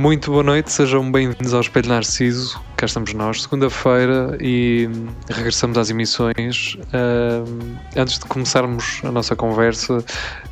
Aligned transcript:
Muito 0.00 0.30
boa 0.30 0.42
noite, 0.42 0.72
sejam 0.72 1.12
bem-vindos 1.12 1.52
ao 1.52 1.60
Espelho 1.60 1.90
Narciso. 1.90 2.58
Cá 2.74 2.86
estamos 2.86 3.12
nós, 3.12 3.42
segunda-feira, 3.42 4.34
e 4.40 4.88
regressamos 5.28 5.76
às 5.76 5.90
emissões. 5.90 6.78
Uh, 6.86 7.76
antes 7.94 8.18
de 8.18 8.24
começarmos 8.24 9.02
a 9.04 9.12
nossa 9.12 9.36
conversa, 9.36 10.02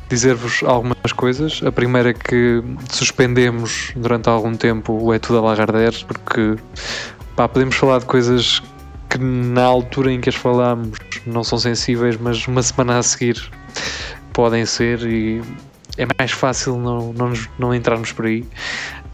dizer-vos 0.07 0.61
algumas 0.61 1.11
coisas. 1.15 1.61
A 1.65 1.71
primeira 1.71 2.11
é 2.11 2.13
que 2.13 2.63
suspendemos 2.91 3.91
durante 3.95 4.29
algum 4.29 4.55
tempo 4.55 4.93
o 4.93 5.11
É 5.11 5.17
Tudo 5.17 5.39
a 5.39 5.41
Lagardère, 5.41 6.05
porque 6.05 6.55
pá, 7.35 7.47
podemos 7.47 7.75
falar 7.75 7.97
de 7.97 8.05
coisas 8.05 8.61
que 9.09 9.17
na 9.17 9.63
altura 9.63 10.13
em 10.13 10.21
que 10.21 10.29
as 10.29 10.35
falámos 10.35 10.99
não 11.25 11.43
são 11.43 11.57
sensíveis, 11.57 12.17
mas 12.17 12.47
uma 12.47 12.61
semana 12.61 12.99
a 12.99 13.01
seguir 13.01 13.49
podem 14.31 14.63
ser 14.63 15.01
e 15.07 15.41
é 15.97 16.07
mais 16.17 16.31
fácil 16.31 16.77
não, 16.77 17.11
não, 17.11 17.33
não 17.57 17.75
entrarmos 17.75 18.11
por 18.13 18.25
aí. 18.25 18.45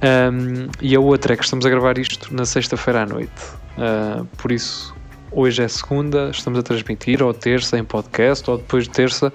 Um, 0.06 0.70
e 0.82 0.96
a 0.96 1.00
outra 1.00 1.34
é 1.34 1.38
que 1.38 1.44
estamos 1.44 1.66
a 1.66 1.70
gravar 1.70 1.98
isto 1.98 2.32
na 2.34 2.46
sexta-feira 2.46 3.02
à 3.02 3.06
noite. 3.08 3.32
Uh, 3.76 4.24
por 4.38 4.52
isso, 4.52 4.96
hoje 5.32 5.64
é 5.64 5.68
segunda, 5.68 6.30
estamos 6.30 6.60
a 6.60 6.64
transmitir, 6.64 7.24
ou 7.24 7.34
terça 7.34 7.78
em 7.78 7.84
podcast, 7.84 8.48
ou 8.50 8.58
depois 8.58 8.84
de 8.84 8.92
terça. 8.92 9.34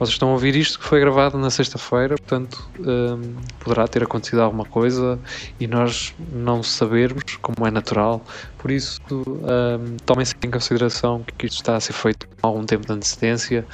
Vocês 0.00 0.14
estão 0.14 0.30
a 0.30 0.32
ouvir 0.32 0.56
isto 0.56 0.78
que 0.78 0.86
foi 0.86 0.98
gravado 0.98 1.36
na 1.36 1.50
sexta-feira, 1.50 2.16
portanto 2.16 2.70
um, 2.78 3.34
poderá 3.58 3.86
ter 3.86 4.02
acontecido 4.02 4.40
alguma 4.40 4.64
coisa 4.64 5.18
e 5.60 5.66
nós 5.66 6.14
não 6.32 6.62
sabermos, 6.62 7.36
como 7.42 7.66
é 7.66 7.70
natural. 7.70 8.24
Por 8.56 8.70
isso, 8.70 8.98
um, 9.10 9.98
tomem-se 10.06 10.34
em 10.42 10.50
consideração 10.50 11.22
que 11.36 11.44
isto 11.44 11.56
está 11.56 11.76
a 11.76 11.80
ser 11.80 11.92
feito 11.92 12.26
com 12.26 12.46
algum 12.46 12.64
tempo 12.64 12.86
de 12.86 12.92
antecedência 12.94 13.66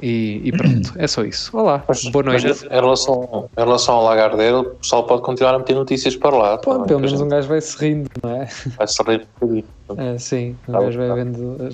e, 0.00 0.40
e, 0.44 0.52
pronto, 0.52 0.92
é 0.96 1.06
só 1.06 1.24
isso. 1.24 1.56
Olá, 1.56 1.84
mas, 1.88 2.04
boa 2.04 2.22
noite. 2.22 2.46
Mas 2.46 2.62
em, 2.62 2.68
relação, 2.68 3.48
em 3.56 3.60
relação 3.60 3.94
ao 3.96 4.04
Lagardeira, 4.04 4.60
o 4.60 4.64
pessoal 4.76 5.04
pode 5.04 5.22
continuar 5.22 5.54
a 5.54 5.58
meter 5.58 5.74
notícias 5.74 6.14
para 6.14 6.36
lá. 6.36 6.58
Pode, 6.58 6.86
pelo 6.86 7.00
menos 7.00 7.20
um 7.20 7.28
gajo 7.28 7.48
vai 7.48 7.60
se 7.60 7.76
rindo, 7.78 8.10
não 8.22 8.30
é? 8.30 8.48
Vai 8.76 8.86
se 8.86 9.02
rir 9.02 9.26
um 9.42 9.62
É, 9.96 10.18
sim, 10.18 10.56
um 10.68 10.72
tá 10.72 10.80
gajo 10.80 10.98
vai 10.98 11.08
tá. 11.08 11.14
vendo. 11.14 11.70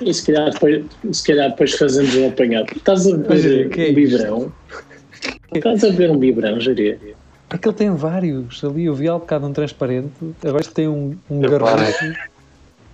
E 0.00 0.14
se 0.14 0.26
calhar 0.26 0.50
depois, 0.50 0.84
se 1.12 1.26
calhar 1.26 1.50
depois 1.50 1.72
fazemos 1.72 2.14
um 2.14 2.28
apanhado. 2.28 2.66
Estás 2.74 3.06
a 3.06 3.16
ver 3.16 3.70
é 3.78 3.90
um 3.90 3.94
biberão? 3.94 4.52
Estás 5.54 5.84
a 5.84 5.90
ver 5.90 6.10
um 6.10 6.16
biberão, 6.16 6.60
Jaria? 6.60 6.98
É 7.50 7.58
que 7.58 7.68
ele 7.68 7.76
tem 7.76 7.94
vários 7.94 8.64
ali. 8.64 8.84
Eu 8.84 8.94
vi 8.94 9.08
há 9.08 9.14
bocado 9.14 9.46
um 9.46 9.52
transparente, 9.52 10.12
agora 10.44 10.64
tem 10.64 10.88
um, 10.88 11.16
um 11.28 11.40
garrafa. 11.40 12.14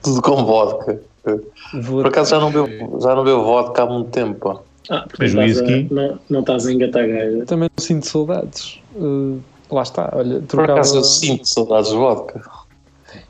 Tudo 0.02 0.22
com 0.22 0.44
vodka. 0.44 1.00
Por 1.86 2.06
acaso 2.06 2.30
já 2.30 2.40
não 2.40 2.50
bebo, 2.50 3.00
já 3.00 3.14
não 3.14 3.24
bebo 3.24 3.42
vodka 3.42 3.82
há 3.82 3.86
muito 3.86 4.10
tempo. 4.10 4.62
Ah, 4.88 5.04
porque 5.08 5.24
estás 5.24 5.58
a, 5.58 5.64
não, 5.90 6.18
não 6.30 6.40
estás 6.40 6.66
a 6.66 6.72
engatar 6.72 7.08
gaja. 7.08 7.44
Também 7.46 7.68
não 7.76 7.84
sinto 7.84 8.06
saudades. 8.06 8.80
Uh, 8.94 9.40
lá 9.70 9.82
está, 9.82 10.12
olha, 10.14 10.40
trocava... 10.42 10.66
Por 10.66 10.72
acaso 10.72 10.96
eu 10.98 11.04
sinto 11.04 11.48
saudades 11.48 11.90
de 11.90 11.96
vodka. 11.96 12.40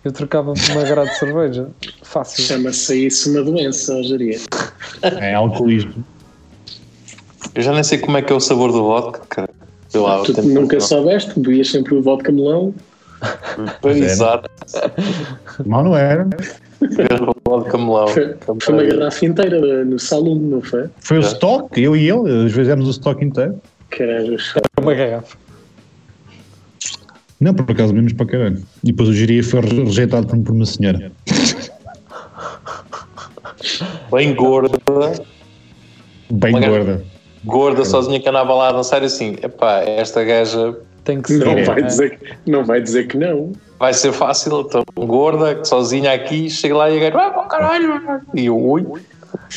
Eu 0.05 0.13
trocava 0.13 0.53
uma 0.53 0.83
grade 0.85 1.11
de 1.11 1.19
cerveja. 1.19 1.69
Fácil. 2.03 2.45
Chama-se 2.45 3.07
isso 3.07 3.31
uma 3.31 3.43
doença, 3.43 3.95
Algeria. 3.95 4.39
É 5.03 5.35
alcoolismo. 5.35 6.05
Eu 7.55 7.63
já 7.63 7.73
nem 7.73 7.83
sei 7.83 7.99
como 7.99 8.19
é 8.19 8.23
que 8.23 8.33
é 8.33 8.37
o 8.37 8.41
sabor 8.41 8.71
do 8.71 8.83
vodka, 8.83 9.23
cara. 9.29 9.51
Lá, 9.95 10.23
tu 10.23 10.43
nunca 10.43 10.79
soubeste, 10.79 11.33
bebias 11.41 11.71
sempre 11.71 11.95
o 11.95 12.03
vodka 12.03 12.31
melão. 12.31 12.75
Exato. 13.83 14.51
Mal 15.65 15.85
não 15.85 15.97
era. 15.97 16.29
Vodka 17.47 17.79
melão. 17.79 18.09
Foi, 18.09 18.35
foi 18.61 18.75
uma 18.75 18.83
garrafa 18.83 19.25
inteira 19.25 19.85
no 19.85 19.99
salão, 20.01 20.35
não 20.35 20.61
foi? 20.61 20.89
Foi 20.99 21.19
o 21.19 21.21
stock, 21.21 21.81
eu 21.81 21.97
e 21.97 22.11
ele, 22.11 22.47
às 22.47 22.53
vezes 22.53 22.69
éramos 22.69 22.89
o 22.89 22.91
stock 22.91 23.25
inteiro. 23.25 23.61
Caralho, 23.91 24.37
uma 24.81 24.95
garrafa. 24.95 25.37
Não, 27.41 27.55
por 27.55 27.71
acaso 27.71 27.95
menos 27.95 28.13
para 28.15 28.27
caralho. 28.27 28.63
E 28.83 28.87
depois 28.87 29.09
o 29.11 29.13
Jiria 29.13 29.45
foi 29.45 29.61
rejeitado 29.61 30.27
por 30.27 30.53
uma 30.53 30.67
senhora. 30.67 31.13
Bem 34.11 34.35
gorda. 34.35 34.79
Bem 36.31 36.55
uma 36.55 36.67
gorda. 36.67 37.05
Gorda, 37.45 37.85
sozinha 37.85 38.19
que 38.19 38.29
andava 38.29 38.55
lá 38.55 38.71
a 38.71 38.73
dançar 38.73 39.05
assim. 39.05 39.37
Epá, 39.43 39.83
esta 39.83 40.25
gaja. 40.25 40.77
Tem 41.07 41.23
que 41.23 41.33
ser. 41.33 41.47
Não, 41.47 41.65
vai 41.65 41.83
dizer, 41.83 42.19
não 42.47 42.65
vai 42.65 42.81
dizer 42.83 43.07
que 43.07 43.17
não. 43.17 43.53
Vai 43.79 43.95
ser 43.95 44.13
fácil, 44.13 44.65
tão 44.65 44.85
gorda, 45.07 45.65
sozinha 45.65 46.13
aqui, 46.13 46.51
chega 46.51 46.77
lá 46.77 46.91
e 46.91 46.97
a 46.99 47.11
gaja. 47.11 47.17
Ah, 47.17 47.47
caralho! 47.49 48.03
E 48.35 48.47
eu, 48.47 48.59
ui. 48.59 48.85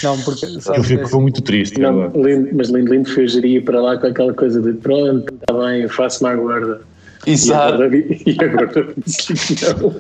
Não, 0.04 0.20
porque. 0.22 0.46
Ele 0.46 0.84
ficou 0.84 1.22
muito 1.22 1.42
triste. 1.42 1.80
Não, 1.80 2.08
lindo, 2.10 2.50
mas 2.54 2.70
lindo, 2.70 2.94
lindo 2.94 3.12
foi 3.12 3.28
gerir 3.28 3.64
para 3.64 3.82
lá 3.82 3.98
com 3.98 4.06
aquela 4.06 4.34
coisa 4.34 4.62
de 4.62 4.74
pronto, 4.74 5.34
está 5.34 5.54
bem, 5.54 5.88
faço-me 5.88 6.30
à 6.30 6.36
guarda. 6.36 6.82
Exato. 7.26 7.82
E 7.90 8.38
agora 8.44 8.94
disse 9.06 9.56
que 9.56 9.66
não. 9.66 9.96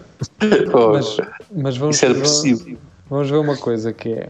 Mas, 0.93 1.17
mas 1.51 1.77
vamos, 1.77 1.95
Isso 1.95 2.05
é 2.05 2.09
depressivo. 2.09 2.77
Vamos 3.09 3.29
ver 3.31 3.37
uma 3.37 3.57
coisa 3.57 3.91
que 3.91 4.09
é. 4.09 4.29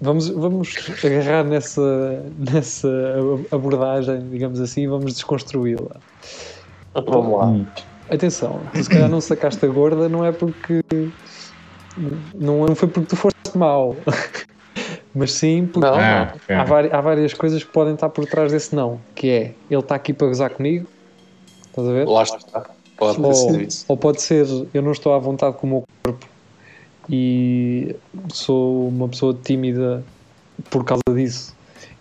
Vamos, 0.00 0.28
vamos 0.28 0.74
agarrar 1.02 1.44
nessa, 1.44 2.22
nessa 2.38 2.88
abordagem, 3.50 4.28
digamos 4.30 4.60
assim, 4.60 4.82
e 4.82 4.86
vamos 4.88 5.14
desconstruí-la. 5.14 5.96
Vamos 7.06 7.38
lá. 7.38 7.46
Hum. 7.46 7.66
Atenção, 8.10 8.60
tu 8.72 8.84
se 8.84 8.88
calhar 8.88 9.08
não 9.08 9.20
sacaste 9.20 9.64
a 9.64 9.68
gorda, 9.68 10.08
não 10.08 10.24
é 10.24 10.30
porque. 10.30 10.80
Não 12.34 12.74
foi 12.74 12.88
porque 12.88 13.08
tu 13.08 13.16
foste 13.16 13.56
mal. 13.56 13.96
Mas 15.14 15.32
sim 15.32 15.66
porque 15.66 15.88
não, 15.88 15.94
há, 15.94 16.34
há, 16.92 17.00
várias 17.00 17.32
coisas 17.32 17.64
que 17.64 17.70
podem 17.70 17.94
estar 17.94 18.10
por 18.10 18.26
trás 18.26 18.52
desse 18.52 18.76
não. 18.76 19.00
Que 19.14 19.30
é, 19.30 19.54
ele 19.70 19.80
está 19.80 19.94
aqui 19.94 20.12
para 20.12 20.26
gozar 20.26 20.50
comigo, 20.50 20.86
Estás 21.76 21.88
a 21.88 21.92
ver? 21.92 22.06
Lá 22.06 22.22
está. 22.22 22.70
Pode 22.96 23.20
ou, 23.20 23.34
ser 23.34 23.60
isso. 23.62 23.84
Ou 23.88 23.96
pode 23.96 24.20
ser, 24.22 24.46
eu 24.72 24.82
não 24.82 24.92
estou 24.92 25.14
à 25.14 25.18
vontade 25.18 25.56
com 25.56 25.66
o 25.66 25.70
meu 25.70 25.84
corpo 26.02 26.26
e 27.08 27.96
sou 28.32 28.88
uma 28.88 29.08
pessoa 29.08 29.34
tímida 29.42 30.04
por 30.70 30.84
causa 30.84 31.02
disso. 31.14 31.55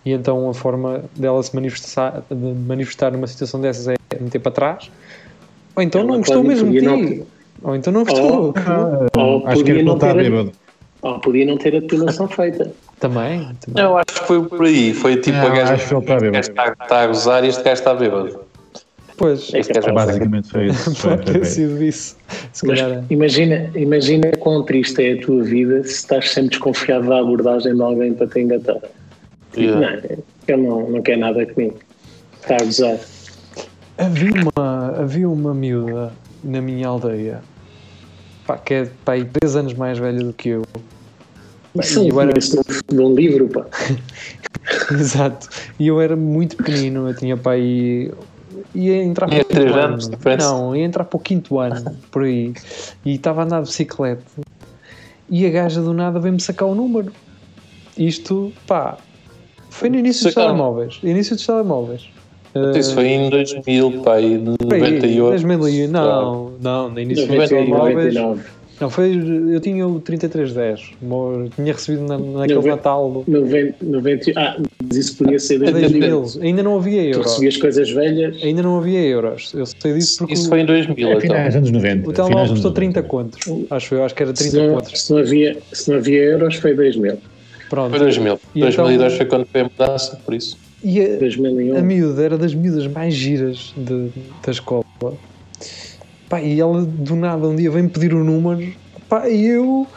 E 0.05 0.11
então 0.11 0.47
a 0.49 0.53
forma 0.53 1.03
dela 1.16 1.41
se 1.41 1.53
manifestar, 1.55 2.23
de 2.29 2.35
manifestar 2.35 3.11
numa 3.11 3.25
situação 3.25 3.59
dessas 3.59 3.88
é 3.88 3.95
meter 4.19 4.39
para 4.39 4.51
trás. 4.51 4.91
Ou 5.75 5.81
então 5.81 6.01
Ela 6.01 6.11
não 6.11 6.17
gostou 6.19 6.43
mesmo 6.43 6.71
de 6.71 6.79
ti. 6.79 6.85
Não... 6.85 7.25
Ou 7.63 7.75
então 7.75 7.91
não 7.91 8.03
gostou. 8.03 8.53
Ou, 8.53 9.07
ou 9.17 9.47
acho 9.47 9.63
que 9.63 9.71
ele 9.71 9.83
não 9.83 9.97
ter 9.97 10.13
bêbado. 10.13 10.51
Ou 11.01 11.19
podia 11.19 11.45
não 11.45 11.57
ter 11.57 11.75
a 11.75 11.79
depilação 11.79 12.27
feita. 12.27 12.71
Também, 12.99 13.49
também. 13.59 13.83
Eu 13.83 13.97
acho 13.97 14.05
que 14.07 14.27
foi 14.27 14.43
por 14.43 14.63
aí. 14.63 14.93
Foi 14.93 15.17
tipo 15.17 15.38
não, 15.38 15.47
a 15.47 15.49
gaja 15.49 15.73
acho 15.73 15.88
que 15.88 15.93
ele 15.93 16.01
está 16.01 16.19
bêbado. 16.19 16.37
Está, 16.39 16.67
está 16.67 17.01
a 17.01 17.07
gozar 17.07 17.43
e 17.43 17.47
este 17.47 17.63
gajo 17.63 17.73
está 17.73 17.93
bêbado. 17.93 18.39
Pois, 19.17 19.53
é 19.53 19.61
que 19.61 19.91
basicamente 19.91 20.49
foi 20.49 20.67
isso. 20.67 20.95
Pode 21.01 21.31
ter 21.31 21.45
sido 21.45 21.81
isso. 21.81 22.17
Se 22.51 22.67
Mas 22.67 22.81
calhar... 22.81 23.03
imagina, 23.09 23.72
imagina 23.75 24.31
quão 24.39 24.61
triste 24.63 25.01
é 25.01 25.13
a 25.13 25.22
tua 25.22 25.41
vida 25.41 25.83
se 25.83 25.91
estás 25.91 26.31
sempre 26.31 26.51
desconfiado 26.51 27.07
da 27.07 27.19
abordagem 27.19 27.75
de 27.75 27.81
alguém 27.81 28.13
para 28.13 28.27
te 28.27 28.41
engatar. 28.41 28.77
Yeah. 29.57 29.79
Não, 29.79 30.23
ele 30.47 30.67
não, 30.67 30.89
não 30.89 31.01
quer 31.01 31.17
nada 31.17 31.45
comigo. 31.45 31.79
Está 32.41 32.55
a 32.55 32.63
gozar. 32.63 32.99
Havia 33.97 34.31
uma, 34.34 34.99
havia 34.99 35.29
uma 35.29 35.53
miúda 35.53 36.11
na 36.43 36.61
minha 36.61 36.87
aldeia 36.87 37.41
pá, 38.46 38.57
que 38.57 38.73
é 38.73 38.90
pá, 39.03 39.13
3 39.41 39.55
anos 39.55 39.73
mais 39.73 39.97
velha 39.97 40.23
do 40.23 40.34
que 40.34 40.49
eu. 40.49 40.63
Isso 41.79 42.07
eu 42.07 42.22
era... 42.22 42.31
de 42.31 42.99
um 42.99 43.13
livro, 43.13 43.49
pá. 43.49 43.66
Exato. 44.91 45.49
E 45.79 45.87
eu 45.87 45.99
era 45.99 46.16
muito 46.16 46.55
pequenino, 46.55 47.09
eu 47.09 47.16
tinha 47.16 47.35
pá 47.35 47.51
aí 47.51 48.11
ia 48.73 49.03
entrar 49.03 49.28
para 49.28 49.41
o 49.41 49.46
quinto 49.46 49.73
anos, 49.73 50.08
ano. 50.08 50.37
Não, 50.37 50.75
ia 50.75 50.84
entrar 50.84 51.03
para 51.05 51.17
o 51.17 51.19
quinto 51.19 51.59
ano, 51.59 51.97
por 52.11 52.23
aí. 52.23 52.53
E 53.03 53.16
estava 53.16 53.41
a 53.41 53.46
andar 53.46 53.61
de 53.61 53.69
bicicleta. 53.69 54.23
E 55.29 55.46
a 55.46 55.49
gaja 55.49 55.81
do 55.81 55.93
nada 55.93 56.19
veio-me 56.19 56.40
sacar 56.40 56.67
o 56.67 56.75
número. 56.75 57.11
Isto, 57.97 58.51
pá, 58.67 58.97
foi 59.75 59.89
no 59.89 59.97
início 59.97 60.23
dos 60.23 60.33
Sacaram. 60.33 60.53
telemóveis. 60.55 60.99
Início 61.03 61.35
dos 61.35 61.45
telemóveis. 61.45 62.01
Isso 62.77 62.93
foi 62.93 63.07
em 63.07 63.29
2000, 63.29 63.91
pá, 64.01 64.19
e 64.22 64.37
Foi 64.37 64.37
98. 64.77 65.43
2000, 65.45 65.87
não, 65.89 66.53
não, 66.61 66.89
no 66.89 66.99
início 67.01 67.27
dos 67.27 67.35
98, 67.35 67.49
telemóveis. 67.49 68.13
99. 68.16 68.41
Não, 68.79 68.89
foi, 68.89 69.13
eu 69.53 69.59
tinha 69.61 69.87
o 69.87 70.01
3310, 70.01 70.91
mo- 71.01 71.47
tinha 71.55 71.72
recebido 71.72 72.03
na, 72.03 72.17
naquele 72.17 72.55
Noven- 72.55 72.72
Natal. 72.72 73.23
90, 73.25 73.75
90, 73.81 74.31
ah, 74.35 74.57
mas 74.83 74.97
isso 74.97 75.16
podia 75.17 75.39
ser 75.39 75.59
de 75.59 75.72
2000. 75.72 76.19
2000. 76.22 76.43
Ainda 76.43 76.61
não 76.63 76.75
havia 76.77 77.01
Tu 77.03 77.07
euros. 77.07 77.25
recebias 77.31 77.57
coisas 77.57 77.89
velhas. 77.89 78.43
Ainda 78.43 78.63
não 78.63 78.77
havia 78.77 78.99
euros. 79.01 79.53
Eu 79.53 79.66
sei 79.66 79.93
disso 79.93 80.17
porque 80.19 80.33
Isso 80.33 80.49
foi 80.49 80.59
em 80.59 80.66
2000, 80.66 81.07
É, 81.07 81.11
então. 81.11 81.22
finais 81.22 81.55
anos 81.55 81.72
90. 81.72 82.09
o 82.09 82.13
telemóvel 82.13 82.49
custou 82.49 82.67
anos 82.69 82.75
30 82.75 83.01
90. 83.01 83.07
contos. 83.09 83.67
Acho 83.72 83.95
eu, 83.95 84.03
acho 84.03 84.13
que 84.16 84.23
era 84.23 84.35
Se 84.35 84.49
30 84.51 84.67
não, 84.67 84.75
contos. 84.75 85.01
se, 85.01 85.11
não 85.13 85.19
havia, 85.19 85.57
se 85.72 85.89
não 85.91 85.97
havia 85.97 86.19
euros, 86.23 86.55
foi 86.55 86.73
2000. 86.75 87.17
Pronto. 87.70 87.90
Foi 87.90 88.00
2000. 88.00 88.40
E 88.53 88.59
2002 88.62 88.96
então- 89.14 89.17
foi 89.17 89.26
quando 89.26 89.46
foi 89.47 89.62
a 89.62 89.64
mudança, 89.64 90.20
por 90.23 90.34
isso. 90.34 90.58
E 90.84 91.02
a, 91.02 91.17
2001. 91.17 91.78
a 91.78 91.82
miúda 91.82 92.23
era 92.23 92.38
das 92.38 92.53
miúdas 92.53 92.85
mais 92.88 93.14
giras 93.14 93.73
de- 93.76 94.09
da 94.46 94.52
escola. 94.52 94.84
Pá, 96.29 96.41
e 96.41 96.59
ela 96.59 96.82
do 96.84 97.16
nada 97.16 97.47
um 97.47 97.56
dia 97.56 97.72
vem 97.72 97.88
pedir 97.88 98.14
o 98.14 98.23
número. 98.23 98.72
Pá, 99.09 99.28
e 99.29 99.46
eu. 99.46 99.88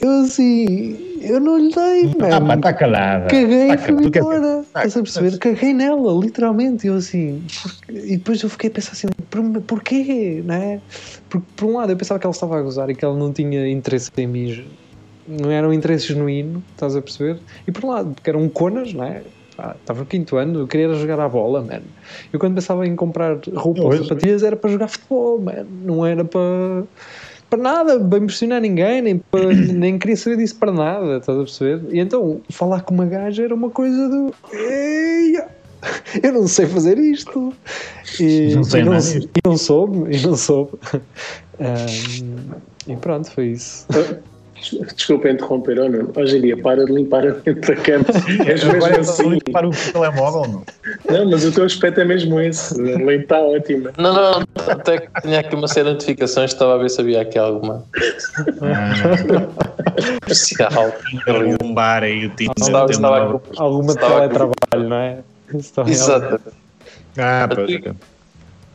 Eu 0.00 0.10
assim. 0.22 1.12
Eu 1.22 1.40
não 1.40 1.56
lhe 1.56 1.70
dei, 1.74 2.10
Ah, 2.30 2.38
pá, 2.40 2.54
está 2.54 2.72
calada. 2.74 3.26
Caguei 3.28 3.68
Tá 3.68 3.74
e 3.74 3.78
fui 3.78 3.92
embora. 4.06 4.40
tá, 4.74 4.84
Estás 4.84 4.96
a 4.98 5.02
perceber? 5.02 5.38
Caguei 5.38 5.72
nela, 5.72 6.12
literalmente. 6.22 6.86
Eu 6.86 6.94
assim. 6.96 7.42
por- 7.62 7.94
E 7.96 8.16
depois 8.18 8.42
eu 8.42 8.50
fiquei 8.50 8.68
a 8.68 8.72
pensar 8.72 8.92
assim: 8.92 9.06
por, 9.30 9.42
porquê? 9.62 10.42
Não 10.44 10.54
é? 10.54 10.80
Porque 11.30 11.46
por 11.56 11.66
um 11.66 11.76
lado 11.76 11.90
eu 11.92 11.96
pensava 11.96 12.20
que 12.20 12.26
ela 12.26 12.34
estava 12.34 12.58
a 12.58 12.62
gozar 12.62 12.90
e 12.90 12.94
que 12.94 13.02
ela 13.04 13.16
não 13.16 13.32
tinha 13.32 13.66
interesse 13.68 14.10
em 14.18 14.26
mim. 14.26 14.64
Não 15.26 15.50
era 15.50 15.68
um 15.68 15.72
interesse 15.72 16.08
genuíno, 16.08 16.62
estás 16.72 16.94
a 16.96 17.02
perceber? 17.02 17.38
E 17.66 17.72
por 17.72 17.84
um 17.84 17.90
lado, 17.90 18.10
porque 18.14 18.30
eram 18.30 18.48
conas, 18.48 18.92
não 18.92 19.04
é? 19.04 19.22
Pá, 19.56 19.76
Estava 19.80 20.00
no 20.00 20.06
quinto 20.06 20.36
ano, 20.36 20.60
eu 20.60 20.66
queria 20.66 20.86
era 20.86 20.94
jogar 20.94 21.20
à 21.20 21.28
bola, 21.28 21.62
mano. 21.62 21.84
Eu 22.32 22.38
quando 22.38 22.54
pensava 22.54 22.86
em 22.86 22.96
comprar 22.96 23.38
roupa 23.54 23.82
ou 23.82 23.92
sapatilhas 23.96 24.42
era 24.42 24.56
para 24.56 24.70
jogar 24.70 24.88
futebol, 24.88 25.40
mano. 25.40 25.68
Não 25.84 26.04
era 26.04 26.24
para 26.24 26.84
para 27.48 27.62
nada, 27.62 28.00
para 28.00 28.18
impressionar 28.18 28.60
ninguém, 28.60 29.02
nem, 29.02 29.18
para, 29.18 29.52
nem 29.54 29.98
queria 29.98 30.16
saber 30.16 30.38
disso 30.38 30.56
para 30.56 30.72
nada, 30.72 31.18
estás 31.18 31.38
a 31.38 31.42
perceber? 31.42 31.94
E 31.94 32.00
então, 32.00 32.40
falar 32.50 32.82
com 32.82 32.94
uma 32.94 33.06
gaja 33.06 33.44
era 33.44 33.54
uma 33.54 33.70
coisa 33.70 34.08
do. 34.08 34.34
Eia, 34.52 35.48
eu 36.22 36.32
não 36.32 36.48
sei 36.48 36.66
fazer 36.66 36.98
isto. 36.98 37.52
E 38.20 38.54
Não 38.54 38.64
sei 38.64 38.80
e 38.80 38.84
não, 38.84 38.98
e 38.98 39.40
não 39.44 39.56
soube, 39.56 40.16
e 40.16 40.26
não 40.26 40.36
soube. 40.36 40.72
Ahm, 41.60 42.56
e 42.88 42.96
pronto, 42.96 43.30
foi 43.30 43.46
isso. 43.48 43.86
Desculpa 44.94 45.28
interromper, 45.28 45.78
oh, 45.78 45.88
Nuno. 45.88 46.12
Hoje 46.16 46.38
em 46.38 46.40
dia, 46.40 46.56
para 46.56 46.84
de 46.84 46.92
limpar 46.92 47.26
a 47.26 47.32
cama. 47.32 48.04
És 48.46 48.64
mesmo 48.64 48.86
é 48.86 48.98
assim. 48.98 49.38
para 49.52 49.68
o 49.68 49.70
telemóvel, 49.70 50.50
não? 50.50 50.64
Não, 51.10 51.30
mas 51.30 51.44
o 51.44 51.52
teu 51.52 51.64
aspecto 51.64 52.00
é 52.00 52.04
mesmo 52.04 52.40
esse. 52.40 52.80
Ele 52.80 53.16
está 53.16 53.40
ótimo. 53.40 53.90
Não, 53.98 54.14
não, 54.14 54.44
até 54.68 54.98
que 54.98 55.22
tinha 55.22 55.40
aqui 55.40 55.54
uma 55.54 55.68
série 55.68 55.88
de 55.88 55.94
notificações, 55.94 56.52
estava 56.52 56.74
a 56.74 56.78
ver 56.78 56.90
se 56.90 57.00
havia 57.00 57.20
aqui 57.20 57.38
alguma 57.38 57.84
especial. 60.26 60.92
Um 61.62 61.74
bar 61.74 62.02
aí, 62.02 62.26
o 62.26 62.30
Tinder. 62.30 62.54
Estava, 62.90 63.40
Alguma 63.56 63.94
teletrabalho, 63.94 64.88
não 64.88 64.96
é? 64.96 65.18
É 65.52 65.90
Exato. 65.90 66.40
Ah, 67.18 67.48
pois. 67.52 68.13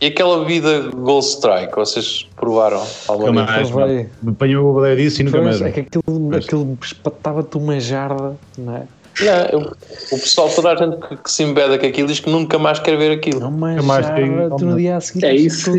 E 0.01 0.07
aquela 0.07 0.39
bebida 0.39 0.89
Gold 0.95 1.25
Strike, 1.25 1.75
vocês 1.75 2.27
provaram 2.35 2.81
alguma 3.07 3.43
vez? 3.45 3.49
mais, 3.57 3.71
Provei. 3.71 4.07
Me 4.23 4.31
apanhou 4.31 4.71
o 4.71 4.73
baleia 4.75 4.95
disso 4.95 5.21
e 5.21 5.25
nunca 5.25 5.41
mais. 5.41 5.61
É 5.61 5.71
que 5.71 5.79
aquilo, 5.81 6.35
aquilo 6.35 6.77
espatava-te 6.81 7.57
uma 7.57 7.79
jarda, 7.79 8.35
não 8.57 8.75
é? 8.77 8.83
Não, 9.19 9.45
eu- 9.61 9.71
o 10.11 10.19
pessoal, 10.19 10.49
toda 10.49 10.71
a 10.71 10.75
gente 10.77 10.95
que, 11.05 11.17
que 11.17 11.29
se 11.31 11.43
embeda 11.43 11.77
com 11.77 11.85
aquilo 11.85 12.07
diz 12.07 12.21
que 12.21 12.29
nunca 12.29 12.57
mais 12.57 12.79
quer 12.79 12.97
ver 12.97 13.11
aquilo. 13.11 13.45
Uma 13.45 13.71
Nunca 13.71 13.83
mais 13.83 14.05
jarda, 14.05 14.21
tenho- 14.21 14.49
tu 14.57 14.65
no 14.65 14.77
dia 14.77 14.95
a 14.95 15.01
seguir. 15.01 15.25
É 15.25 15.35
isso, 15.35 15.71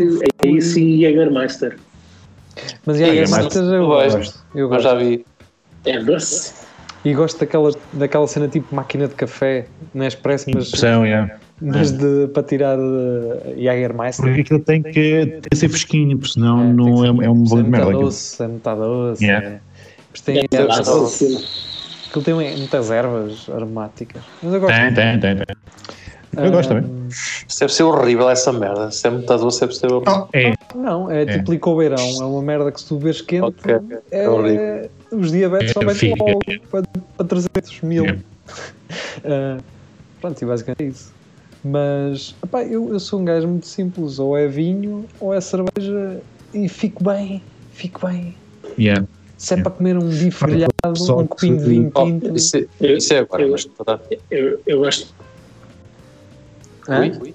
é 0.43 0.47
isso 0.47 0.77
e 0.77 1.01
Jägermeister. 1.01 1.79
Mas 2.85 3.01
É, 3.01 3.05
Jägermeister 3.05 3.63
eu 3.63 3.87
vais- 3.87 4.13
gosto. 4.13 4.39
Eu 4.53 4.69
gosto. 4.69 4.83
já 4.83 4.93
vi. 4.93 5.25
É 5.85 5.97
doce. 5.99 6.53
E 7.03 7.11
gosto 7.15 7.39
daquela, 7.39 7.71
daquela 7.93 8.27
cena 8.27 8.47
tipo 8.47 8.75
máquina 8.75 9.07
de 9.07 9.15
café, 9.15 9.65
não 9.91 10.05
é 10.05 10.07
expresso, 10.07 10.45
mas, 10.53 10.67
Impressão, 10.67 11.03
yeah. 11.03 11.39
Mas 11.61 11.91
de, 11.91 12.27
para 12.33 12.43
tirar 12.43 12.77
uh, 12.79 13.53
Jägermeister. 13.55 14.25
Porque 14.25 14.41
aquilo 14.41 14.59
tem 14.59 14.81
que, 14.81 14.91
tem 14.91 15.41
que 15.49 15.55
ser 15.55 15.69
fresquinho, 15.69 16.17
porque 16.17 16.33
senão 16.33 16.61
É, 16.61 16.73
não 16.73 17.05
é, 17.05 17.07
é 17.07 17.11
um 17.11 17.21
é 17.21 17.27
bolo 17.49 17.63
de 17.63 17.69
merda. 17.69 17.85
muito 17.85 17.89
aquilo. 17.89 18.01
doce, 18.03 18.43
é 18.43 18.47
muito 18.47 18.75
doce. 18.75 19.23
Yeah. 19.25 19.47
É. 19.47 19.59
Mas 20.11 20.21
tem, 20.21 20.37
É, 20.39 20.41
é, 20.51 20.63
lá, 20.63 20.75
aquilo 20.79 22.23
tem 22.23 22.33
muitas 22.33 22.91
ervas 22.91 23.47
aromáticas. 23.49 24.21
Mas 24.43 24.53
eu 24.53 24.59
gosto. 24.59 24.75
Tem, 24.75 24.93
tem, 24.93 25.19
tem. 25.19 25.35
tem. 25.35 25.45
Eu 26.37 26.49
gosto 26.51 26.69
também. 26.69 26.83
Ah, 26.89 27.53
deve 27.59 27.73
ser 27.73 27.83
horrível 27.83 28.29
essa 28.29 28.53
merda. 28.53 28.89
Se 28.89 29.05
é 29.05 29.11
muito 29.11 29.37
doce, 29.37 29.59
deve 29.61 29.75
ser 29.75 29.91
horrível. 29.91 30.29
É, 30.33 30.53
Não, 30.75 31.11
é 31.11 31.25
tipo 31.25 31.51
licobeirão, 31.51 31.97
é 32.21 32.23
uma 32.25 32.41
merda 32.41 32.71
que 32.71 32.79
se 32.79 32.87
tu 32.87 32.97
vês 32.97 33.19
quente, 33.21 33.43
Ok, 33.43 33.75
é, 34.11 34.23
é 34.23 34.29
horrível. 34.29 34.89
os 35.11 35.31
diabetes 35.31 35.71
É, 35.71 35.73
só 35.73 35.89
fica. 35.93 36.23
logo 36.23 36.39
para, 36.71 36.83
para 37.17 37.25
300 37.27 37.81
mil. 37.81 38.05
É. 38.05 38.17
Ah, 39.23 39.57
pronto, 40.19 40.41
e 40.41 40.45
basicamente 40.45 40.83
é 40.83 40.87
isso. 40.87 41.13
Mas 41.63 42.35
epá, 42.43 42.63
eu, 42.63 42.91
eu 42.91 42.99
sou 42.99 43.19
um 43.19 43.25
gajo 43.25 43.47
muito 43.47 43.67
simples, 43.67 44.17
ou 44.19 44.35
é 44.37 44.47
vinho 44.47 45.05
ou 45.19 45.31
é 45.33 45.39
cerveja 45.39 46.21
e 46.53 46.67
fico 46.67 47.03
bem, 47.03 47.43
fico 47.71 48.05
bem. 48.07 48.35
yeah. 48.79 49.05
Se 49.37 49.53
é 49.55 49.59
É. 49.59 49.61
para 49.61 49.71
comer 49.71 49.97
um 49.97 50.07
bife 50.09 50.45
grelhado, 50.45 50.71
um 50.85 51.27
copinho 51.27 51.57
de 51.57 51.63
vinho 51.63 51.91
Oh, 51.95 52.05
tinto. 52.05 52.35
isso, 52.35 52.57
é- 52.57 52.67
Eu- 52.79 52.97
isso 52.97 53.13
é 53.13 53.19
agora, 53.19 53.43
eu- 53.43 53.51
mas 53.51 53.65
toda- 53.65 54.01
Eu, 54.29 54.59
eu 54.67 54.79
gosto. 54.79 55.13
Hã? 56.89 57.11
Ui? 57.21 57.33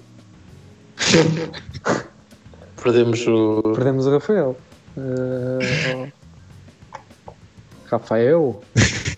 Perdemos 2.83 3.25
o. 3.27 3.61
Perdemos 3.75 4.05
o 4.07 4.11
Rafael. 4.11 4.57
Ah, 4.97 5.59
Rafael? 7.89 8.61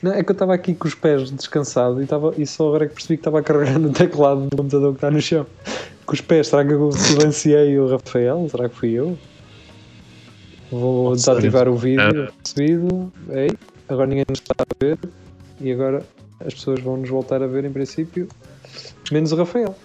Não, 0.02 0.14
é 0.14 0.24
que 0.24 0.32
eu 0.32 0.34
estava 0.34 0.54
aqui 0.54 0.74
com 0.74 0.88
os 0.88 0.96
pés 0.96 1.30
descansados 1.30 2.02
e, 2.02 2.42
e 2.42 2.48
só 2.48 2.68
agora 2.70 2.86
é 2.86 2.88
que 2.88 2.94
percebi 2.94 3.18
que 3.18 3.22
estava 3.22 3.40
a 3.40 3.44
carregar 3.44 3.78
no 3.78 3.92
teclado 3.92 4.48
do 4.50 4.56
computador 4.56 4.92
que 4.92 4.98
está 4.98 5.12
no 5.12 5.22
chão. 5.22 5.46
Com 6.06 6.14
os 6.14 6.22
pés, 6.22 6.48
será 6.48 6.66
que 6.66 6.72
eu 6.72 6.92
silenciei 6.92 7.78
o 7.78 7.88
Rafael? 7.88 8.48
Será 8.50 8.70
que 8.70 8.76
fui 8.76 8.92
eu? 8.92 9.18
Vou 10.72 11.16
desativar 11.16 11.68
o 11.68 11.76
vídeo 11.76 12.30
recebido. 12.44 13.12
Ei, 13.30 13.52
agora 13.90 14.08
ninguém 14.08 14.26
nos 14.30 14.40
está 14.40 14.56
a 14.58 14.84
ver. 14.84 14.98
E 15.60 15.72
agora 15.72 16.04
as 16.40 16.54
pessoas 16.54 16.80
vão 16.80 16.98
nos 16.98 17.10
voltar 17.10 17.44
a 17.44 17.48
ver 17.48 17.66
em 17.66 17.72
princípio. 17.72 18.28
Menos 19.12 19.32
o 19.32 19.36
Rafael. 19.36 19.76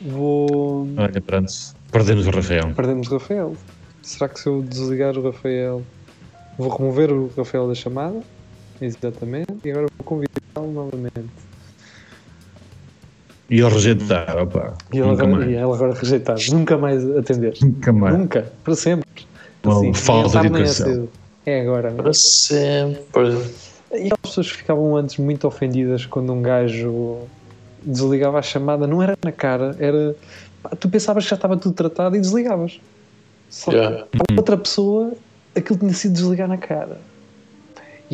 Vou. 0.00 0.86
Olha, 0.96 1.20
pronto. 1.20 1.52
Perdemos 1.90 2.26
o 2.26 2.30
Rafael. 2.30 2.72
Perdemos 2.74 3.08
o 3.08 3.14
Rafael. 3.14 3.56
Será 4.02 4.28
que 4.28 4.38
se 4.38 4.48
eu 4.48 4.62
desligar 4.62 5.16
o 5.16 5.22
Rafael, 5.22 5.82
vou 6.58 6.68
remover 6.68 7.10
o 7.10 7.30
Rafael 7.36 7.66
da 7.66 7.74
chamada? 7.74 8.20
Exatamente. 8.80 9.52
E 9.64 9.70
agora 9.70 9.86
vou 9.98 10.04
convidá-lo 10.04 10.72
novamente. 10.72 11.30
E 13.50 13.60
ele 13.60 13.68
rejeitar, 13.68 14.36
opa. 14.38 14.74
E 14.92 14.98
ele, 14.98 15.06
Nunca 15.06 15.22
agora, 15.22 15.36
mais. 15.38 15.50
e 15.50 15.54
ele 15.54 15.62
agora 15.62 15.94
rejeitar. 15.94 16.36
Nunca 16.50 16.78
mais 16.78 17.16
atender. 17.16 17.54
Nunca 17.62 17.92
mais. 17.92 18.18
Nunca. 18.18 18.52
Para 18.64 18.74
sempre. 18.74 19.26
Nem 19.64 19.94
falta 19.94 20.38
é 20.38 20.40
de 20.40 20.46
é 20.46 20.50
educação. 20.50 21.08
É 21.46 21.60
agora. 21.60 21.90
Para 21.92 22.12
sempre. 22.14 23.36
E 23.92 24.10
as 24.12 24.18
pessoas 24.22 24.48
ficavam 24.48 24.96
antes 24.96 25.18
muito 25.18 25.46
ofendidas 25.46 26.06
quando 26.06 26.32
um 26.32 26.42
gajo 26.42 27.18
desligava 27.82 28.38
a 28.38 28.42
chamada. 28.42 28.86
Não 28.86 29.02
era 29.02 29.16
na 29.22 29.30
cara, 29.32 29.76
era. 29.78 30.16
Tu 30.80 30.88
pensavas 30.88 31.24
que 31.24 31.30
já 31.30 31.36
estava 31.36 31.56
tudo 31.56 31.74
tratado 31.74 32.16
e 32.16 32.20
desligavas. 32.20 32.80
Só 33.50 33.70
que 33.70 33.76
Yeah. 33.76 34.06
a 34.30 34.32
outra 34.36 34.56
pessoa, 34.56 35.12
aquilo 35.54 35.78
tinha 35.78 35.92
sido 35.92 36.14
desligar 36.14 36.48
na 36.48 36.56
cara. 36.56 36.98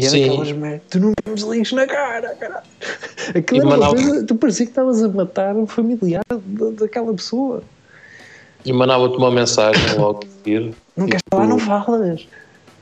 E 0.01 0.07
era 0.07 0.11
Sim. 0.11 0.25
aquelas 0.31 0.53
merdas. 0.53 0.81
Tu 0.91 0.99
nunca 1.01 1.15
me 1.29 1.35
desligues 1.35 1.73
na 1.73 1.87
cara, 1.87 2.35
caralho. 2.37 2.63
Aquilo 3.35 3.61
era 3.61 3.69
uma 3.69 3.77
mandava- 3.77 3.95
coisa. 3.95 4.27
Tu 4.27 4.35
parecia 4.35 4.67
que 4.67 4.71
estavas 4.73 5.03
a 5.03 5.09
matar 5.09 5.55
um 5.57 5.67
familiar 5.67 6.23
da- 6.31 6.71
daquela 6.71 7.13
pessoa. 7.13 7.63
E 8.65 8.73
mandava-te 8.73 9.17
uma 9.17 9.31
mensagem 9.31 9.97
logo 9.99 10.21
a 10.25 10.29
seguir. 10.45 10.75
Não 10.97 11.07
queres 11.07 11.23
Tipo- 11.23 11.37
falar, 11.37 11.47
não 11.49 11.59
falas. 11.59 12.27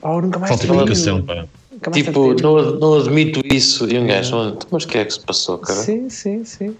Ou 0.02 0.22
nunca 0.22 0.38
mais 0.38 0.50
Falta 0.50 0.66
de 0.84 1.22
pá. 1.22 1.90
Tipo, 1.92 2.34
não, 2.42 2.72
não 2.78 2.94
admito 2.98 3.40
isso. 3.44 3.88
E 3.88 3.98
um 3.98 4.06
gajo, 4.06 4.36
"Olha, 4.36 4.56
mas 4.70 4.84
o 4.84 4.88
que 4.88 4.98
é 4.98 5.04
que 5.04 5.12
se 5.12 5.20
passou, 5.20 5.58
cara? 5.58 5.78
Sim, 5.80 6.08
sim, 6.08 6.44
sim. 6.44 6.76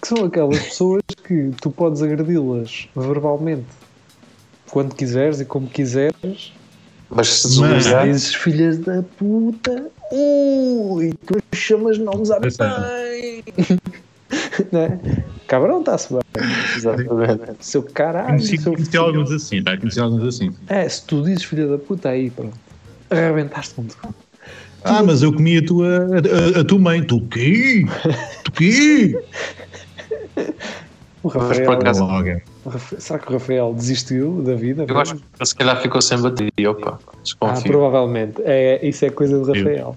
Que 0.00 0.08
são 0.08 0.24
aquelas 0.24 0.58
pessoas 0.58 1.02
que 1.26 1.50
tu 1.60 1.70
podes 1.70 2.02
agredi-las 2.02 2.88
verbalmente 2.94 3.64
quando 4.70 4.94
quiseres 4.94 5.40
e 5.40 5.44
como 5.46 5.66
quiseres. 5.66 6.52
Mas 7.10 7.28
se 7.28 7.60
Mas- 7.60 7.74
desligar, 7.84 8.04
Dizes 8.06 8.34
filhas 8.34 8.78
da 8.78 9.02
puta, 9.16 9.86
ui, 10.12 11.14
tu 11.26 11.38
chamas 11.54 11.98
nomes 11.98 12.30
à 12.30 12.40
Pois 12.40 12.56
é. 12.58 13.42
bem. 13.42 13.44
né? 14.72 14.98
Cabrão, 15.46 15.80
está-se 15.80 16.12
bem. 16.12 16.20
exatamente. 16.76 17.52
Seu 17.60 17.82
caralho, 17.82 18.28
Conheci, 18.38 18.58
seu 18.58 18.72
conheci 18.72 18.96
alguns 18.96 19.30
assim, 19.30 19.62
tá? 19.62 19.76
Conheci 19.76 20.00
alguns 20.00 20.24
assim. 20.24 20.50
É, 20.68 20.88
se 20.88 21.04
tu 21.06 21.22
dizes 21.22 21.44
filha 21.44 21.66
da 21.68 21.78
puta, 21.78 22.08
aí 22.08 22.30
pronto. 22.30 22.58
Arrebentaste 23.08 23.74
com 23.74 23.84
tudo. 23.84 24.14
Ah, 24.82 25.02
mas 25.02 25.22
eu 25.22 25.32
comi 25.32 25.58
a 25.58 25.64
tua, 25.64 25.86
a, 25.88 26.58
a, 26.58 26.60
a 26.60 26.64
tua 26.64 26.78
mãe. 26.78 27.02
Tu 27.04 27.20
quê? 27.28 27.84
Tu 28.44 28.52
quê? 28.52 29.24
O 31.22 31.30
por 31.30 31.40
Rafael, 31.42 31.72
acaso- 31.72 32.04
Logo. 32.04 32.12
o 32.14 32.32
Rafa- 32.32 32.42
será 32.98 33.18
que 33.18 33.28
o 33.28 33.32
Rafael 33.34 33.72
desistiu 33.74 34.42
da 34.42 34.54
vida? 34.54 34.84
Eu 34.88 34.98
acho 34.98 35.16
que 35.16 35.46
se 35.46 35.54
calhar 35.54 35.80
ficou 35.80 36.00
sem 36.02 36.20
bateria. 36.20 36.70
Opa, 36.70 36.98
Ah, 37.06 37.12
desconfio. 37.22 37.72
provavelmente. 37.72 38.42
É, 38.44 38.86
isso 38.86 39.04
é 39.04 39.10
coisa 39.10 39.38
do 39.38 39.46
Rafael. 39.52 39.96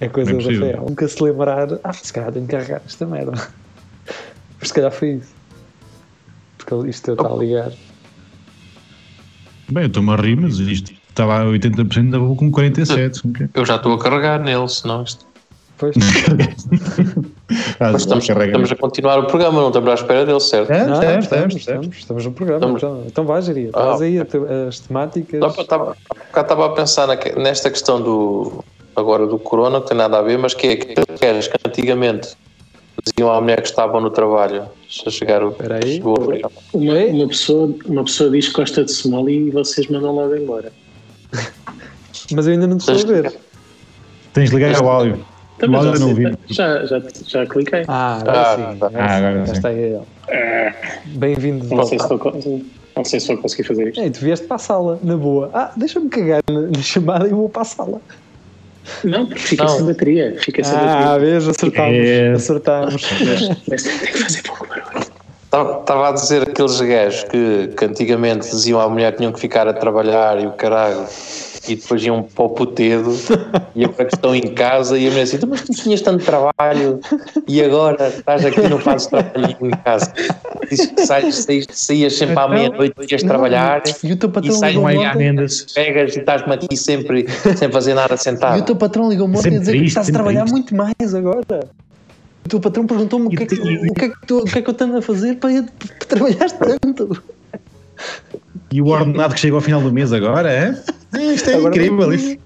É 0.00 0.08
coisa 0.08 0.32
do. 0.32 0.38
Rafael. 0.38 0.84
Nunca 0.88 1.06
se 1.08 1.22
lembrar. 1.22 1.68
Ah, 1.84 1.92
se 1.92 2.12
calhar 2.12 2.32
tenho 2.32 2.46
que 2.46 2.52
carregar 2.52 2.82
esta 2.86 3.06
merda. 3.06 3.32
Mas 4.58 4.68
se 4.68 4.74
calhar 4.74 4.90
foi 4.92 5.10
isso. 5.14 5.34
Porque 6.58 6.74
ele- 6.74 6.90
isto 6.90 7.12
está 7.12 7.28
a 7.28 7.36
ligar. 7.36 7.72
Bem, 9.70 9.84
eu 9.84 9.86
estou-me 9.88 10.10
a 10.12 10.16
rir, 10.16 10.36
mas 10.36 10.58
isto 10.58 10.92
estava 11.08 11.40
a 11.40 11.44
80%, 11.44 12.06
estava 12.06 12.34
com 12.34 12.50
47%. 12.50 13.20
ok? 13.30 13.48
Eu 13.54 13.64
já 13.64 13.76
estou 13.76 13.92
a 13.94 13.98
carregar 13.98 14.40
nele, 14.42 14.68
senão 14.68 15.02
isto. 15.02 15.26
Pois. 15.78 15.94
Ah, 17.80 17.90
Mas 17.92 18.02
estamos, 18.02 18.28
estamos 18.28 18.72
a 18.72 18.76
continuar 18.76 19.18
o 19.18 19.26
programa, 19.26 19.60
não 19.60 19.68
estamos 19.68 19.90
à 19.90 19.94
espera 19.94 20.24
dele, 20.26 20.40
certo? 20.40 20.70
É, 20.70 20.84
Não, 20.86 20.94
estamos, 20.94 21.24
estamos, 21.24 21.54
estamos, 21.56 21.96
estamos, 21.96 22.24
no 22.26 22.32
programa. 22.32 22.58
Estamos. 22.76 22.82
Então, 22.82 23.04
então 23.06 23.24
vai, 23.24 23.42
Jeria. 23.42 23.70
Ah, 23.72 23.82
Traz 23.82 24.02
aí 24.02 24.18
as 24.68 24.80
temáticas. 24.80 25.58
Estava, 25.58 25.96
cá 26.32 26.40
estava 26.42 26.66
a 26.66 26.68
pensar 26.70 27.08
nesta 27.36 27.70
questão 27.70 28.00
do 28.00 28.64
agora 28.94 29.26
do 29.26 29.38
corona, 29.38 29.80
que 29.80 29.88
tem 29.88 29.96
nada 29.96 30.18
a 30.18 30.22
ver, 30.22 30.38
mas 30.38 30.54
que 30.54 30.66
é 30.66 30.72
aqueles 31.14 31.48
que 31.48 31.56
antigamente 31.66 32.36
diziam 33.04 33.32
à 33.32 33.40
mulher 33.40 33.62
que 33.62 33.68
estavam 33.68 34.00
no 34.00 34.10
trabalho, 34.10 34.64
se 34.88 35.08
a 35.08 35.10
chegar 35.10 35.42
o 35.42 35.48
Espera 35.50 35.76
aí. 35.82 35.94
chegou 35.94 36.16
a- 36.16 36.50
Uma, 36.76 36.94
uma, 36.94 37.28
pessoa, 37.28 37.74
uma 37.86 38.04
pessoa 38.04 38.30
diz 38.30 38.48
que 38.48 38.54
gosta 38.54 38.84
de 38.84 38.92
Somali 38.92 39.46
e 39.48 39.50
vocês 39.50 39.86
mandam 39.88 40.14
logo 40.14 40.36
embora. 40.36 40.70
Mas 42.32 42.46
eu 42.46 42.52
ainda 42.52 42.66
não 42.66 42.76
te 42.76 42.92
estou 42.92 43.10
a 43.16 43.20
ver. 43.22 43.34
Tens 44.32 44.50
de 44.50 44.56
ligar 44.56 44.80
o 44.82 44.88
áudio. 44.88 45.24
Também 45.60 45.82
já, 45.82 45.98
não 45.98 46.08
ouvi. 46.08 46.34
já, 46.48 46.86
já, 46.86 47.02
já 47.26 47.46
cliquei. 47.46 47.84
Ah, 47.86 48.18
agora 48.20 48.40
Ah, 48.40 48.56
sim. 48.56 48.78
tá. 48.78 48.86
Agora, 48.86 49.04
Ah, 49.04 49.08
sim. 49.08 49.14
agora 49.16 49.38
Já 49.40 49.46
sim. 49.46 49.52
está 49.52 49.68
aí 49.68 49.78
ele. 49.78 50.00
Bem-vindo 51.04 51.66
de 51.66 51.74
Não 51.74 51.84
sei, 51.84 51.98
se 51.98 52.08
volta. 52.08 52.30
vou, 52.30 52.40
con- 52.42 52.60
não 52.96 53.04
sei 53.04 53.20
se 53.20 53.26
vou 53.28 53.36
conseguir 53.38 53.64
fazer 53.64 53.88
isto. 53.88 54.00
Ei, 54.00 54.10
tu 54.10 54.20
vieste 54.20 54.46
para 54.46 54.56
a 54.56 54.58
sala, 54.58 54.98
na 55.02 55.16
boa. 55.16 55.50
Ah, 55.52 55.70
deixa-me 55.76 56.08
cagar 56.08 56.40
na, 56.50 56.60
na 56.62 56.82
chamada 56.82 57.26
e 57.28 57.30
vou 57.30 57.48
para 57.48 57.62
a 57.62 57.64
sala. 57.66 58.00
Não, 59.04 59.26
porque 59.26 59.40
fica 59.40 59.64
Não. 59.64 59.76
sem 59.76 59.86
bateria. 59.86 60.36
Fica 60.40 60.64
sem 60.64 60.74
Ah, 60.78 60.86
bateria. 60.86 61.18
vês, 61.18 61.48
acertámos. 61.48 61.96
É. 62.08 62.32
Acertámos. 62.32 63.02
Mas 63.68 63.82
tem 63.82 63.98
que 63.98 64.18
fazer 64.18 64.42
pouco 64.42 64.66
barulho. 64.66 65.10
Estava 65.44 65.80
estava 65.80 66.08
a 66.08 66.12
dizer 66.12 66.42
aqueles 66.48 66.80
gajos 66.80 67.24
que, 67.24 67.68
que 67.76 67.84
antigamente 67.84 68.48
diziam 68.48 68.80
à 68.80 68.88
mulher 68.88 69.10
que 69.12 69.18
tinham 69.18 69.32
que 69.32 69.40
ficar 69.40 69.66
a 69.68 69.72
trabalhar 69.72 70.40
e 70.40 70.46
o 70.46 70.52
caralho, 70.52 71.04
e 71.68 71.76
depois 71.76 72.02
iam 72.04 72.22
para 72.22 72.44
o 72.44 72.48
putedo, 72.50 73.14
e 73.74 73.84
agora 73.84 74.04
que 74.08 74.14
estão 74.14 74.34
em 74.34 74.54
casa, 74.54 74.98
e 74.98 75.06
a 75.06 75.10
mulher 75.10 75.22
assim, 75.22 75.36
"Então, 75.36 75.48
mas 75.48 75.62
tu 75.62 75.72
tinhas 75.72 76.00
tanto 76.00 76.24
trabalho, 76.24 77.00
e 77.46 77.62
agora 77.62 78.08
estás 78.08 78.44
aqui 78.46 78.60
e 78.60 78.68
não 78.68 78.78
fazes 78.78 79.06
trabalho 79.08 79.56
em 79.60 79.70
casa. 79.70 80.12
Diz 80.70 80.86
que 80.86 81.06
sais, 81.06 81.46
saías 81.70 82.14
sempre 82.16 82.38
à 82.38 82.48
meia-noite, 82.48 82.94
ias 83.10 83.22
trabalhar, 83.22 83.82
E 84.02 84.12
o 84.12 84.16
teu 84.16 84.28
e 84.28 84.32
patrão 84.32 84.52
sais 84.54 84.74
ligou-me 84.74 84.94
Não 84.94 85.04
há 85.04 85.10
ontem. 85.10 85.18
rendas. 85.18 85.62
pegas 85.74 86.16
e 86.16 86.20
estás-me 86.20 86.52
aqui 86.54 86.76
sempre 86.76 87.26
sem 87.56 87.70
fazer 87.70 87.94
nada 87.94 88.14
E 88.14 88.16
o 88.16 88.18
sentado. 88.18 88.62
teu 88.64 88.76
patrão 88.76 89.08
ligou-me 89.08 89.36
ontem 89.36 89.56
a 89.56 89.58
dizer 89.58 89.72
que 89.72 89.78
triste, 89.78 89.88
estás 89.88 90.08
a 90.08 90.12
trabalhar 90.12 90.40
triste. 90.42 90.52
muito 90.52 90.74
mais 90.76 91.14
agora. 91.14 91.68
O 92.44 92.48
teu 92.48 92.58
patrão 92.60 92.86
perguntou-me 92.86 93.26
o 93.26 93.30
que, 93.30 93.42
é 93.42 93.46
que, 93.46 93.54
o, 93.60 93.92
que 93.94 94.04
é 94.04 94.08
que 94.08 94.26
tu- 94.26 94.38
o 94.38 94.44
que 94.44 94.58
é 94.58 94.62
que 94.62 94.70
eu 94.70 94.74
tenho 94.74 94.96
a 94.96 95.02
fazer 95.02 95.36
para, 95.36 95.50
para 95.62 96.06
trabalhar 96.08 96.50
tanto. 96.50 97.22
E 98.72 98.80
o 98.80 98.86
ordenado 98.86 99.34
que 99.34 99.40
chega 99.40 99.54
ao 99.54 99.60
final 99.60 99.80
do 99.80 99.92
mês 99.92 100.12
agora, 100.12 100.50
é? 100.52 100.74
É, 101.14 101.22
Isto 101.34 101.50
é 101.50 101.54
Agora 101.54 101.74
incrível. 101.76 102.10
não-. 102.10 102.36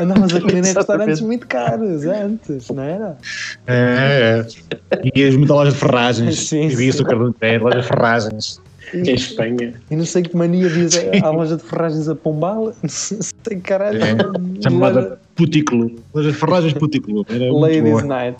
Andavas 0.00 0.34
a 0.34 0.40
comer 0.40 0.56
em 0.58 0.62
restaurantes 0.74 1.20
muito 1.20 1.46
caros 1.46 2.04
antes, 2.04 2.68
não 2.70 2.82
era? 2.82 3.18
É, 3.66 4.44
é. 4.92 5.10
E 5.14 5.24
as 5.24 5.34
muitas 5.36 5.56
lojas 5.56 5.74
de 5.74 5.80
ferragens. 5.80 6.38
Sim, 6.48 6.62
e 6.66 6.68
vi 6.74 6.92
sim. 6.92 7.02
o 7.02 7.04
cartão 7.04 7.30
de 7.30 7.36
pé, 7.36 7.58
lojas 7.58 7.82
de 7.82 7.88
ferragens. 7.88 8.60
Em 8.94 9.14
Espanha. 9.14 9.74
E 9.90 9.94
não 9.94 10.04
sei 10.04 10.22
que 10.22 10.36
mania 10.36 10.68
diz 10.68 10.94
a, 11.22 11.26
a 11.26 11.30
loja 11.30 11.56
de 11.56 11.62
ferragens 11.62 12.08
a 12.08 12.14
Pombal. 12.16 12.72
Não 12.82 12.88
sei 12.88 13.56
caralho. 13.62 14.02
É. 14.02 14.14
Loja- 14.14 14.32
Chamada 14.62 15.20
Putículo. 15.36 15.92
Lojas 16.12 16.32
de 16.32 16.38
ferragens 16.38 16.72
Putículo. 16.72 17.24
Ladies 17.60 17.82
boa. 17.82 18.34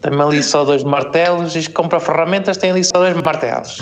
Tem 0.00 0.20
ali 0.20 0.42
só 0.42 0.64
dois 0.64 0.82
martelos, 0.84 1.52
diz 1.52 1.66
que 1.66 1.74
compra 1.74 2.00
ferramentas, 2.00 2.56
tem 2.56 2.70
ali 2.70 2.84
só 2.84 2.92
dois 2.98 3.14
martelos. 3.22 3.78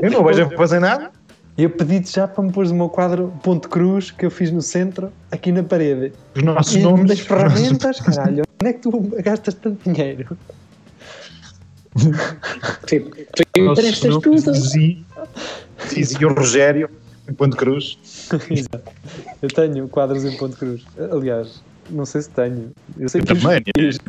Eu 0.00 0.10
não 0.10 0.24
vejo 0.24 0.42
a 0.42 0.50
fazer 0.56 0.80
nada. 0.80 1.10
E 1.56 1.62
eu 1.62 1.70
pedi-te 1.70 2.12
já 2.12 2.26
para 2.26 2.42
me 2.42 2.50
pôr 2.50 2.66
o 2.66 2.74
meu 2.74 2.88
quadro 2.88 3.32
Ponte 3.42 3.68
Cruz 3.68 4.10
que 4.10 4.26
eu 4.26 4.30
fiz 4.30 4.50
no 4.50 4.60
centro, 4.60 5.12
aqui 5.30 5.52
na 5.52 5.62
parede. 5.62 6.12
Os 6.34 6.42
nossos 6.42 6.74
E 6.74 6.80
nomes. 6.80 7.06
das 7.06 7.20
ferramentas, 7.20 8.00
caralho, 8.00 8.42
onde 8.60 8.70
é 8.70 8.72
que 8.72 8.80
tu 8.80 8.90
gastas 9.22 9.54
tanto 9.54 9.88
dinheiro? 9.90 10.36
Tipo, 12.86 13.10
tu 13.52 13.62
nossos 13.62 13.84
emprestas 13.84 14.18
tudo. 14.18 14.52
Dizia, 15.94 16.26
o 16.26 16.34
Rogério 16.34 16.90
em 17.28 17.32
Ponte 17.32 17.56
Cruz. 17.56 17.98
Exato. 18.50 18.92
Eu 19.40 19.48
tenho 19.48 19.86
quadros 19.88 20.24
em 20.24 20.36
Ponte 20.36 20.56
Cruz. 20.56 20.82
Aliás, 21.12 21.62
não 21.90 22.04
sei 22.04 22.22
se 22.22 22.30
tenho. 22.30 22.72
Eu 22.98 23.08
sei 23.08 23.20
Eu 23.20 23.24
que 23.26 23.34
também. 23.34 23.62
fiz. 23.76 24.00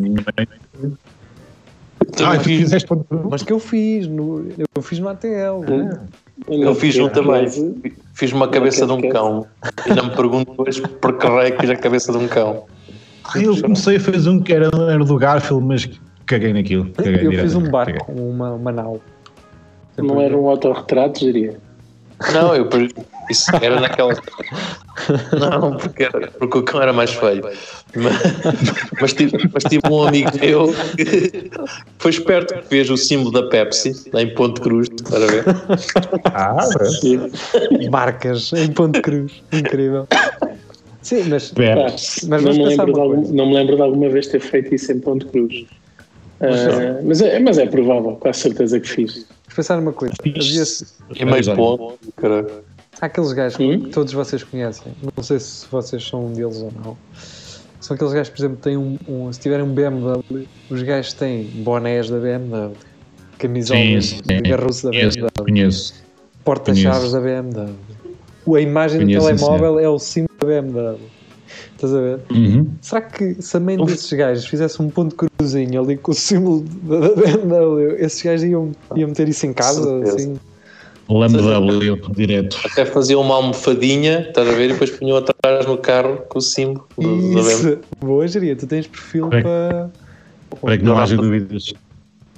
Ah, 2.21 2.39
fizeste 2.39 2.87
Cruz? 2.87 3.03
mas 3.29 3.43
que 3.43 3.51
eu 3.51 3.59
fiz, 3.59 4.07
no, 4.07 4.47
eu 4.75 4.81
fiz 4.81 4.99
no 4.99 5.09
ATL. 5.09 5.63
Eu 6.47 6.75
fiz 6.75 6.97
um 6.97 7.09
também. 7.09 7.47
Fiz 8.13 8.31
uma 8.31 8.47
cabeça 8.47 8.85
de 8.85 8.91
um 8.91 9.09
cão. 9.09 9.45
E 9.85 9.93
não 9.93 10.05
me 10.05 10.15
pergunto 10.15 10.51
depois 10.51 10.79
por 10.79 11.17
que 11.17 11.27
raio 11.27 11.53
que 11.55 11.61
fiz 11.61 11.69
a 11.69 11.75
cabeça 11.75 12.11
de 12.11 12.17
um 12.17 12.27
cão. 12.27 12.65
Ah, 13.23 13.39
Eu 13.39 13.59
comecei 13.59 13.97
a 13.97 13.99
fazer 13.99 14.29
um 14.29 14.39
que 14.39 14.53
era, 14.53 14.67
era 14.67 15.03
do 15.03 15.17
Garfield, 15.17 15.65
mas 15.65 15.89
caguei 16.25 16.53
naquilo. 16.53 16.91
Caguei 16.91 17.27
Eu 17.27 17.31
fiz 17.41 17.55
um 17.55 17.69
barco, 17.69 18.11
uma, 18.11 18.51
uma 18.53 18.71
nau. 18.71 19.01
Não 19.97 20.21
era 20.21 20.37
um 20.37 20.47
autorretrato, 20.47 21.21
diria. 21.21 21.57
Não, 22.33 22.55
eu 22.55 22.69
isso 23.29 23.51
era 23.61 23.79
naquela. 23.79 24.13
Não, 25.39 25.75
porque, 25.77 26.03
era, 26.03 26.27
porque 26.31 26.57
o 26.57 26.63
cão 26.63 26.81
era 26.81 26.93
mais 26.93 27.11
feio. 27.11 27.43
Mas, 27.95 28.15
mas, 29.01 29.13
tive, 29.13 29.37
mas 29.53 29.63
tive 29.65 29.81
um 29.91 30.03
amigo 30.07 30.29
meu 30.39 30.73
que 30.95 31.51
foi 31.99 32.11
esperto 32.11 32.53
que 32.55 32.67
fez 32.67 32.89
o 32.89 32.95
símbolo 32.97 33.31
da 33.31 33.43
Pepsi 33.49 34.09
lá 34.13 34.21
em 34.21 34.33
Ponte 34.33 34.61
Cruz, 34.61 34.87
para 35.09 35.27
ver. 35.27 35.43
Ah. 36.33 36.57
Marcas 37.91 38.53
em 38.53 38.71
Ponte 38.71 39.01
Cruz. 39.01 39.31
Incrível. 39.51 40.07
Sim, 41.01 41.23
mas 41.29 41.43
Espera. 41.43 41.87
Mas 41.91 42.23
não, 42.23 42.39
me 42.53 42.65
lembro 42.65 42.93
de 42.93 42.99
algum- 42.99 43.33
não 43.33 43.47
me 43.47 43.53
lembro 43.55 43.75
de 43.75 43.81
alguma 43.81 44.09
vez 44.09 44.27
ter 44.27 44.39
feito 44.39 44.73
isso 44.73 44.91
em 44.91 44.99
Ponte 44.99 45.25
Cruz. 45.25 45.65
Ah, 46.41 46.99
mas, 47.03 47.21
é, 47.21 47.39
mas 47.39 47.57
é 47.57 47.65
provável, 47.65 48.13
com 48.15 48.27
a 48.29 48.33
certeza 48.33 48.79
que 48.79 48.87
fiz. 48.87 49.25
pensar 49.55 49.75
numa 49.77 49.93
coisa. 49.93 50.15
Havia, 50.19 50.63
E 51.15 51.25
meio 51.25 51.55
ponto. 51.55 51.97
Cara. 52.17 52.45
Há 53.01 53.05
aqueles 53.05 53.31
gajos 53.33 53.59
Hum? 53.59 53.79
que 53.81 53.89
todos 53.89 54.13
vocês 54.13 54.43
conhecem. 54.43 54.93
Não 55.15 55.23
sei 55.23 55.39
se 55.39 55.65
vocês 55.71 56.05
são 56.07 56.25
um 56.27 56.33
deles 56.33 56.57
ou 56.57 56.71
não. 56.83 56.97
São 57.79 57.95
aqueles 57.95 58.13
gajos, 58.13 58.29
por 58.29 58.39
exemplo, 58.41 58.57
têm 58.57 58.77
um, 58.77 58.97
um- 59.07 59.31
se 59.31 59.39
tiverem 59.39 59.63
um 59.65 59.73
BMW, 59.73 60.47
os 60.69 60.81
gajos 60.81 61.13
têm 61.13 61.43
bonés 61.43 62.09
da 62.09 62.17
BMW, 62.19 62.71
camisolas 63.37 64.05
Sim, 64.07 64.17
sim. 64.17 64.21
de 64.23 64.41
garruço 64.41 64.85
da 64.85 64.91
BMW, 64.91 65.27
conheço. 65.43 65.93
porta-chaves 66.43 67.11
da 67.11 67.19
BMW. 67.19 67.73
A 68.55 68.61
imagem 68.61 69.01
Conheço, 69.01 69.19
do 69.25 69.27
sim, 69.29 69.35
telemóvel 69.45 69.79
é 69.79 69.89
o 69.89 69.97
símbolo 69.99 70.35
da 70.39 70.45
BMW. 70.47 70.97
Estás 71.75 71.93
a 71.93 71.99
ver? 72.01 72.19
Uhum. 72.31 72.67
Será 72.81 73.01
que 73.01 73.41
se 73.41 73.57
a 73.57 73.59
mãe 73.59 73.77
desses 73.85 74.11
gajos 74.13 74.45
fizesse 74.45 74.81
um 74.81 74.89
ponto 74.89 75.09
de 75.11 75.29
cruzinho 75.37 75.81
ali 75.81 75.97
com 75.97 76.11
o 76.11 76.15
símbolo 76.15 76.61
da 76.83 77.09
BMW, 77.09 77.95
esses 77.99 78.21
gajos 78.21 78.43
iam, 78.45 78.71
iam 78.95 79.09
meter 79.09 79.27
isso 79.29 79.45
em 79.45 79.53
casa? 79.53 80.01
Assim? 80.03 80.35
Lambda 81.07 81.41
W, 81.41 82.01
direto. 82.15 82.57
Até 82.65 82.85
fazia 82.85 83.17
uma 83.19 83.35
almofadinha, 83.35 84.21
estás 84.27 84.47
a 84.47 84.51
ver? 84.53 84.65
E 84.69 84.73
depois 84.73 84.89
punham 84.89 85.17
atrás 85.17 85.65
no 85.67 85.77
carro 85.77 86.17
com 86.29 86.39
o 86.39 86.41
símbolo 86.41 86.87
do. 86.97 87.39
Isso! 87.39 87.79
Boa, 87.99 88.27
Jeria, 88.27 88.55
tu 88.55 88.65
tens 88.65 88.87
perfil 88.87 89.27
Bem. 89.27 89.43
para. 89.43 89.89
Para 90.61 90.77
que 90.77 90.83
não 90.83 90.93
Rafa- 90.93 91.03
haja 91.03 91.17
dúvidas. 91.17 91.73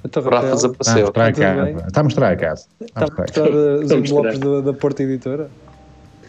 Então, 0.04 0.22
Rafa 0.22 0.36
Rafael, 0.36 0.54
Está 0.54 0.66
a 0.68 0.70
desapareceu. 0.94 1.02
mostrar 1.06 1.24
a. 1.24 1.86
Está 1.88 2.00
a 2.00 2.04
mostrar 2.04 2.30
a 2.30 2.36
casa. 2.36 2.66
Está 2.80 3.00
a 3.00 3.04
está 3.04 3.14
a 3.14 3.22
mostrar. 3.22 3.48
uh, 3.50 3.80
os 3.82 3.88
Vamos 3.88 4.10
envelopes 4.10 4.34
esperar. 4.34 4.54
da, 4.54 4.60
da 4.60 4.72
Porta 4.74 5.02
Editora? 5.02 5.50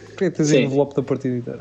Porquê 0.08 0.30
que 0.30 0.36
tens 0.36 0.48
Sim. 0.48 0.62
envelope 0.64 0.94
da 0.96 1.02
Porta 1.02 1.28
Editora? 1.28 1.60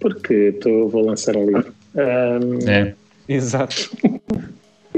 Porque 0.00 0.52
tô, 0.62 0.88
vou 0.88 1.04
lançar 1.04 1.36
um 1.36 1.44
livro. 1.46 1.72
Ah, 1.96 2.38
É. 2.66 2.94
Exato. 3.28 3.90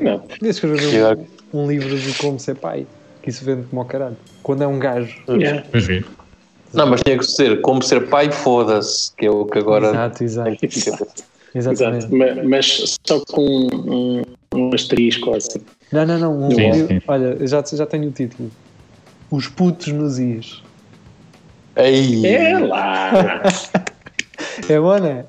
não, 0.00 0.20
Podia 0.20 0.50
escrever 0.50 1.16
um, 1.52 1.62
um 1.62 1.68
livro 1.68 1.98
de 1.98 2.14
como 2.18 2.38
ser 2.38 2.54
pai, 2.56 2.86
que 3.22 3.30
isso 3.30 3.44
vende 3.44 3.66
como 3.68 3.82
ao 3.82 3.86
caralho. 3.86 4.16
Quando 4.42 4.62
é 4.62 4.66
um 4.66 4.78
gajo. 4.78 5.16
yeah. 5.28 5.62
Vê. 5.72 6.04
Não, 6.72 6.86
mas 6.86 7.00
tinha 7.02 7.18
que 7.18 7.24
ser 7.24 7.60
como 7.62 7.82
ser 7.82 8.08
pai, 8.08 8.30
foda-se, 8.30 9.10
que 9.16 9.26
é 9.26 9.30
o 9.30 9.44
que 9.44 9.58
agora. 9.58 9.88
Exato, 9.88 10.24
exato. 10.24 10.50
Exatamente. 11.52 12.04
Exato, 12.06 12.16
ma- 12.16 12.42
mas 12.44 12.94
só 13.06 13.20
com 13.32 13.68
um, 13.74 14.22
um 14.54 14.70
asterisco 14.72 15.34
assim. 15.34 15.60
Não, 15.90 16.06
não, 16.06 16.18
não. 16.18 16.46
Um 16.48 16.50
Sim, 16.52 16.86
sim. 16.86 17.00
Olha, 17.08 17.44
já, 17.46 17.62
já 17.72 17.86
tenho 17.86 18.08
o 18.08 18.12
título. 18.12 18.50
Os 19.30 19.48
putos 19.48 19.88
nos 19.88 20.18
is. 20.20 20.62
Ei, 21.76 22.24
É 22.26 22.58
lá! 22.58 23.42
É 24.68 24.78
bom, 24.78 24.98
não 24.98 25.06
é? 25.06 25.24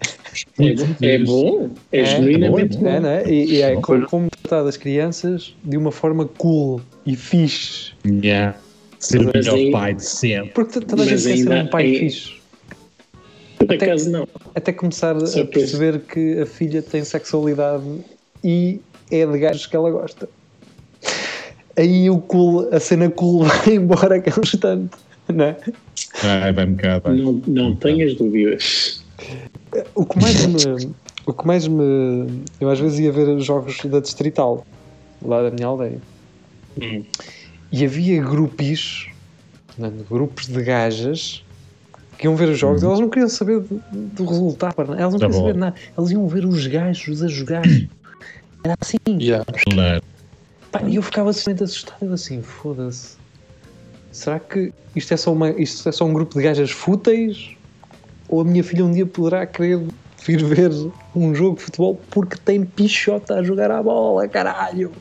É, 0.60 1.16
é 1.16 1.20
bom, 1.20 1.70
é, 1.92 2.00
É, 2.02 2.06
genuinamente 2.06 2.78
bom. 2.78 2.88
É, 2.88 3.00
não 3.00 3.10
é? 3.10 3.30
E, 3.30 3.54
e 3.56 3.62
é 3.62 3.76
como, 3.78 4.06
como 4.06 4.28
tratar 4.44 4.64
das 4.64 4.78
crianças 4.78 5.56
de 5.64 5.76
uma 5.78 5.92
forma 5.92 6.26
cool 6.38 6.82
e 7.06 7.16
fixe. 7.16 7.92
Yeah. 8.06 8.58
Ser 9.00 9.20
o 9.22 9.32
melhor 9.34 9.56
aí- 9.56 9.72
pai 9.72 9.94
de 9.96 10.06
sempre. 10.06 10.50
Porque 10.52 10.80
toda 10.82 11.04
a 11.04 11.06
gente 11.06 11.24
quer 11.24 11.38
ser 11.38 11.64
um 11.64 11.68
pai 11.68 11.84
aí- 11.86 12.00
fixe. 12.00 12.34
Por 13.58 13.74
acaso 13.74 14.10
não. 14.10 14.28
Até 14.56 14.72
começar 14.74 15.16
a 15.16 15.20
Surpresa. 15.26 15.46
perceber 15.46 16.00
que 16.02 16.40
a 16.40 16.46
filha 16.46 16.82
tem 16.82 17.04
sexualidade 17.04 17.84
e 18.44 18.80
é 19.12 19.26
de 19.26 19.38
gajos 19.38 19.66
que 19.68 19.76
ela 19.76 19.90
gosta. 19.92 20.28
Aí 21.78 22.10
o 22.10 22.20
cool, 22.20 22.68
a 22.72 22.80
cena 22.80 23.10
cool 23.10 23.44
vai 23.46 23.76
embora 23.76 24.20
que 24.20 24.30
é 24.30 24.34
um 24.36 24.42
instante. 24.44 24.96
Não 25.30 25.46
é? 25.46 25.58
Vai, 26.22 26.52
vai 26.54 26.66
um 26.66 26.74
bocado. 26.74 27.04
vai. 27.06 27.18
Não, 27.18 27.42
não 27.48 27.76
tenhas 27.76 28.16
dúvidas. 28.16 29.04
O 29.96 30.06
que 30.06 30.20
mais 30.20 30.46
me, 30.46 30.92
o 31.26 31.34
que 31.34 31.48
mais 31.48 31.68
me. 31.68 32.44
Eu 32.60 32.70
às 32.70 32.80
vezes 32.80 33.00
ia 33.00 33.12
ver 33.12 33.40
jogos 33.40 33.78
da 33.86 34.00
Distrital, 34.00 34.66
lá 35.24 35.44
da 35.44 35.52
minha 35.52 35.68
aldeia. 35.68 36.00
Hum. 36.80 37.04
E 37.72 37.86
havia 37.86 38.22
grupos, 38.22 39.10
portanto, 39.68 40.06
grupos 40.10 40.48
de 40.48 40.62
gajas 40.62 41.44
que 42.18 42.28
iam 42.28 42.36
ver 42.36 42.50
os 42.50 42.60
jogos 42.60 42.84
e 42.84 42.86
elas 42.86 43.00
não 43.00 43.10
queriam 43.10 43.30
saber 43.30 43.62
do, 43.62 43.82
do 43.92 44.26
resultado, 44.26 44.76
pá, 44.76 44.84
elas 44.84 45.14
não 45.14 45.20
Tá 45.20 45.26
queriam 45.28 45.32
bom. 45.32 45.40
saber 45.40 45.54
de 45.54 45.60
nada. 45.60 45.76
Elas 45.98 46.12
iam 46.12 46.28
ver 46.28 46.46
os 46.46 46.68
gajos 46.68 47.24
a 47.24 47.28
jogar. 47.28 47.64
Era 48.64 48.76
assim. 48.80 48.98
Yeah. 49.08 49.44
Claro. 49.64 50.04
E 50.88 50.96
eu 50.96 51.02
ficava 51.02 51.34
simplesmente 51.34 51.64
assustado. 51.64 52.06
Eu 52.06 52.14
assim, 52.14 52.42
foda-se. 52.42 53.18
Será 54.12 54.40
que 54.40 54.74
isto 54.96 55.14
é, 55.14 55.18
só 55.18 55.34
uma, 55.34 55.50
isto 55.52 55.88
é 55.88 55.92
só 55.92 56.06
um 56.06 56.14
grupo 56.14 56.38
de 56.38 56.44
gajas 56.44 56.70
fúteis? 56.70 57.56
Ou 58.30 58.42
a 58.42 58.44
minha 58.46 58.64
filha 58.64 58.86
um 58.86 58.92
dia 58.92 59.06
poderá 59.06 59.46
querer 59.46 59.82
vir 60.26 60.44
ver 60.44 60.72
um 61.16 61.34
jogo 61.34 61.58
de 61.58 61.64
futebol 61.64 62.00
porque 62.10 62.38
tem 62.38 62.64
pichota 62.64 63.36
a 63.36 63.44
jogar 63.44 63.72
à 63.72 63.82
bola, 63.82 64.28
caralho? 64.28 64.92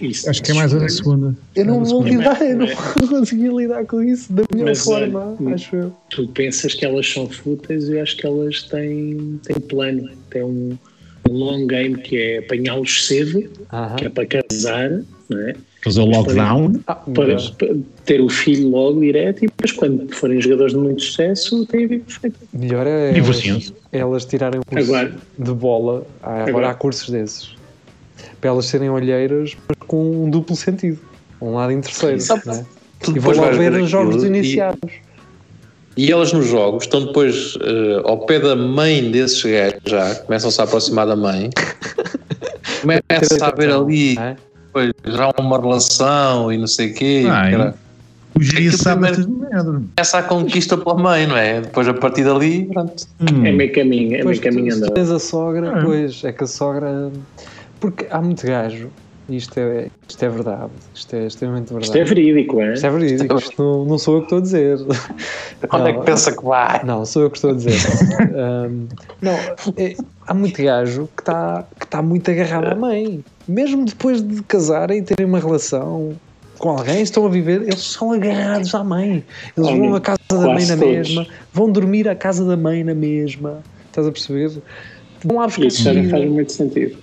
Isso, 0.00 0.28
Acho 0.30 0.42
que 0.42 0.52
é 0.52 0.54
mais 0.54 0.72
a 0.74 0.88
segunda. 0.88 1.36
Eu 1.54 1.64
não 1.66 1.84
vou 1.84 2.02
Mas- 2.02 2.10
lidar, 2.12 2.42
eu 2.42 2.56
não 2.56 2.66
conseguia 3.08 3.50
lidar 3.52 3.84
com 3.84 4.02
isso 4.02 4.32
da 4.32 4.42
melhor 4.52 4.68
Mas, 4.68 4.84
forma, 4.84 5.36
olha, 5.40 5.54
acho 5.54 5.76
eu. 5.76 5.92
Tu 6.10 6.26
pensas 6.28 6.74
que 6.74 6.84
elas 6.84 7.10
são 7.10 7.28
fúteis 7.28 7.88
e 7.88 7.92
eu 7.96 8.02
acho 8.02 8.16
que 8.16 8.26
elas 8.26 8.62
têm, 8.62 9.40
têm 9.44 9.56
plano. 9.60 10.08
Tem 10.30 10.42
um, 10.42 10.78
um 11.28 11.32
long 11.32 11.66
game 11.66 11.96
que 11.98 12.16
é 12.16 12.38
apanhá-los 12.38 13.06
cedo, 13.06 13.50
Aham. 13.72 13.96
que 13.96 14.06
é 14.06 14.08
para 14.08 14.26
casar, 14.26 14.90
não 15.28 15.38
é? 15.48 15.54
Fazer 15.82 16.00
o 16.00 16.04
lockdown. 16.06 16.78
Ah, 16.86 16.94
para, 16.94 17.36
ter 18.04 18.20
o 18.20 18.28
filho 18.28 18.68
logo 18.68 19.00
direto 19.00 19.44
e 19.44 19.46
depois 19.46 19.72
quando 19.72 20.14
forem 20.14 20.40
jogadores 20.40 20.72
de 20.74 20.78
muito 20.78 21.00
sucesso 21.02 21.64
têm 21.66 21.84
a 21.84 21.88
vida 21.88 22.04
perfeita. 22.06 22.36
melhor 22.52 22.86
é 22.86 23.16
elas, 23.16 23.72
elas 23.90 24.24
tirarem 24.26 24.60
o 24.60 24.64
curso 24.66 24.84
Agora, 24.94 25.14
de 25.38 25.52
bola. 25.52 26.06
Há- 26.22 26.30
Agora, 26.32 26.50
Agora- 26.50 26.70
há 26.70 26.74
cursos 26.74 27.08
desses. 27.08 27.54
Para 28.40 28.50
elas 28.50 28.66
serem 28.66 28.90
olheiras, 28.90 29.56
mas 29.68 29.78
com 29.88 30.24
um 30.24 30.28
duplo 30.30 30.54
sentido. 30.54 30.98
Um 31.40 31.54
lado 31.54 31.72
em 31.72 31.80
terceiro. 31.80 32.16
É? 32.18 32.64
Tu 33.00 33.12
E 33.12 33.14
depois 33.14 33.38
lá 33.38 33.48
ver 33.50 33.72
ver 33.72 33.82
os 33.82 33.88
jogos 33.88 34.22
e- 34.22 34.26
iniciados. 34.26 34.90
E 35.96 36.12
elas 36.12 36.32
nos 36.32 36.46
jogos 36.46 36.84
estão 36.84 37.06
depois 37.06 37.56
eh, 37.62 38.00
ao 38.04 38.18
pé 38.26 38.38
da 38.38 38.54
mãe 38.54 39.10
desses 39.10 39.42
gajos 39.42 39.80
já, 39.86 40.14
começam-se 40.16 40.60
a 40.60 40.64
aproximar 40.64 41.06
da 41.06 41.16
mãe, 41.16 41.50
começa 42.80 43.44
a 43.44 43.48
haver 43.48 43.70
ali 43.72 44.18
é? 44.18 44.36
Depois, 44.72 44.92
já 45.06 45.30
uma 45.38 45.60
relação 45.60 46.52
e 46.52 46.56
não 46.58 46.66
sei 46.66 46.90
o 46.90 46.94
quê, 46.94 47.26
Ai. 47.28 47.50
cara. 47.52 47.74
O 48.34 48.40
Aquilo 48.42 48.76
sabe 48.76 49.08
essas 49.08 49.26
merdas. 49.26 49.82
começa 49.96 50.18
a 50.18 50.22
conquista 50.22 50.76
pela 50.78 50.94
mãe, 50.94 51.26
não 51.26 51.36
é? 51.36 51.60
Depois 51.62 51.88
a 51.88 51.94
partir 51.94 52.22
dali, 52.24 52.64
pronto. 52.72 53.04
Hum. 53.20 53.44
é 53.44 53.50
meio 53.52 53.72
caminho, 53.72 54.14
é 54.16 54.22
Pois, 54.22 54.38
meio 54.38 54.50
caminho 54.52 54.68
tu, 54.68 54.74
se 54.74 54.78
andado. 54.84 54.94
tens 54.94 55.10
a 55.10 55.18
sogra, 55.18 55.72
Ah. 55.78 55.82
pois 55.84 56.22
é 56.24 56.32
que 56.32 56.44
a 56.44 56.46
sogra. 56.46 57.10
Porque 57.80 58.06
há 58.10 58.20
muito 58.22 58.46
gajo, 58.46 58.88
isto 59.36 59.58
é, 59.58 59.88
isto 60.08 60.24
é 60.24 60.28
verdade, 60.28 60.70
isto 60.94 61.14
é 61.16 61.26
extremamente 61.26 61.68
verdade. 61.72 61.84
Isto 61.86 61.98
é 61.98 62.04
verídico, 62.04 62.60
é? 62.60 62.74
Isto 62.74 62.86
é 62.86 62.90
verídico, 62.90 63.38
isto 63.38 63.62
não, 63.62 63.84
não 63.84 63.98
sou 63.98 64.14
eu 64.16 64.20
que 64.20 64.26
estou 64.26 64.38
a 64.38 64.42
dizer. 64.42 64.78
Onde 65.72 65.88
é 65.88 65.92
Não, 65.92 66.00
que 66.00 66.06
pensa 66.06 66.36
que 66.36 66.44
vai? 66.44 66.84
Não, 66.84 67.04
sou 67.04 67.22
eu 67.22 67.30
que 67.30 67.36
estou 67.36 67.50
a 67.50 67.54
dizer. 67.54 67.72
Ahm, 68.36 68.86
não, 69.20 69.32
é- 69.76 69.96
há 70.26 70.34
muito 70.34 70.62
gajo 70.62 71.08
que 71.16 71.22
está 71.22 71.64
que 71.78 71.86
tá 71.86 72.02
muito 72.02 72.30
agarrado 72.30 72.66
à 72.68 72.74
mãe. 72.74 73.24
Mesmo 73.48 73.84
depois 73.84 74.22
de 74.22 74.42
casarem 74.42 74.98
e 74.98 75.02
terem 75.02 75.26
uma 75.26 75.38
relação 75.40 76.14
com 76.58 76.68
alguém, 76.70 77.00
estão 77.02 77.24
a 77.24 77.28
viver, 77.28 77.62
eles 77.62 77.82
são 77.82 78.12
agarrados 78.12 78.74
à 78.74 78.84
mãe. 78.84 79.24
Eles 79.56 79.70
vão 79.70 79.88
Olha, 79.88 79.96
à 79.96 80.00
casa 80.00 80.18
da 80.30 80.38
mãe 80.54 80.66
na 80.66 80.76
todos. 80.76 81.08
mesma, 81.08 81.26
vão 81.52 81.70
dormir 81.72 82.08
à 82.08 82.14
casa 82.14 82.44
da 82.44 82.56
mãe 82.56 82.84
na 82.84 82.94
mesma. 82.94 83.62
Estás 83.86 84.06
a 84.06 84.12
perceber? 84.12 84.50
Vão 85.24 85.38
lá 85.38 85.46
buscar 85.46 85.64
Isso 85.66 85.82
já 85.82 85.92
faz 86.10 86.28
muito 86.30 86.52
sentido. 86.52 86.96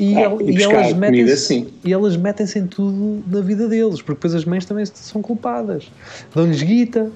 E, 0.00 0.16
Ah, 0.16 0.30
e 0.40 0.50
e 0.58 0.62
elas 0.62 0.82
comida, 0.92 0.98
metem-se 0.98 1.36
sim. 1.36 1.68
e 1.84 1.92
elas 1.92 2.16
metem-se 2.16 2.58
em 2.58 2.66
tudo 2.66 3.22
na 3.26 3.40
vida 3.40 3.68
deles, 3.68 3.96
porque 4.00 4.12
depois 4.14 4.34
as 4.34 4.44
mães 4.44 4.64
também 4.64 4.84
são 4.86 5.20
culpadas. 5.22 5.90
Dão-lhes 6.34 6.62
guita, 6.62 7.10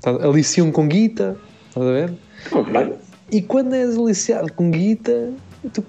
tá- 0.00 0.10
aliciam 0.24 0.70
com 0.70 0.86
guita, 0.86 1.36
estás 1.68 1.86
a 1.86 1.90
ver? 1.92 2.12
E 3.30 3.40
quando 3.42 3.74
és 3.74 3.96
aliciado 3.96 4.52
com 4.52 4.70
guita, 4.70 5.30
tu 5.72 5.84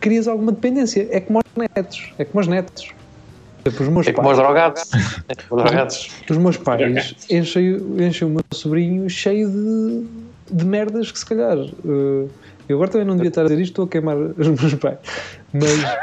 crias 0.00 0.28
alguma 0.28 0.52
dependência. 0.52 1.06
É 1.10 1.20
como 1.20 1.38
aos 1.40 1.56
netos. 1.74 2.12
É 2.18 2.24
como 2.24 2.40
aos 2.40 2.48
netos. 2.48 2.88
Os 3.66 3.88
meus 3.88 4.06
É 4.06 4.12
como 4.12 4.30
os 4.30 4.36
drogados. 4.36 4.82
É 5.28 5.34
como 5.48 5.60
os 5.60 5.66
drogados. 5.68 6.10
os 6.30 6.36
meus 6.38 6.56
pais 6.56 7.04
enchem, 7.28 7.76
enchem 7.98 8.28
o 8.28 8.30
meu 8.30 8.40
sobrinho 8.54 9.10
cheio 9.10 9.50
de, 9.50 10.06
de 10.56 10.64
merdas 10.64 11.10
que 11.10 11.18
se 11.18 11.26
calhar. 11.26 11.58
eh, 11.58 12.26
eu 12.68 12.76
agora 12.76 12.90
também 12.90 13.06
não 13.06 13.14
devia 13.16 13.28
estar 13.28 13.42
a 13.42 13.44
dizer 13.44 13.60
isto, 13.60 13.72
estou 13.72 13.84
a 13.84 13.88
queimar 13.88 14.16
os 14.38 14.48
meus 14.48 14.74
pais. 14.74 14.98
Mas, 15.52 15.96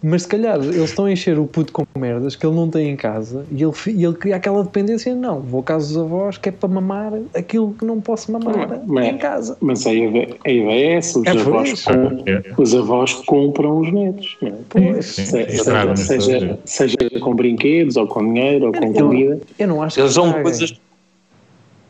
mas 0.00 0.22
se 0.22 0.28
calhar 0.28 0.56
eles 0.60 0.76
estão 0.90 1.06
a 1.06 1.10
encher 1.12 1.38
o 1.40 1.44
puto 1.46 1.72
com 1.72 1.84
merdas 1.98 2.36
que 2.36 2.46
ele 2.46 2.54
não 2.54 2.70
tem 2.70 2.88
em 2.88 2.94
casa 2.96 3.44
e 3.50 3.60
ele, 3.62 3.72
e 3.88 4.04
ele 4.04 4.14
cria 4.14 4.36
aquela 4.36 4.62
dependência. 4.62 5.12
Não, 5.14 5.40
vou 5.40 5.58
à 5.60 5.62
casa 5.64 5.88
dos 5.88 5.96
avós 5.98 6.38
que 6.38 6.48
é 6.50 6.52
para 6.52 6.68
mamar 6.68 7.12
aquilo 7.34 7.74
que 7.76 7.84
não 7.84 8.00
posso 8.00 8.30
mamar 8.30 8.80
Mas- 8.86 9.06
em 9.08 9.18
casa. 9.18 9.56
Mas 9.60 9.84
a 9.86 9.92
ideia, 9.92 10.28
a 10.46 10.50
ideia 10.50 10.86
é 10.86 10.92
essa: 10.94 11.18
os, 11.18 11.26
É 11.26 11.30
avós, 11.30 11.84
com- 11.84 12.62
os 12.62 12.74
avós 12.76 13.14
compram 13.14 13.80
os 13.80 13.92
netos. 13.92 14.36
Não 14.40 14.48
é? 14.48 14.52
Pois. 14.68 15.04
Sim, 15.06 15.24
Se- 15.24 15.46
sim, 15.50 15.64
seja, 15.64 15.96
seja, 15.96 16.58
seja 16.64 16.96
com 17.20 17.34
brinquedos, 17.34 17.96
ou 17.96 18.06
com 18.06 18.24
dinheiro, 18.24 18.66
ou 18.66 18.72
com 18.72 18.84
Eu- 18.86 18.92
comida. 18.94 19.40
Eu 19.58 19.66
não 19.68 19.82
acho 19.82 19.98
Eles 20.00 20.12
que 20.12 20.16
dão 20.20 20.28
caguem. 20.28 20.42
coisas. 20.44 20.80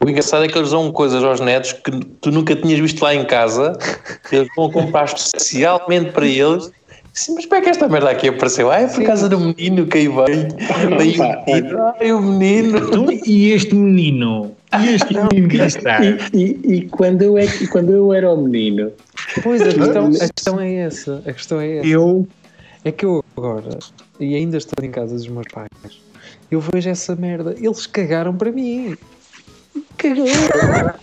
O 0.05 0.09
engraçado 0.09 0.45
é 0.45 0.49
que 0.49 0.57
eles 0.57 0.71
dão 0.71 0.91
coisas 0.93 1.23
aos 1.25 1.41
netos 1.41 1.73
que 1.73 1.91
tu 2.21 2.31
nunca 2.31 2.55
tinhas 2.55 2.79
visto 2.79 3.03
lá 3.03 3.15
em 3.15 3.25
casa. 3.25 3.73
Eles 4.31 4.49
vão 4.57 4.71
comprar 4.71 5.05
especialmente 5.05 6.13
para 6.13 6.27
eles. 6.27 6.71
Sim, 7.13 7.35
mas 7.35 7.47
como 7.47 7.57
é 7.57 7.61
que 7.63 7.71
esta 7.71 7.89
merda 7.89 8.11
aqui 8.11 8.29
apareceu? 8.29 8.71
Ah, 8.71 8.79
é 8.81 8.87
por 8.87 9.03
causa 9.03 9.29
do 9.29 9.41
menino 9.41 9.87
que 9.87 9.99
aí 9.99 10.07
veio. 10.07 10.49
Veio 10.97 11.19
o 11.19 11.43
menino. 11.53 11.95
Ai, 12.01 12.13
o 12.13 12.21
menino. 12.23 12.79
Então, 12.79 13.07
e 13.27 13.51
este 13.51 13.75
menino? 13.75 14.53
E 14.81 14.95
este 14.95 15.15
menino 15.15 15.49
que 15.49 15.57
está? 15.57 15.99
E, 16.05 16.17
e- 16.33 16.75
e 16.75 16.83
quando, 16.89 17.23
eu 17.23 17.37
é, 17.37 17.47
quando 17.73 17.91
eu 17.93 18.13
era 18.13 18.33
o 18.33 18.37
menino, 18.41 18.93
Pois, 19.43 19.61
a 19.63 19.65
questão, 19.73 20.07
a 20.07 20.29
questão 20.33 20.61
é 20.61 20.75
essa. 20.75 21.23
A 21.27 21.33
questão 21.33 21.61
é 21.61 21.79
essa. 21.79 21.87
Eu. 21.89 22.27
É 22.85 22.93
que 22.93 23.05
eu 23.05 23.25
agora, 23.37 23.79
e 24.21 24.37
ainda 24.37 24.57
estou 24.57 24.85
em 24.85 24.91
casa 24.91 25.15
dos 25.15 25.27
meus 25.27 25.47
pais, 25.53 25.69
eu 26.51 26.61
vejo 26.61 26.89
essa 26.89 27.17
merda. 27.17 27.55
Eles 27.61 27.87
cagaram 27.87 28.35
para 28.37 28.53
mim. 28.53 28.97
Cagaram. 29.97 30.95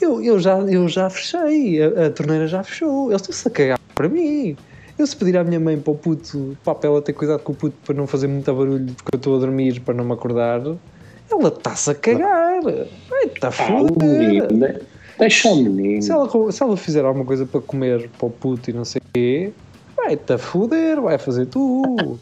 Eu, 0.00 0.22
eu, 0.22 0.38
já, 0.38 0.58
eu 0.58 0.88
já 0.88 1.08
fechei. 1.10 1.82
A, 1.82 2.06
a 2.06 2.10
torneira 2.10 2.46
já 2.46 2.62
fechou. 2.62 3.10
Eles 3.10 3.20
estão-se 3.20 3.48
a 3.48 3.50
cagar 3.50 3.78
para 3.94 4.08
mim. 4.08 4.56
Eu 4.98 5.06
se 5.06 5.16
pedir 5.16 5.36
à 5.38 5.44
minha 5.44 5.58
mãe 5.58 5.78
para 5.78 5.92
o 5.92 5.96
puto, 5.96 6.56
pá, 6.62 6.74
para 6.74 6.90
ela 6.90 7.00
ter 7.00 7.14
cuidado 7.14 7.40
com 7.40 7.52
o 7.52 7.54
puto 7.54 7.74
para 7.84 7.94
não 7.94 8.06
fazer 8.06 8.26
muito 8.26 8.52
barulho 8.52 8.92
porque 8.94 9.14
eu 9.14 9.16
estou 9.16 9.36
a 9.36 9.40
dormir 9.40 9.80
para 9.80 9.94
não 9.94 10.04
me 10.04 10.12
acordar, 10.12 10.60
ela 11.30 11.48
está-se 11.48 11.90
a 11.90 11.94
cagar. 11.94 12.60
Está 13.24 13.48
a 13.48 13.50
foder. 13.50 14.82
deixa 15.18 15.48
o 15.48 15.56
menino. 15.56 16.02
Se 16.02 16.12
ela, 16.12 16.52
se 16.52 16.62
ela 16.62 16.76
fizer 16.76 17.04
alguma 17.04 17.24
coisa 17.24 17.46
para 17.46 17.60
comer 17.62 18.10
para 18.18 18.26
o 18.26 18.30
puto 18.30 18.68
e 18.68 18.72
não 18.74 18.84
sei 18.84 19.00
o 19.00 19.12
quê, 19.14 19.52
vai-te 19.96 20.32
a 20.34 20.38
foder, 20.38 21.00
vai 21.00 21.16
fazer 21.16 21.46
tu. 21.46 22.18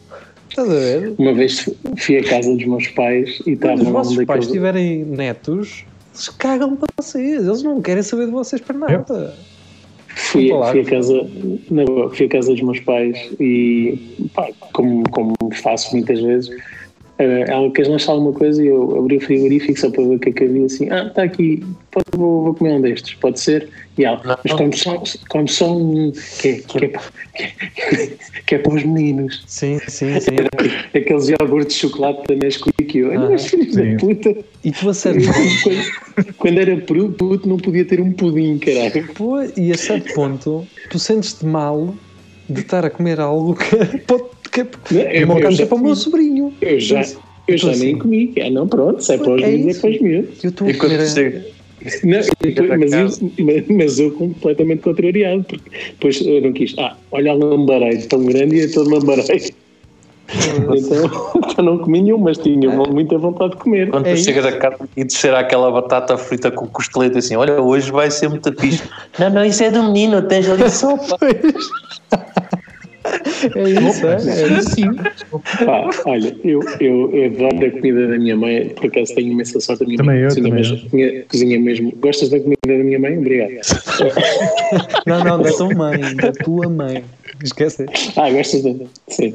Estás 0.49 0.69
a 0.69 0.73
ver? 0.73 1.13
Uma 1.17 1.33
vez 1.33 1.69
fui 1.97 2.17
à 2.17 2.23
casa 2.23 2.53
dos 2.53 2.65
meus 2.65 2.87
pais 2.87 3.39
e 3.45 3.55
Quando 3.55 3.55
estava 3.55 3.81
os 3.81 3.87
um 3.87 3.91
vossos 3.91 4.25
pais 4.25 4.47
tiverem 4.47 5.05
netos, 5.05 5.85
eles 6.13 6.29
cagam 6.29 6.75
para 6.75 6.87
vocês. 6.97 7.45
Eles 7.45 7.63
não 7.63 7.81
querem 7.81 8.03
saber 8.03 8.25
de 8.25 8.31
vocês 8.31 8.61
para 8.61 8.77
nada. 8.77 9.35
Fui, 10.15 10.49
fui, 10.49 10.81
a 10.81 10.85
casa, 10.85 11.27
boa, 11.69 12.13
fui 12.13 12.25
a 12.25 12.29
casa 12.29 12.51
dos 12.51 12.61
meus 12.61 12.79
pais 12.81 13.31
e, 13.39 14.27
pá, 14.33 14.49
como, 14.73 15.03
como 15.11 15.35
faço 15.61 15.95
muitas 15.95 16.19
vezes, 16.19 16.49
eh, 17.19 17.45
ela 17.47 17.69
quis 17.71 17.87
lançar 17.87 18.13
alguma 18.13 18.33
coisa 18.33 18.63
e 18.63 18.67
eu 18.67 18.97
abri 18.97 19.17
o 19.17 19.21
frigorífico 19.21 19.79
só 19.79 19.89
para 19.91 20.03
ver 20.03 20.15
o 20.15 20.19
que 20.19 20.29
é 20.29 20.31
que 20.31 20.43
havia 20.45 20.65
assim. 20.65 20.89
Ah, 20.89 21.05
está 21.07 21.23
aqui, 21.23 21.63
pode, 21.91 22.05
vou, 22.15 22.43
vou 22.45 22.53
comer 22.55 22.73
um 22.73 22.81
destes, 22.81 23.13
pode 23.15 23.39
ser? 23.39 23.69
E 23.97 24.05
ela, 24.05 24.21
Não. 24.23 24.37
mas 24.43 24.53
como 24.53 24.75
só, 24.77 25.03
como 25.29 25.47
só 25.47 25.75
um 25.77 26.11
que, 26.39 26.47
é- 26.47 26.53
que, 26.61 26.85
é, 26.85 26.87
para- 26.87 27.01
que, 27.35 27.95
é- 27.95 28.17
que 28.45 28.55
é 28.55 28.57
para 28.59 28.73
os 28.73 28.83
meninos. 28.83 29.43
Sim, 29.45 29.77
sim, 29.87 30.19
sim. 30.19 30.35
Aqueles 30.95 31.27
iogurtes 31.29 31.75
de 31.75 31.81
chocolate 31.81 32.23
da 32.27 32.35
Nesquik. 32.35 32.97
Eu, 32.97 33.11
Ah, 33.11 33.29
mas 33.29 33.45
filhos 33.47 33.75
da 33.75 33.83
puta. 33.99 34.35
E 34.63 34.71
tu 34.71 34.89
a 34.89 34.93
sério, 34.93 35.21
Quando, 35.63 36.33
quando 36.37 36.59
era 36.59 36.77
puto, 36.77 37.11
puto, 37.13 37.49
não 37.49 37.57
podia 37.57 37.83
ter 37.85 37.99
um 37.99 38.11
pudim, 38.13 38.57
caralho. 38.57 39.07
pô, 39.13 39.37
e 39.57 39.71
a 39.71 39.75
certo 39.77 40.13
ponto, 40.13 40.65
tu 40.89 40.97
sentes-te 40.97 41.45
mal 41.45 41.93
de 42.49 42.61
estar 42.61 42.83
a 42.85 42.89
comer 42.89 43.19
algo 43.19 43.53
que 43.55 43.75
pode. 44.07 44.38
É 44.95 45.23
eu- 45.23 45.27
eu 45.39 45.51
já- 45.51 45.63
é 45.63 45.65
para 45.67 45.77
o 45.77 45.81
meu 45.81 45.95
sobrinho. 45.95 46.53
Eu 46.61 46.79
já, 46.79 47.03
eu 47.47 47.57
já 47.57 47.71
assim. 47.71 47.85
nem 47.85 47.97
comi. 47.97 48.33
Ah, 48.41 48.49
não, 48.49 48.67
pronto, 48.67 49.01
se 49.03 49.13
é 49.13 49.17
para 49.17 49.33
os 49.35 49.41
É 49.43 49.47
miúdos, 49.51 49.77
é 49.77 49.81
para 49.81 49.89
os 49.89 50.01
miúdos. 50.01 50.43
Eu 50.43 50.49
estou 50.49 50.67
a 50.67 50.73
comer. 50.73 51.45
Não, 52.03 52.19
mas, 52.77 52.91
eu, 52.91 53.29
mas- 53.45 53.67
mas 53.69 53.99
eu 53.99 54.11
completamente 54.11 54.81
contrariado, 54.81 55.43
porque 55.45 55.69
depois 55.91 56.19
eu 56.21 56.41
não 56.41 56.51
quis. 56.51 56.75
Ah, 56.77 56.95
olha 57.11 57.33
o 57.33 57.37
lambareiro 57.37 58.05
tão 58.07 58.23
grande 58.25 58.55
e 58.57 58.61
é 58.61 58.67
todo 58.67 58.89
lambareiro. 58.89 59.27
Então, 60.31 60.69
então 61.49 61.65
não 61.65 61.77
comi 61.79 62.01
nenhum, 62.01 62.17
mas 62.19 62.37
tinha 62.37 62.69
muita 62.69 63.17
vontade 63.17 63.51
de 63.53 63.57
comer. 63.57 63.89
Quando 63.89 64.05
É 64.07 64.13
tu 64.13 64.19
chegas 64.19 64.45
a 64.45 64.51
casa 64.51 64.77
e 64.95 65.03
descer 65.03 65.33
aquela 65.33 65.71
batata 65.71 66.17
frita 66.17 66.51
com 66.51 66.67
costeleta 66.67 67.17
assim, 67.17 67.35
olha, 67.35 67.61
hoje 67.61 67.91
vai 67.91 68.11
ser 68.11 68.29
muito 68.29 68.51
fixe. 68.59 68.83
não, 69.17 69.29
não, 69.29 69.45
isso 69.45 69.63
é 69.63 69.71
do 69.71 69.81
menino, 69.83 70.21
tens 70.21 70.47
ali 70.49 70.69
sopa. 70.69 71.17
É 73.55 73.69
isso, 73.69 74.07
é, 74.07 74.15
é 74.15 74.47
isso. 74.59 74.69
Sim. 74.75 74.93
Pá, 75.65 75.89
olha, 76.05 76.35
eu, 76.43 76.61
eu, 76.79 77.11
eu 77.15 77.25
adoro 77.25 77.65
a 77.67 77.71
comida 77.71 78.07
da 78.07 78.17
minha 78.17 78.35
mãe, 78.35 78.69
por 78.69 78.85
acaso 78.87 79.15
tenho 79.15 79.31
imensa 79.31 79.59
sorte. 79.59 79.83
A 79.83 79.85
minha 79.85 79.97
Também 79.97 80.15
mãe 80.15 80.23
eu, 80.23 80.27
cozinha, 80.29 80.43
também 80.49 80.59
mesmo, 80.61 80.89
cozinha- 80.89 81.23
cozinha 81.29 81.59
mesmo. 81.59 81.93
Gostas 81.97 82.29
da 82.29 82.39
comida 82.39 82.57
da 82.67 82.73
minha 82.75 82.99
mãe? 82.99 83.17
Obrigado. 83.17 83.51
Não, 85.05 85.23
não, 85.23 85.41
da 85.41 85.51
tua 85.51 85.73
mãe, 85.73 86.15
da 86.15 86.31
tua 86.31 86.69
mãe. 86.69 87.03
Esquece. 87.43 87.85
Ah, 88.17 88.29
gostas 88.31 88.63
da. 88.63 88.73
Sim. 89.07 89.33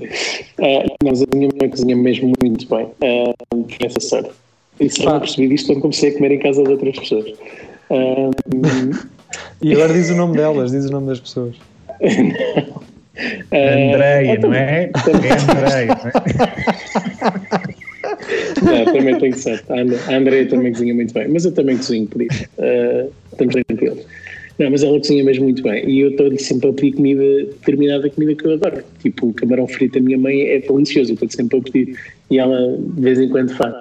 Ah, 0.60 0.87
mas 1.04 1.22
a 1.22 1.26
minha 1.34 1.48
mãe 1.58 1.68
cozinha 1.70 1.96
mesmo 1.96 2.32
muito 2.40 2.68
bem. 2.68 2.87
Ah, 3.02 3.34
tenho 3.50 3.66
essa 3.80 4.00
sorte. 4.00 4.30
E 4.80 4.90
só 4.90 5.04
não 5.12 5.20
percebi 5.20 5.48
disto 5.48 5.68
quando 5.68 5.80
comecei 5.82 6.10
a 6.10 6.14
comer 6.14 6.32
em 6.32 6.38
casa 6.38 6.62
de 6.62 6.70
outras 6.70 6.98
pessoas. 6.98 7.32
Ah, 7.90 8.30
E 9.62 9.72
agora 9.72 9.92
diz 9.92 10.10
o 10.10 10.14
nome 10.16 10.37
delas, 10.37 10.70
diz 10.72 10.84
o 10.87 10.90
nome 10.92 11.06
das 11.08 11.20
pessoas. 11.20 11.54
Andreia, 13.46 14.38
não 14.40 14.53
é? 14.55 14.90
É 14.92 15.11
Andreia, 15.11 15.87
não 15.87 16.11
é? 16.11 17.74
Não, 18.62 18.92
também 18.92 19.18
tenho 19.18 19.37
sorte. 19.38 19.64
A 19.70 19.81
And- 19.81 19.94
a 20.09 20.16
Andrea 20.16 20.46
também 20.46 20.72
cozinha 20.72 20.94
muito 20.94 21.12
bem, 21.14 21.29
mas 21.29 21.44
eu 21.44 21.53
também 21.53 21.77
cozinho 21.77 22.07
por 22.07 22.22
isso. 22.22 22.44
Ah, 22.59 23.07
estamos 23.33 23.55
tranquilos. 23.66 24.05
Não, 24.59 24.70
mas 24.70 24.83
ela 24.85 24.98
cozinha 24.98 25.24
mesmo 25.24 25.44
muito 25.44 25.62
bem. 25.62 25.88
E 25.88 26.00
eu 26.00 26.11
estou-lhe 26.11 26.38
sempre 26.38 26.70
a 26.70 26.72
pedir 26.72 26.92
comida, 26.92 27.22
determinada 27.22 28.09
comida 28.11 28.35
que 28.35 28.46
eu 28.46 28.53
adoro. 28.55 28.85
Tipo, 29.03 29.29
o 29.29 29.35
camarão 29.35 29.66
frito 29.66 29.94
da 29.98 30.00
minha 30.05 30.18
mãe 30.18 30.42
é 30.42 30.59
delicioso, 30.61 31.11
eu 31.11 31.14
estou 31.14 31.29
sempre 31.31 31.59
a 31.59 31.62
pedir. 31.62 31.98
E 32.31 32.38
ela 32.38 32.77
de 32.79 33.00
vez 33.03 33.18
em 33.18 33.29
quando 33.29 33.55
faz. 33.55 33.74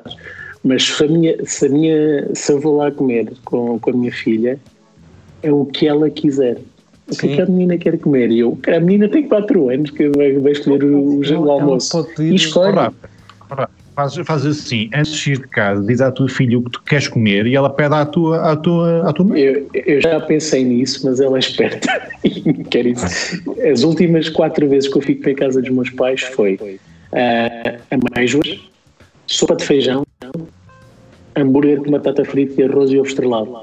Mas 0.63 0.83
se, 0.83 1.03
a 1.03 1.07
minha, 1.07 1.35
se, 1.45 1.65
a 1.65 1.69
minha, 1.69 2.27
se 2.33 2.51
eu 2.51 2.59
vou 2.59 2.77
lá 2.77 2.89
comer 2.89 3.27
com, 3.45 3.77
com 3.79 3.89
a 3.89 3.93
minha 3.93 4.11
filha, 4.11 4.57
é 5.43 5.51
o 5.51 5.65
que 5.65 5.87
ela 5.87 6.09
quiser. 6.09 6.57
O 7.11 7.15
que 7.17 7.27
é 7.27 7.35
que 7.35 7.41
a 7.41 7.45
menina 7.45 7.77
quer 7.77 7.97
comer? 7.99 8.31
E 8.31 8.39
eu, 8.39 8.57
a 8.67 8.79
menina 8.79 9.09
tem 9.09 9.27
4 9.27 9.69
anos 9.69 9.91
que 9.91 10.09
vai, 10.09 10.33
vai 10.33 10.51
escolher 10.53 10.83
o, 10.85 11.19
o, 11.19 11.51
almoço. 11.51 12.07
E 12.19 12.35
escolhe. 12.35 12.91
Faz, 13.95 14.15
faz 14.25 14.43
assim, 14.43 14.89
antes 14.91 15.13
de 15.13 15.33
ir 15.33 15.37
de 15.37 15.47
casa, 15.49 15.85
diz 15.85 16.01
à 16.01 16.11
tua 16.11 16.27
filha 16.27 16.57
o 16.57 16.63
que 16.63 16.71
tu 16.71 16.81
queres 16.81 17.07
comer 17.07 17.45
e 17.45 17.55
ela 17.55 17.69
pede 17.69 17.93
à 17.93 18.03
tua, 18.03 18.51
à 18.51 18.55
tua, 18.55 19.07
à 19.07 19.13
tua 19.13 19.25
mãe. 19.25 19.39
Eu, 19.39 19.69
eu 19.71 20.01
já 20.01 20.19
pensei 20.19 20.63
nisso, 20.63 21.05
mas 21.05 21.19
ela 21.19 21.37
é 21.37 21.39
esperta 21.39 22.09
e 22.25 22.63
quer 22.63 22.87
isso. 22.87 23.05
As 23.71 23.83
últimas 23.83 24.29
quatro 24.29 24.67
vezes 24.67 24.89
que 24.89 24.97
eu 24.97 25.01
fico 25.01 25.21
para 25.21 25.31
a 25.33 25.35
casa 25.35 25.61
dos 25.61 25.69
meus 25.69 25.91
pais 25.91 26.21
foi 26.21 26.57
ah, 27.11 27.75
amêijoas, 27.91 28.59
sopa 29.27 29.55
de 29.55 29.63
feijão, 29.63 30.03
hambúrguer 31.35 31.79
com 31.83 31.91
batata 31.91 32.25
frita 32.25 32.61
e 32.61 32.65
arroz 32.65 32.89
e 32.89 32.97
ovo 32.97 33.07
estrelado. 33.07 33.55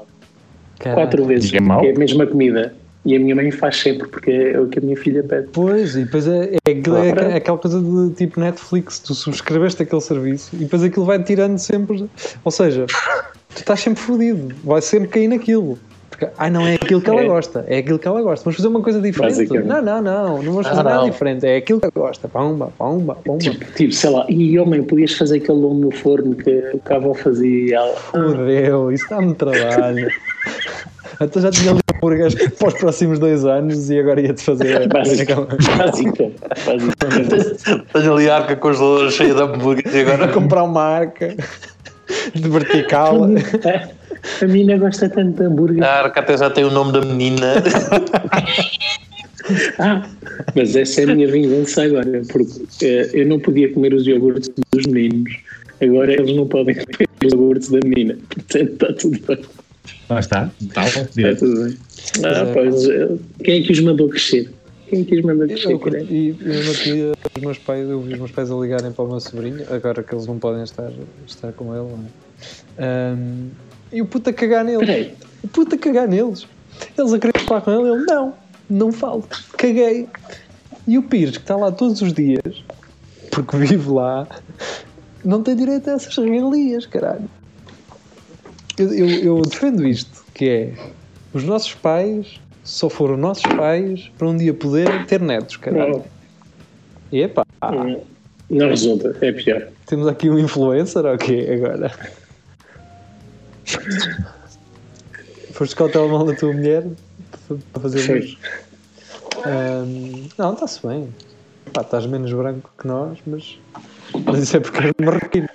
Quatro 0.79 1.25
vezes, 1.25 1.53
é 1.53 1.57
é 1.57 1.91
a 1.91 1.99
mesma 1.99 2.25
comida. 2.25 2.73
E 3.03 3.15
a 3.15 3.19
minha 3.19 3.35
mãe 3.35 3.49
faz 3.49 3.77
sempre, 3.77 4.07
porque 4.07 4.29
é 4.29 4.59
o 4.59 4.67
que 4.67 4.77
a 4.77 4.81
minha 4.81 4.95
filha 4.95 5.23
pede. 5.23 5.47
Pois, 5.51 5.95
e 5.95 6.03
depois 6.05 6.27
é, 6.27 6.51
é, 6.53 6.71
é 6.71 6.75
Claro. 6.75 7.09
aquela- 7.09 7.35
aquela 7.35 7.57
coisa 7.57 7.81
de 7.81 8.09
tipo 8.15 8.39
Netflix, 8.39 8.99
tu 8.99 9.15
subscreveste 9.15 9.81
aquele 9.81 10.01
serviço 10.01 10.49
e 10.53 10.57
depois 10.59 10.83
aquilo 10.83 11.05
vai 11.05 11.21
tirando 11.23 11.57
sempre. 11.57 12.07
Ou 12.45 12.51
seja, 12.51 12.85
tu 12.85 13.57
estás 13.57 13.79
sempre 13.79 14.01
fodido, 14.03 14.53
vai 14.63 14.81
sempre 14.83 15.07
cair 15.07 15.27
naquilo. 15.27 15.79
Porque, 16.11 16.27
ai 16.37 16.51
não, 16.51 16.67
é 16.67 16.75
aquilo 16.75 17.01
que 17.01 17.09
ela 17.09 17.21
É. 17.21 17.25
gosta, 17.25 17.65
é 17.67 17.77
aquilo 17.79 17.97
que 17.97 18.07
ela 18.07 18.21
gosta. 18.21 18.43
Vamos 18.43 18.57
fazer 18.57 18.67
uma 18.67 18.81
coisa 18.83 19.01
diferente. 19.01 19.49
Não, 19.63 19.81
não, 19.81 19.99
não, 20.01 20.43
não 20.43 20.51
vamos 20.53 20.67
fazer 20.67 20.81
Ah, 20.81 20.83
nada 20.83 20.97
não. 20.97 21.09
diferente, 21.09 21.47
é 21.47 21.55
aquilo 21.57 21.79
que 21.79 21.85
ela 21.85 22.07
gosta. 22.07 22.27
Pumba, 22.27 22.71
pumba, 22.77 23.15
pumba. 23.15 23.39
Tipo, 23.39 23.65
tipo, 23.73 23.93
sei 23.93 24.09
lá, 24.11 24.27
e 24.29 24.59
homem, 24.59 24.83
podias 24.83 25.13
fazer 25.13 25.37
aquele 25.37 25.57
lomo 25.57 25.79
no 25.79 25.91
forno 25.91 26.35
que, 26.35 26.51
a 26.87 26.95
avó 26.95 27.15
fazia 27.15 27.49
e 27.49 27.73
ela. 27.73 27.95
Fodeu, 27.95 28.91
isso 28.91 29.07
dá-me 29.09 29.33
trabalho. 29.33 30.07
Então 31.19 31.39
já 31.39 31.51
tinha 31.51 31.69
ali 31.71 31.80
hambúrgueres 32.01 32.35
para 32.57 32.67
os 32.67 32.73
próximos 32.73 33.19
dois 33.19 33.45
anos 33.45 33.89
e 33.89 33.99
agora 33.99 34.21
ia-te 34.21 34.41
fazer. 34.41 34.87
Básica. 34.89 35.35
Tenho 37.93 38.13
ali 38.13 38.29
a 38.29 38.37
arca 38.37 38.55
congeladora 38.55 39.11
cheia 39.11 39.33
de 39.33 39.41
hambúrguer 39.41 39.87
e 39.87 40.03
Para 40.03 40.13
agora 40.15 40.27
comprar 40.33 40.63
uma 40.63 40.73
marca 40.73 41.35
de 42.33 42.49
vertical. 42.49 43.27
A 44.41 44.45
menina 44.45 44.77
gosta 44.77 45.09
tanto 45.09 45.37
de 45.37 45.45
hambúrguer. 45.45 45.83
a 45.83 46.03
arca 46.03 46.19
até 46.19 46.37
já 46.37 46.49
tem 46.49 46.63
o 46.63 46.71
nome 46.71 46.91
da 46.91 47.01
menina. 47.01 47.55
Ah, 49.79 50.07
mas 50.55 50.75
essa 50.75 51.01
é 51.01 51.03
a 51.05 51.15
minha 51.15 51.27
vingança 51.29 51.83
agora, 51.83 52.21
porque 52.31 52.85
eh, 52.85 53.09
eu 53.13 53.25
não 53.25 53.39
podia 53.39 53.73
comer 53.73 53.93
os 53.93 54.05
iogurtes 54.05 54.51
dos 54.71 54.85
meninos, 54.85 55.35
agora 55.81 56.13
eles 56.13 56.35
não 56.35 56.47
podem 56.47 56.75
comer 56.75 57.09
os 57.25 57.33
iogurtes 57.33 57.69
da 57.69 57.79
menina. 57.83 58.17
Portanto, 58.29 58.71
está 58.71 58.93
tudo 58.93 59.19
bem. 59.27 59.39
Lá 60.09 60.19
está. 60.19 60.51
Está, 60.61 60.85
Está 60.85 61.03
direto. 61.15 61.39
tudo 61.39 61.63
bem. 61.65 61.77
Ah, 62.23 62.39
é. 62.39 62.53
pois, 62.53 62.89
eh, 62.89 63.09
quem 63.43 63.61
é 63.61 63.65
que 63.65 63.71
os 63.71 63.79
mandou 63.79 64.09
crescer? 64.09 64.51
Quem 64.89 65.01
é 65.01 65.03
que 65.05 65.15
os 65.15 65.25
mandou 65.25 65.47
crescer? 65.47 65.71
Eu, 65.71 65.79
caralho? 65.79 66.07
e 66.09 66.29
eu 66.29 66.73
tinha 66.75 67.11
os 67.37 67.41
meus 67.41 67.57
pais, 67.57 67.89
eu 67.89 68.01
vi 68.01 68.13
os 68.13 68.19
meus 68.19 68.31
pais 68.31 68.51
a 68.51 68.55
ligarem 68.55 68.91
para 68.91 69.05
o 69.05 69.07
meu 69.07 69.19
sobrinho, 69.19 69.63
agora 69.69 70.03
que 70.03 70.13
eles 70.13 70.27
não 70.27 70.37
podem 70.37 70.63
estar, 70.63 70.91
estar 71.25 71.51
com 71.53 71.73
ele. 71.73 71.83
não 71.89 72.05
é? 72.77 73.11
Ahm, 73.13 73.49
e 73.93 74.01
o 74.01 74.05
puto 74.05 74.29
a 74.29 74.33
cagar 74.33 74.63
neles. 74.65 74.85
Peraí, 74.85 75.13
O 75.43 75.47
puto 75.47 75.75
a 75.75 75.77
cagar 75.77 76.07
neles. 76.07 76.47
Eles 76.97 77.13
a 77.13 77.19
querer 77.19 77.39
falar 77.41 77.61
com 77.61 77.71
ele, 77.71 77.89
ele 77.95 78.05
não, 78.05 78.33
não 78.69 78.91
falo, 78.91 79.23
caguei. 79.57 80.07
E 80.87 80.97
o 80.97 81.03
Pires, 81.03 81.37
que 81.37 81.43
está 81.43 81.55
lá 81.55 81.71
todos 81.71 82.01
os 82.01 82.11
dias, 82.13 82.63
porque 83.29 83.55
vive 83.57 83.89
lá, 83.89 84.27
não 85.23 85.43
tem 85.43 85.55
direito 85.55 85.89
a 85.89 85.93
essas 85.93 86.17
regalias, 86.17 86.85
caralho. 86.85 87.29
Eu, 88.77 88.93
eu, 88.93 89.09
eu 89.09 89.41
defendo 89.41 89.87
isto, 89.87 90.23
que 90.33 90.49
é 90.49 90.73
os 91.33 91.43
nossos 91.43 91.73
pais 91.73 92.39
só 92.63 92.89
foram 92.89 93.17
nossos 93.17 93.43
pais 93.43 94.11
para 94.17 94.27
um 94.27 94.37
dia 94.37 94.53
poderem 94.53 95.05
ter 95.05 95.19
netos, 95.21 95.57
caralho. 95.57 96.03
E 97.11 97.21
epá, 97.21 97.45
não 98.49 98.67
resulta, 98.67 99.17
é 99.21 99.31
pior. 99.31 99.67
temos 99.85 100.07
aqui 100.07 100.29
um 100.29 100.37
influencer 100.37 101.05
ou 101.05 101.17
quê 101.17 101.47
agora? 101.53 101.91
Foste 105.53 105.75
com 105.75 105.85
o 105.85 105.89
telemóvel 105.89 106.27
da 106.27 106.35
tua 106.35 106.53
mulher 106.53 106.85
para 107.73 107.81
fazer 107.81 108.13
luz? 108.13 108.37
Ahm, 109.45 110.27
não, 110.37 110.53
está-se 110.53 110.85
bem. 110.85 111.09
Pá, 111.73 111.81
estás 111.81 112.05
menos 112.05 112.31
branco 112.33 112.71
que 112.77 112.87
nós, 112.87 113.17
mas, 113.25 113.57
mas 114.25 114.43
isso 114.43 114.57
é 114.57 114.59
porque 114.59 114.79
és 114.79 114.93
marroquino. 115.01 115.49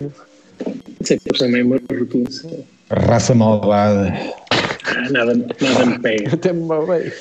Isso 1.00 1.12
é 1.12 1.18
que 1.18 1.38
também 1.38 1.60
é 1.60 1.64
uma 1.64 1.76
rotina. 1.76 2.28
Raça 2.90 3.34
malvada. 3.34 4.12
Nada, 5.10 5.34
nada 5.34 5.86
me 5.86 5.98
pega. 5.98 6.34
Até 6.34 6.52
me 6.52 6.68
bem. 6.86 7.12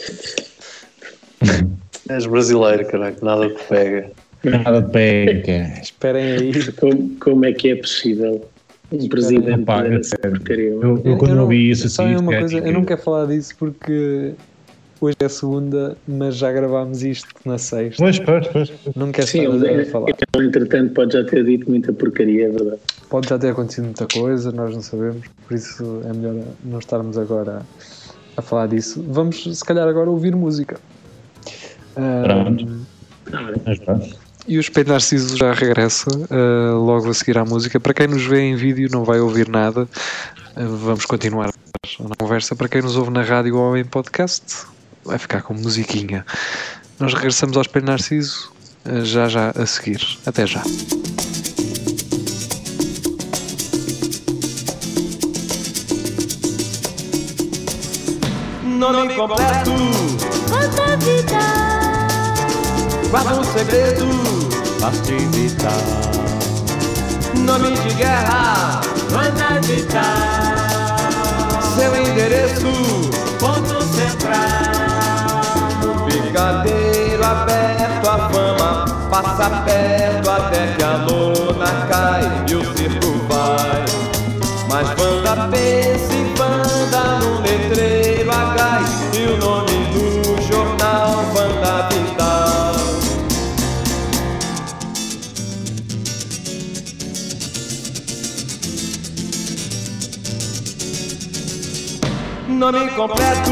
És 2.10 2.28
brasileiro, 2.28 2.86
caralho, 2.86 3.16
nada 3.24 3.50
te 3.50 3.64
pega. 3.68 4.12
Nada 4.44 4.82
de 4.82 4.92
pega. 4.92 5.74
Esperem 5.82 6.34
aí. 6.34 6.72
Como, 6.74 7.10
como 7.20 7.46
é 7.46 7.54
que 7.54 7.72
é 7.72 7.76
possível 7.76 8.48
um 8.92 9.10
presidente 9.10 9.64
Pá, 9.66 9.84
é 9.88 10.00
porcaria? 10.30 10.70
Eu, 10.70 11.02
eu 11.04 11.18
quando 11.18 11.34
não- 11.36 11.44
ouvi 11.44 11.72
isso 11.72 11.88
assim. 11.88 12.16
uma 12.16 12.36
é 12.36 12.40
coisa, 12.40 12.58
eu 12.60 12.72
não 12.74 12.86
quero 12.86 13.02
falar 13.02 13.26
disso 13.26 13.56
porque 13.58 14.34
hoje 15.02 15.16
é 15.20 15.28
segunda, 15.28 15.98
mas 16.08 16.36
já 16.36 16.52
gravámos 16.52 17.02
isto 17.04 17.28
na 17.44 17.58
sexta. 17.58 18.04
Pois, 18.04 18.20
pois, 18.20 18.48
pois. 18.50 18.72
Não 18.96 19.12
quero 19.12 19.26
Sim, 19.28 19.56
estar 19.56 19.80
a 19.80 19.86
falar. 19.86 20.08
ele, 20.38 20.48
entretanto 20.48 20.94
pode 20.94 21.14
já 21.14 21.24
ter 21.24 21.44
dito 21.44 21.68
muita 21.68 21.92
porcaria, 21.92 22.46
é 22.46 22.50
verdade. 22.50 22.82
Pode 23.16 23.30
já 23.30 23.40
ter 23.40 23.52
acontecido 23.52 23.86
muita 23.86 24.06
coisa, 24.08 24.52
nós 24.52 24.76
não 24.76 24.82
sabemos, 24.82 25.26
por 25.48 25.56
isso 25.56 26.02
é 26.04 26.12
melhor 26.12 26.44
não 26.66 26.80
estarmos 26.80 27.18
agora 27.18 27.62
a, 28.36 28.40
a 28.40 28.42
falar 28.42 28.68
disso. 28.68 29.02
Vamos, 29.08 29.42
se 29.58 29.64
calhar, 29.64 29.88
agora 29.88 30.10
ouvir 30.10 30.36
música. 30.36 30.78
Pronto. 31.94 32.86
e 34.46 34.58
o 34.58 34.60
Espelho 34.60 34.90
Narciso 34.90 35.38
já 35.38 35.54
regressa 35.54 36.10
ah, 36.30 36.74
logo 36.74 37.10
a 37.10 37.14
seguir 37.14 37.38
à 37.38 37.46
música. 37.46 37.80
Para 37.80 37.94
quem 37.94 38.08
nos 38.08 38.26
vê 38.26 38.42
em 38.42 38.58
vídeo, 38.58 38.90
não 38.92 39.06
vai 39.06 39.22
ouvir 39.22 39.48
nada. 39.48 39.88
Ah, 40.54 40.66
vamos 40.66 41.06
continuar 41.06 41.52
a 41.52 42.16
conversa. 42.18 42.54
Para 42.54 42.68
quem 42.68 42.82
nos 42.82 42.98
ouve 42.98 43.12
na 43.12 43.22
rádio 43.22 43.56
ou 43.56 43.78
em 43.78 43.86
podcast, 43.86 44.68
vai 45.06 45.18
ficar 45.18 45.42
com 45.42 45.54
musiquinha. 45.54 46.26
Nós 47.00 47.14
regressamos 47.14 47.56
ao 47.56 47.62
Espelho 47.62 47.86
Narciso 47.86 48.52
ah, 48.84 49.06
já 49.06 49.30
já 49.30 49.52
a 49.52 49.66
seguir. 49.66 50.02
Até 50.26 50.46
já. 50.46 50.62
Nome 58.92 59.16
completo, 59.16 59.72
Quanta 60.48 60.96
vida, 60.98 61.40
guarda 63.10 63.40
um 63.40 63.44
segredo, 63.44 64.06
parte 64.80 65.16
vital. 65.32 65.72
Nome 67.36 67.76
de 67.80 67.96
guerra, 67.96 68.82
quanta 69.12 69.60
vida, 69.62 70.04
seu 71.76 71.96
endereço, 71.96 72.68
Nome 102.66 102.90
completo, 102.96 103.52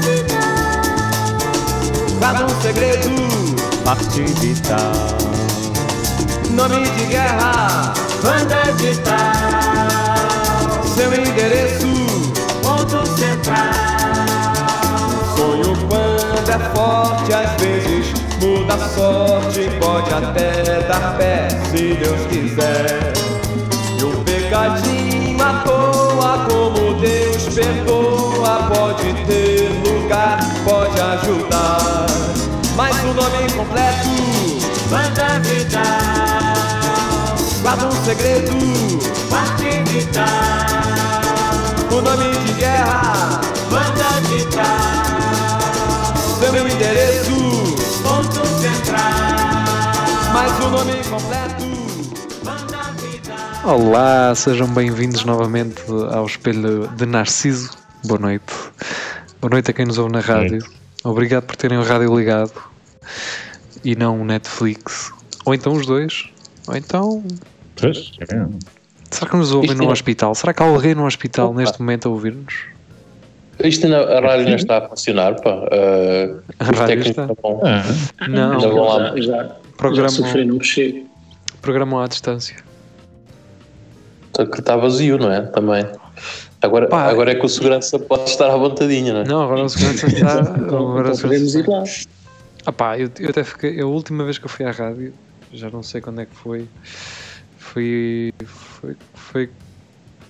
vital. 0.00 0.38
guarda 2.18 2.46
um 2.46 2.62
segredo. 2.62 3.10
Parte 3.84 4.22
vital. 4.40 4.92
Nome 6.52 6.88
de 6.92 7.04
guerra, 7.04 7.92
vital. 8.78 9.18
seu 10.96 11.12
endereço. 11.12 11.86
Ponto 12.62 13.06
central. 13.18 13.58
Sonho 15.36 15.76
quando 15.86 16.48
é 16.48 16.58
forte, 16.74 17.34
às 17.34 17.52
vezes 17.60 18.14
muda 18.40 18.76
a 18.76 18.78
sorte. 18.78 19.68
Pode 19.78 20.10
até 20.10 20.80
dar 20.88 21.18
pé, 21.18 21.48
se 21.70 21.92
Deus 21.96 22.26
quiser. 22.30 23.12
E 24.00 24.04
um 24.04 24.24
pecadinho 24.24 25.42
à 25.42 25.62
toa, 25.64 26.46
como 26.48 26.94
Deus 26.94 27.23
perdoa. 27.54 28.68
Pode 28.68 29.14
ter 29.26 29.70
lugar, 29.86 30.38
pode 30.64 31.00
ajudar. 31.00 32.06
Mas 32.76 32.96
o 33.04 33.14
nome 33.14 33.52
completo, 33.56 34.08
Quanta 34.88 35.38
vital. 35.40 35.82
guarda 37.62 37.86
um 37.86 38.04
segredo. 38.04 38.52
Parte 39.30 39.82
vital. 39.90 40.24
O 41.90 42.00
nome 42.02 42.36
de 42.44 42.52
guerra, 42.54 43.40
Quanta 43.70 44.20
vital. 44.28 45.04
seu 46.40 46.68
endereço. 46.68 47.34
Ponto 48.02 48.46
central. 48.60 49.00
Mas 50.32 50.64
o 50.64 50.68
nome 50.68 50.94
completo. 51.04 51.73
Olá, 53.64 54.34
sejam 54.34 54.66
bem-vindos 54.68 55.24
novamente 55.24 55.82
ao 56.12 56.26
Espelho 56.26 56.86
de 56.96 57.06
Narciso. 57.06 57.70
Boa 58.04 58.20
noite. 58.20 58.52
Boa 59.40 59.50
noite 59.50 59.70
a 59.70 59.74
quem 59.74 59.86
nos 59.86 59.98
ouve 59.98 60.12
na 60.12 60.20
rádio. 60.20 60.58
Obrigado 61.02 61.44
por 61.44 61.56
terem 61.56 61.78
o 61.78 61.82
rádio 61.82 62.14
ligado 62.14 62.52
e 63.84 63.96
não 63.96 64.20
o 64.20 64.24
Netflix. 64.24 65.12
Ou 65.44 65.54
então 65.54 65.72
os 65.72 65.86
dois. 65.86 66.28
Ou 66.68 66.76
então. 66.76 67.24
Pois, 67.80 68.12
é. 68.20 68.46
Será 69.10 69.30
que 69.30 69.36
nos 69.36 69.52
ouvem 69.52 69.70
Isto 69.70 69.82
no 69.82 69.88
é- 69.88 69.92
hospital? 69.92 70.34
Será 70.34 70.52
que 70.52 70.62
há 70.62 70.66
alguém 70.66 70.94
no 70.94 71.06
hospital 71.06 71.50
Opa. 71.50 71.60
neste 71.60 71.80
momento 71.80 72.08
a 72.08 72.12
ouvir-nos? 72.12 72.54
Isto 73.62 73.84
ainda, 73.86 74.18
a 74.18 74.20
rádio 74.20 74.48
não 74.48 74.56
está 74.56 74.78
a 74.78 74.88
funcionar, 74.88 75.40
pá. 75.40 75.50
Uh, 75.54 76.42
A 76.58 76.64
rádio 76.64 77.00
está. 77.00 77.26
não 77.26 77.36
vão- 77.40 77.60
Ah, 77.64 77.82
Não, 78.28 78.52
Ainda 78.52 78.68
vão 78.68 78.82
lá. 78.84 79.06
Já, 79.10 79.16
já, 79.16 79.22
já 79.44 79.44
Programa- 79.76 80.08
sofri 80.08 80.44
no 80.44 80.54
mexer. 80.54 81.04
Programam 81.62 82.00
à 82.00 82.06
distância. 82.08 82.56
Que 84.50 84.60
está 84.60 84.76
vazio, 84.76 85.18
não 85.18 85.30
é? 85.32 85.42
Também. 85.42 85.86
Agora, 86.60 86.88
Pá. 86.88 87.04
agora 87.04 87.32
é 87.32 87.34
que 87.34 87.44
o 87.44 87.48
segurança 87.48 87.98
pode 87.98 88.30
estar 88.30 88.50
à 88.50 88.56
vontadinha, 88.56 89.12
não 89.12 89.20
é? 89.20 89.24
Não, 89.24 89.42
agora 89.42 89.64
o 89.64 89.68
segurança 89.68 90.06
está. 90.06 90.40
Então, 90.58 90.88
agora 90.90 91.08
então 91.10 91.20
podemos 91.20 91.54
ir 91.54 91.68
lá. 91.68 91.84
Ah 92.66 92.72
pá, 92.72 92.98
eu, 92.98 93.10
eu 93.20 93.28
até 93.28 93.44
fiquei. 93.44 93.78
A 93.80 93.86
última 93.86 94.24
vez 94.24 94.38
que 94.38 94.46
eu 94.46 94.48
fui 94.48 94.64
à 94.64 94.70
rádio, 94.70 95.12
já 95.52 95.68
não 95.70 95.82
sei 95.82 96.00
quando 96.00 96.20
é 96.22 96.26
que 96.26 96.34
foi. 96.34 96.66
Foi. 97.58 98.32
Foi. 98.46 98.96
Foi 99.14 99.50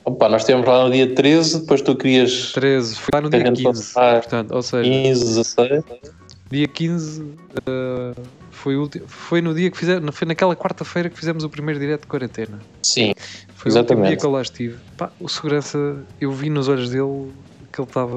Opa, 0.05 0.29
nós 0.29 0.43
estivemos 0.43 0.67
lá 0.69 0.85
no 0.85 0.91
dia 0.93 1.15
13, 1.15 1.61
depois 1.61 1.81
tu 1.81 1.95
querias 1.97 2.53
13, 2.53 2.97
foi 2.97 3.09
lá 3.15 3.21
no 3.23 3.31
dia 3.31 3.41
gente 3.47 3.63
15. 3.63 3.93
faz- 3.93 4.27
Portanto, 4.27 4.51
ou 4.55 4.61
seja, 4.63 4.91
15, 4.91 5.25
16. 5.25 5.85
dia 6.51 6.69
15 6.69 7.25
eh, 7.67 8.13
foi, 8.65 8.77
o 8.77 8.81
ulti- 8.81 9.03
foi 9.07 9.43
no 9.43 9.55
dia 9.55 9.71
que 9.71 9.77
fizemos. 9.77 10.17
Foi 10.17 10.27
naquela 10.27 10.57
quarta-feira 10.57 11.11
que 11.11 11.19
fizemos 11.19 11.45
o 11.45 11.51
primeiro 11.51 11.79
direto 11.79 12.01
de 12.03 12.07
quarentena. 12.07 12.59
Sim, 12.83 13.13
Foi 13.55 13.71
o 13.71 13.77
último 13.77 13.81
Exatamente. 13.91 14.09
dia 14.09 14.17
que 14.17 14.25
eu 14.25 14.31
lá 14.31 14.41
estive. 14.41 14.79
Pá, 14.97 15.11
o 15.21 15.29
segurança, 15.29 15.79
eu 16.19 16.33
vi 16.33 16.49
nos 16.49 16.67
olhos 16.67 16.89
dele 16.89 17.31
que 17.71 17.79
ele 17.81 17.89
estava 17.89 18.17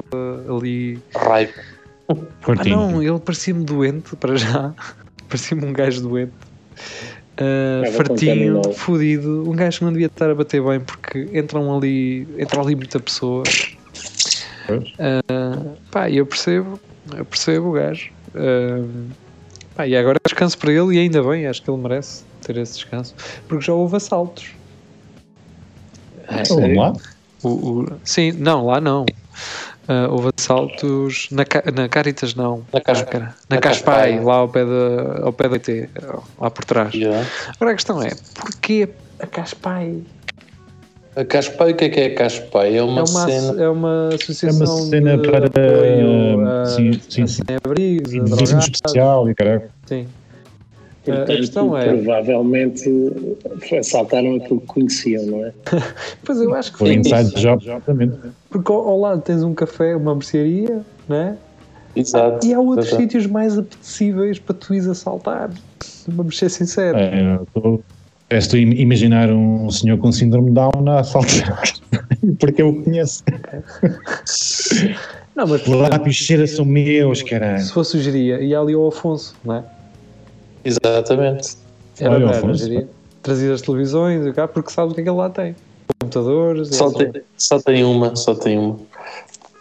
ali. 0.56 0.98
raiva. 1.14 1.52
Ah, 2.10 2.64
não, 2.64 3.02
ele 3.02 3.18
parecia-me 3.18 3.62
doente 3.62 4.16
para 4.16 4.34
já. 4.34 4.74
parecia-me 5.28 5.62
um 5.66 5.72
gajo 5.74 6.00
doente. 6.00 6.32
Uh, 7.38 7.84
Estava 7.84 8.06
fartinho, 8.08 8.72
fodido, 8.72 9.44
um 9.46 9.54
gajo 9.54 9.80
que 9.80 9.84
não 9.84 9.92
devia 9.92 10.06
estar 10.06 10.30
a 10.30 10.34
bater 10.34 10.62
bem 10.62 10.80
porque 10.80 11.28
entram 11.34 11.76
ali, 11.76 12.26
entra 12.38 12.62
ali 12.62 12.74
muita 12.74 12.98
pessoa. 12.98 13.42
Uh, 14.70 15.76
pá, 15.90 16.08
e 16.08 16.16
eu 16.16 16.24
percebo, 16.24 16.80
eu 17.14 17.24
percebo 17.26 17.68
o 17.68 17.72
gajo. 17.72 18.10
Uh, 18.34 19.10
pá, 19.78 19.86
e 19.86 19.96
agora 19.96 20.18
descanso 20.26 20.58
para 20.58 20.72
ele 20.72 20.96
e 20.96 20.98
ainda 20.98 21.22
bem, 21.22 21.46
acho 21.46 21.62
que 21.62 21.70
ele 21.70 21.80
merece 21.80 22.24
ter 22.42 22.56
esse 22.56 22.74
descanso, 22.74 23.14
porque 23.46 23.64
já 23.64 23.72
houve 23.72 23.96
assaltos. 23.96 24.50
Vamos 26.48 26.76
lá. 26.76 26.92
O, 27.44 27.48
o- 27.48 27.92
sim, 28.04 28.32
não, 28.32 28.66
lá 28.66 28.80
não. 28.80 29.02
Uh, 29.88 30.10
houve 30.12 30.28
assaltos 30.38 31.28
na, 31.30 31.44
na 31.72 31.88
Caritas, 31.88 32.34
não. 32.34 32.64
Na 32.72 32.80
Cas- 32.80 33.06
na, 33.06 33.20
na 33.20 33.34
na 33.48 33.58
Caspai, 33.58 34.10
Caspai. 34.16 34.24
lá 34.24 34.34
ao 34.34 34.48
pé, 34.48 34.64
da, 34.64 35.24
ao 35.24 35.32
pé 35.32 35.48
da 35.48 35.56
IT, 35.56 35.88
lá 36.38 36.50
por 36.50 36.64
trás. 36.64 36.92
Já. 36.92 37.24
Agora 37.54 37.70
a 37.70 37.74
questão 37.74 38.02
é, 38.02 38.10
porquê 38.34 38.88
a 39.20 39.26
Caspai? 39.26 40.02
A 41.18 41.24
Caspai, 41.24 41.72
o 41.72 41.74
que 41.74 41.86
é 41.86 41.88
que 41.88 41.98
é 42.00 42.06
a 42.06 42.14
Caspai? 42.14 42.76
É 42.76 42.82
uma, 42.82 43.00
é, 43.00 43.02
uma, 43.02 43.26
cena. 43.28 43.62
é 43.62 43.68
uma 43.68 44.08
associação 44.14 44.66
É 44.66 44.70
uma 44.70 44.82
cena 44.86 45.18
de 45.18 45.28
para, 45.28 45.46
uh, 45.48 46.66
sim, 46.66 46.92
sim, 47.08 47.22
a 47.22 47.26
sim. 47.26 47.42
sem-abrigos, 47.48 48.14
a 48.14 48.58
especial 48.60 49.28
e 49.28 49.34
caralho. 49.34 49.62
Sim. 49.86 50.06
A- 50.06 51.10
a 51.10 51.16
Portanto, 51.16 51.36
questão 51.38 51.76
é, 51.76 51.92
provavelmente 51.92 52.88
assaltaram 53.80 54.36
aquilo 54.36 54.60
que 54.60 54.66
conheciam, 54.68 55.26
não 55.26 55.44
é? 55.44 55.52
pois 56.24 56.40
eu 56.40 56.54
acho 56.54 56.70
que 56.70 56.78
Foi 56.78 56.88
foi 56.88 56.96
inside 56.98 57.34
job, 57.40 57.64
exatamente. 57.64 58.16
Porque 58.48 58.70
ao, 58.70 58.88
ao 58.88 59.00
lado 59.00 59.20
tens 59.22 59.42
um 59.42 59.54
café, 59.54 59.96
uma 59.96 60.14
mercearia, 60.14 60.82
né? 61.08 61.36
Exato. 61.96 62.46
E 62.46 62.54
há 62.54 62.60
outros 62.60 62.86
Exato. 62.88 63.02
sítios 63.02 63.26
mais 63.26 63.58
apetecíveis 63.58 64.38
para 64.38 64.54
tu 64.54 64.72
ires 64.72 64.86
assaltar. 64.86 65.50
Vamos 66.06 66.38
ser 66.38 66.48
sinceros. 66.48 67.00
É, 67.00 67.36
eu 67.36 67.42
estou- 67.42 67.74
é, 67.74 67.97
Estou 68.30 68.58
a 68.58 68.60
im- 68.62 68.72
imaginar 68.80 69.30
um 69.30 69.70
senhor 69.70 69.96
com 69.98 70.12
síndrome 70.12 70.48
de 70.48 70.54
Down 70.54 70.70
a 70.88 71.00
assaltar. 71.00 71.62
Porque 72.38 72.60
eu 72.60 72.68
o 72.68 72.82
conheço. 72.84 73.22
Não, 75.34 75.46
mas 75.46 75.62
Os 75.66 75.68
lápis 75.68 76.26
cera 76.26 76.46
são 76.46 76.64
meus, 76.64 77.22
caralho. 77.22 77.62
se 77.62 77.72
fosse 77.72 77.96
o 77.96 78.00
Geria, 78.00 78.40
ia 78.40 78.58
ali 78.58 78.74
ao 78.74 78.88
Afonso, 78.88 79.34
não 79.44 79.54
é? 79.56 79.64
Exatamente. 80.64 81.56
Era, 81.98 82.14
Olha, 82.14 82.24
era, 82.26 82.38
Afonso. 82.38 82.64
Geria. 82.64 82.88
Trazia 83.22 83.52
as 83.54 83.62
televisões 83.62 84.26
e 84.26 84.32
cá, 84.32 84.46
porque 84.46 84.70
sabes 84.70 84.92
o 84.92 84.94
que 84.94 85.00
é 85.00 85.04
que 85.04 85.10
ele 85.10 85.16
lá 85.16 85.30
tem. 85.30 85.54
Computadores. 86.00 86.68
Só 86.68 86.86
assim. 86.86 87.10
tem, 87.10 87.22
só 87.36 87.60
tem 87.60 87.84
uma, 87.84 88.14
só 88.16 88.34
tem 88.34 88.58
uma. 88.58 88.76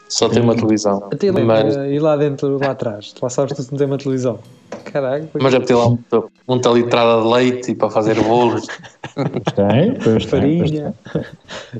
Só 0.09 0.29
tem 0.29 0.41
uma 0.41 0.55
televisão. 0.55 1.07
Até 1.11 1.31
lá, 1.31 1.41
Mas, 1.43 1.75
e 1.75 1.99
lá 1.99 2.15
dentro, 2.15 2.57
lá 2.57 2.71
atrás. 2.71 3.11
Tu 3.13 3.19
lá 3.21 3.29
sabes 3.29 3.53
que 3.53 3.63
tu 3.63 3.71
não 3.71 3.77
tem 3.77 3.87
uma 3.87 3.97
televisão. 3.97 4.39
Caralho. 4.85 5.29
mas 5.39 5.51
deve 5.53 5.65
ter 5.65 5.75
lá 5.75 5.87
um- 5.87 5.99
muita 6.47 6.69
litrada 6.69 7.21
de 7.21 7.27
leite 7.27 7.75
para 7.75 7.89
fazer 7.89 8.19
bolos 8.21 8.65
Tem, 8.65 9.23
pois 9.23 9.53
tem, 9.55 9.93
pois 10.03 10.23
farinha, 10.25 10.93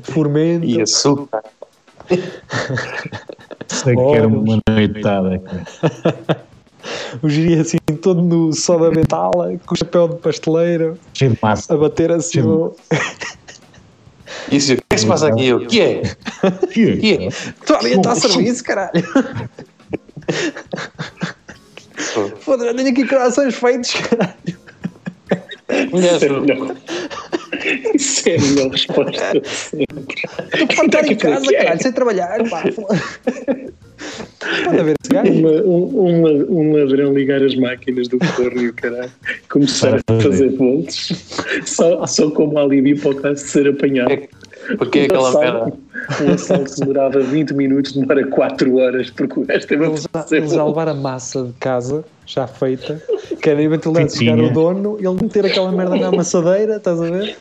fermento. 0.02 0.64
e 0.66 0.80
açúcar. 0.82 1.42
Sei 3.68 3.94
que 3.94 4.00
era 4.14 4.26
uma 4.28 4.58
noitada. 4.68 5.42
O 7.22 7.28
Geria 7.32 7.60
assim, 7.60 7.78
todo 8.00 8.22
no 8.22 8.52
soda 8.52 8.90
bentala, 8.90 9.56
com 9.66 9.74
o 9.74 9.76
chapéu 9.76 10.08
de 10.08 10.16
pasteleiro, 10.16 10.98
Cheio 11.14 11.32
de 11.32 11.38
massa. 11.42 11.74
a 11.74 11.76
bater 11.76 12.10
assim. 12.12 12.40
No- 12.40 12.74
Isso, 14.50 14.72
o 14.72 14.76
que 14.76 14.82
é 14.90 14.94
que 14.94 15.00
se 15.00 15.06
passa 15.06 15.28
aqui? 15.28 15.52
O 15.52 15.66
que 15.66 15.80
é? 15.80 16.02
O 16.44 16.66
que 16.68 17.18
é? 17.24 17.28
Estou 17.28 17.76
ali 17.76 17.92
a 17.92 17.96
estar 17.96 18.12
a 18.12 18.16
serviço, 18.16 18.64
caralho. 18.64 18.92
Foda-se, 22.40 22.74
tenho 22.74 22.88
aqui 22.90 23.06
corações 23.06 23.54
feitos, 23.54 23.92
caralho. 23.94 24.32
Isso 25.70 26.24
é 26.24 26.28
melhor, 26.40 26.76
isso 27.94 28.28
é 28.28 28.36
a 28.36 28.40
melhor 28.40 28.70
resposta 28.70 29.42
sempre. 29.44 29.88
Estou 30.70 30.86
estar 30.86 31.06
em 31.06 31.16
casa, 31.16 31.52
caralho, 31.52 31.82
sem 31.82 31.92
trabalhar, 31.92 32.48
pá. 32.48 32.62
Pode 34.64 34.78
haver 34.80 34.94
esse 35.02 35.12
gajo. 35.12 35.32
Uma- 35.32 35.50
um, 35.62 36.06
um, 36.58 36.72
la- 36.72 36.80
ladrão 36.84 37.12
ligar 37.12 37.42
as 37.42 37.54
máquinas 37.56 38.08
do 38.08 38.18
forno 38.24 38.62
e 38.62 38.68
o 38.68 38.72
caralho 38.74 39.10
começar 39.50 39.98
a 40.08 40.20
fazer 40.22 40.50
volts 40.56 41.12
só, 41.66 42.06
só 42.06 42.30
como 42.30 42.58
alívio 42.58 42.98
para 43.00 43.10
o 43.10 43.14
caso 43.16 43.34
de 43.44 43.50
ser 43.50 43.68
apanhado. 43.68 44.10
Porque 44.76 44.98
é 45.00 45.04
aquela 45.04 45.30
um, 45.30 45.40
merda? 45.40 45.58
assalto, 45.58 45.78
um 46.24 46.32
assalto 46.34 46.74
que 46.74 46.80
demorava 46.80 47.20
20 47.20 47.54
minutos, 47.54 47.92
demora 47.92 48.26
4 48.26 48.76
horas, 48.76 49.10
porque 49.10 49.40
o 49.40 49.44
gajo 49.44 49.66
teve 49.66 49.84
a 49.84 49.88
Eles 49.88 50.06
volts. 50.12 50.52
levar 50.52 50.88
a 50.88 50.94
massa 50.94 51.44
de 51.44 51.52
casa, 51.54 52.04
já 52.26 52.46
feita, 52.46 53.02
querem 53.40 53.64
eventualmente 53.66 54.12
Fritinha. 54.16 54.36
chegar 54.36 54.50
o 54.50 54.52
dono, 54.52 54.96
ele 54.98 55.22
meter 55.22 55.46
aquela 55.46 55.72
merda 55.72 55.96
na 55.96 56.08
amassadeira, 56.08 56.76
estás 56.76 57.00
a 57.00 57.04
ver? 57.10 57.36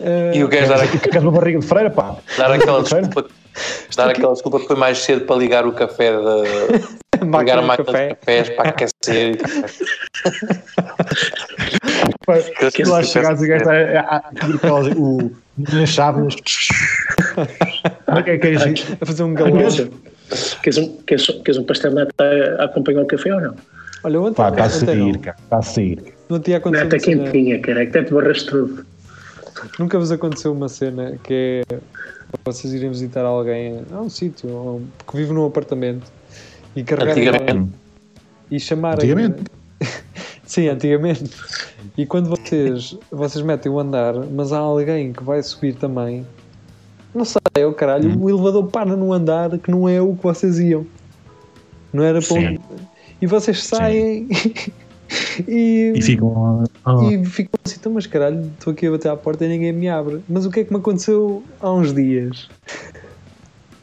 Eh, 0.00 0.32
E 0.36 0.44
o 0.44 0.48
gajo 0.48 0.68
dar, 0.68 1.20
uma 1.22 1.32
barriga 1.32 1.58
de 1.58 1.66
freira, 1.66 1.90
pá. 1.90 2.16
dar 2.38 2.52
aquela 2.52 2.82
desculpa. 2.82 3.26
Dar 3.96 4.10
aquela 4.10 4.32
desculpa 4.34 4.60
que 4.60 4.66
foi 4.66 4.76
mais 4.76 4.98
cedo 4.98 5.24
para 5.24 5.36
ligar 5.36 5.66
o 5.66 5.72
café 5.72 6.12
da. 6.12 6.42
ligar 7.40 7.58
a 7.58 7.62
de 7.62 7.66
máquina 7.66 7.76
de 7.76 7.84
café. 7.92 8.14
cafés 8.14 8.50
para 8.50 8.68
aquecer. 8.68 9.38
e- 12.28 12.70
Que 12.72 12.84
lá 12.84 13.02
chegares 13.02 13.40
e 13.42 13.50
o 13.50 13.54
está 13.56 13.72
a- 13.72 14.00
a- 14.00 14.16
a- 14.16 14.30
aquelas- 14.54 14.94
o- 14.96 15.30
nas 15.58 15.88
chávenas. 15.88 16.36
Olha 18.08 18.22
que 18.22 18.30
é 18.30 18.38
que 18.38 18.46
é 18.46 18.50
isso? 18.52 18.96
a 19.00 19.06
fazer 19.06 19.22
um 19.22 19.34
galope. 19.34 19.90
queres, 20.62 20.78
um, 20.78 20.96
queres, 21.06 21.26
queres 21.26 21.56
um 21.58 21.64
pastel 21.64 21.90
de 21.90 21.96
nata 21.96 22.24
a 22.58 22.64
acompanhar 22.64 23.02
o 23.02 23.06
café 23.06 23.34
ou 23.34 23.40
não? 23.40 23.54
Olha, 24.04 24.20
ontem, 24.20 24.34
Pá, 24.36 24.48
está 24.50 24.62
a 24.64 24.66
ontem 24.66 24.86
sair. 24.86 25.16
Está 25.16 25.56
a 25.58 25.62
sair. 25.62 26.14
Não 26.28 26.40
tinha 26.40 26.56
acontecido 26.58 26.84
Nata 26.92 26.98
quentinha, 26.98 27.60
cara, 27.60 27.82
é 27.82 27.86
que 27.86 27.90
até 27.96 28.04
te 28.06 28.12
borras 28.12 28.42
tudo. 28.42 28.84
Nunca 29.78 29.98
vos 29.98 30.10
aconteceu 30.12 30.52
uma 30.52 30.68
cena 30.68 31.16
que 31.24 31.62
é 31.70 31.78
vocês 32.44 32.74
irem 32.74 32.90
visitar 32.90 33.24
alguém 33.24 33.82
a 33.92 34.00
um 34.00 34.10
sítio 34.10 34.82
que 35.08 35.16
vive 35.16 35.32
num 35.32 35.46
apartamento 35.46 36.06
e 36.74 36.82
carregarem 36.84 37.28
Antigamente. 37.28 37.72
e 38.50 38.60
chamarem. 38.60 39.10
Antigamente? 39.10 39.44
Sim, 40.44 40.68
antigamente. 40.68 41.24
E 41.96 42.04
quando 42.04 42.28
vocês, 42.28 42.96
vocês 43.10 43.42
metem 43.44 43.72
o 43.72 43.78
andar, 43.78 44.14
mas 44.14 44.52
há 44.52 44.58
alguém 44.58 45.12
que 45.12 45.22
vai 45.22 45.42
subir 45.42 45.74
também, 45.76 46.26
não 47.14 47.24
sei, 47.24 47.40
o 47.64 47.72
caralho, 47.72 48.10
Hum. 48.10 48.22
o 48.24 48.28
elevador 48.30 48.66
para 48.70 48.94
no 48.94 49.12
andar 49.12 49.58
que 49.58 49.70
não 49.70 49.88
é 49.88 50.00
o 50.00 50.14
que 50.14 50.22
vocês 50.22 50.58
iam. 50.58 50.86
Não 51.92 52.02
era 52.04 52.20
para 52.20 52.36
onde. 52.36 52.60
E 53.22 53.26
vocês 53.26 53.64
saem 53.64 54.28
e, 55.48 55.92
E 55.96 56.02
ficam. 56.02 56.64
ah, 56.84 56.96
e 57.10 57.24
ficam 57.24 57.58
assim, 57.64 57.76
então, 57.80 57.92
mas 57.92 58.06
caralho, 58.06 58.40
estou 58.58 58.72
aqui 58.74 58.86
a 58.86 58.90
bater 58.90 59.08
à 59.10 59.16
porta 59.16 59.46
e 59.46 59.48
ninguém 59.48 59.72
me 59.72 59.88
abre. 59.88 60.20
Mas 60.28 60.44
o 60.44 60.50
que 60.50 60.60
é 60.60 60.64
que 60.64 60.72
me 60.72 60.78
aconteceu 60.78 61.42
há 61.62 61.72
uns 61.72 61.94
dias? 61.94 62.48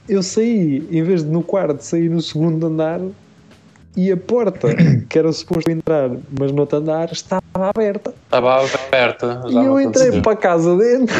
Eu 0.08 0.22
saí, 0.22 0.88
em 0.92 1.02
vez 1.02 1.24
de 1.24 1.30
no 1.32 1.42
quarto, 1.42 1.80
saí 1.82 2.10
no 2.10 2.22
segundo 2.22 2.68
andar 2.68 3.00
e 3.96 4.12
a 4.12 4.18
porta, 4.18 4.70
que 5.10 5.20
era 5.20 5.32
suposto 5.32 5.70
entrar, 5.70 6.10
mas 6.40 6.52
no 6.52 6.62
outro 6.62 6.80
andar, 6.80 7.12
estava 7.12 7.44
aberta. 7.56 8.14
Estava 8.26 8.64
aberta. 8.64 9.44
E 9.50 9.56
eu 9.56 9.80
entrei 9.80 10.08
aconteceu. 10.08 10.22
para 10.22 10.36
casa 10.36 10.76
dentro 10.76 11.16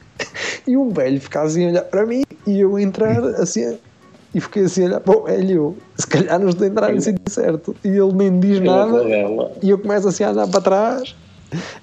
e 0.66 0.76
um 0.76 0.90
velho 0.90 1.20
ficava 1.20 1.46
assim 1.46 1.66
a 1.66 1.70
olhar 1.70 1.82
para 1.82 2.04
mim 2.06 2.24
e 2.46 2.60
eu 2.60 2.78
entrar 2.78 3.24
assim 3.24 3.78
e 4.34 4.40
fiquei 4.40 4.64
assim 4.64 4.82
a 4.82 4.86
olhar 4.86 5.00
para 5.00 5.16
o 5.16 5.22
velho. 5.24 5.76
Se 5.96 6.06
calhar 6.06 6.38
não 6.38 6.48
estou 6.48 6.66
a 6.66 6.70
entrar 6.70 6.92
no 6.92 7.00
sítio 7.00 7.20
certo. 7.28 7.74
E 7.84 7.88
ele 7.88 8.12
nem 8.12 8.38
diz 8.38 8.60
nada. 8.60 9.02
E 9.62 9.70
eu 9.70 9.78
começo 9.78 10.08
assim 10.08 10.24
a 10.24 10.30
andar 10.30 10.48
para 10.48 10.60
trás, 10.60 11.16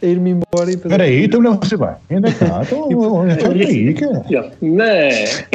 a 0.02 0.06
ir-me 0.06 0.32
embora 0.32 0.70
e 0.72 0.76
Espera 0.76 1.04
aí, 1.04 1.26
então 1.26 1.42
não 1.42 1.56
você 1.58 1.76
vai. 1.76 1.96
Ainda 2.10 2.32
cá. 2.32 2.62
Então, 2.70 3.52
aí, 3.52 3.94
cara. 3.94 4.52
não, 4.62 4.86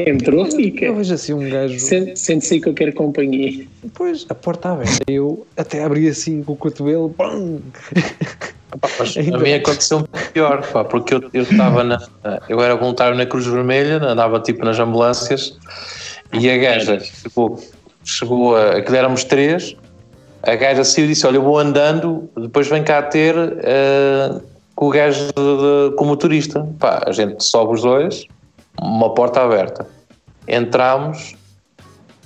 entrou, 0.06 0.46
fica. 0.46 0.86
eu 0.86 0.96
vejo 0.96 1.14
assim 1.14 1.32
um 1.32 1.48
gajo. 1.48 1.78
Sente- 1.78 2.18
Sente-se 2.18 2.54
aí 2.54 2.60
que 2.60 2.68
eu 2.68 2.74
quero 2.74 2.92
companhia. 2.92 3.64
Depois 3.82 4.26
a 4.28 4.34
porta 4.34 4.72
aberta. 4.72 4.98
Eu 5.08 5.46
até 5.56 5.84
abri 5.84 6.08
assim 6.08 6.42
com 6.42 6.52
o 6.52 6.56
cotovelo. 6.56 7.14
Mas 8.98 9.16
Ainda- 9.16 9.36
a 9.36 9.40
mim 9.40 9.52
aconteceu 9.54 9.98
um 9.98 10.04
pior, 10.32 10.62
pá, 10.70 10.84
porque 10.84 11.14
eu 11.14 11.22
eu 11.34 11.42
estava 11.42 11.82
na. 11.82 12.00
Eu 12.48 12.60
era 12.60 12.76
voluntário 12.76 13.16
na 13.16 13.26
Cruz 13.26 13.46
Vermelha, 13.46 13.96
andava 14.02 14.38
tipo 14.40 14.64
nas 14.64 14.78
ambulâncias 14.78 15.58
e 16.32 16.48
a 16.48 16.56
gaja 16.56 17.00
chegou, 17.00 17.58
chegou 18.04 18.56
a. 18.56 18.76
Aquilo 18.76 18.96
éramos 18.96 19.24
três, 19.24 19.76
a 20.42 20.54
gaja 20.56 20.84
saiu 20.84 21.04
e 21.06 21.08
disse: 21.08 21.26
Olha, 21.26 21.36
eu 21.36 21.42
vou 21.42 21.58
andando, 21.58 22.28
depois 22.36 22.68
vem 22.68 22.82
cá 22.82 23.02
ter 23.02 23.34
eh, 23.62 24.40
com 24.74 24.86
o 24.88 24.90
gajo 24.90 25.26
de- 25.26 25.32
de- 25.90 25.96
com 25.96 26.04
o 26.04 26.08
motorista. 26.08 26.66
Pá, 26.78 27.02
a 27.06 27.12
gente 27.12 27.42
sobe 27.44 27.74
os 27.74 27.82
dois, 27.82 28.24
uma 28.80 29.12
porta 29.14 29.42
aberta. 29.42 29.86
Entramos 30.48 31.34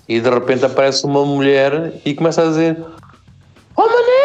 e 0.09 0.21
de 0.21 0.31
repente 0.31 0.65
aparece 0.65 1.05
uma 1.05 1.25
mulher 1.25 1.93
e 2.05 2.15
começa 2.15 2.43
a 2.43 2.47
dizer: 2.47 2.77
Oh 3.77 3.83
Mané! 3.83 4.24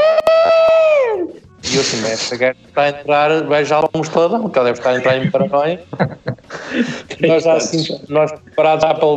E 1.72 1.76
eu 1.76 1.82
assim, 1.82 2.04
esta 2.06 2.36
gaja 2.36 2.58
está 2.68 2.82
a 2.82 2.90
entrar, 2.90 3.44
vai 3.44 3.64
já 3.64 3.80
um 3.94 4.02
estaladão, 4.02 4.50
que 4.50 4.58
ela 4.58 4.70
deve 4.70 4.80
estar 4.80 4.90
a 4.90 4.98
entrar 4.98 5.18
em 5.18 5.30
paranoia. 5.30 5.84
nós 7.28 7.44
já 7.44 7.54
assim, 7.54 8.00
nós 8.10 8.32
preparados 8.32 8.84
já 8.84 8.94
para 8.96 9.08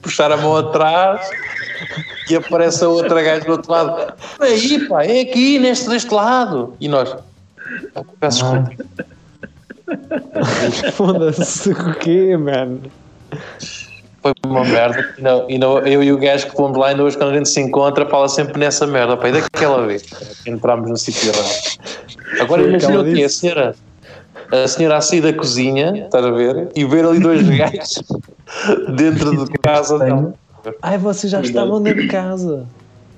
puxar 0.00 0.32
a 0.32 0.36
mão 0.38 0.56
atrás 0.56 1.28
e 2.30 2.36
aparece 2.36 2.82
a 2.82 2.88
outra 2.88 3.22
gaja 3.22 3.44
do 3.44 3.52
outro 3.52 3.70
lado. 3.70 4.14
Aí, 4.40 4.88
pá, 4.88 5.04
é 5.04 5.20
aqui, 5.20 5.58
neste, 5.58 5.88
deste 5.88 6.12
lado. 6.12 6.74
E 6.80 6.88
nós, 6.88 7.14
"Ah, 7.94 8.02
peço 8.18 8.44
desculpa. 8.44 8.84
Foda-se 10.92 11.72
o 11.72 11.94
quê, 11.94 12.36
mano? 12.36 12.82
Foi 14.22 14.32
uma 14.44 14.64
merda. 14.64 15.14
E 15.16 15.22
não, 15.22 15.50
e 15.50 15.58
não- 15.58 15.78
eu 15.86 16.02
e 16.02 16.12
o 16.12 16.18
gajo 16.18 16.48
que 16.48 16.56
fomos 16.56 16.76
lá, 16.76 16.88
ainda 16.88 17.02
hoje, 17.04 17.16
quando 17.16 17.30
a 17.30 17.34
gente 17.34 17.48
se 17.48 17.60
encontra, 17.60 18.04
fala 18.06 18.28
sempre 18.28 18.58
nessa 18.58 18.86
merda. 18.86 19.16
Pá, 19.16 19.28
e 19.28 19.32
daquela 19.32 19.86
vez 19.86 20.02
que 20.02 20.50
entramos 20.50 20.90
no 20.90 20.96
sítio 20.96 21.28
errado. 21.30 21.78
Agora 22.40 22.62
imagina 22.62 23.00
o 23.00 23.04
quê? 23.14 23.22
A 23.22 23.28
senhora, 23.28 23.74
a 24.50 24.68
senhora 24.68 24.96
a 24.96 25.00
sair 25.00 25.20
da 25.20 25.32
cozinha, 25.32 26.04
estás 26.04 26.24
a 26.24 26.30
ver? 26.30 26.68
E 26.74 26.84
ver 26.84 27.04
ali 27.04 27.20
dois 27.20 27.42
gajos 27.48 28.02
dentro 28.96 29.44
de 29.46 29.52
casa 29.58 29.98
dela. 29.98 30.34
Ai, 30.82 30.98
vocês 30.98 31.30
já 31.30 31.40
estavam 31.40 31.80
dentro 31.80 32.02
de 32.02 32.08
casa. 32.08 32.66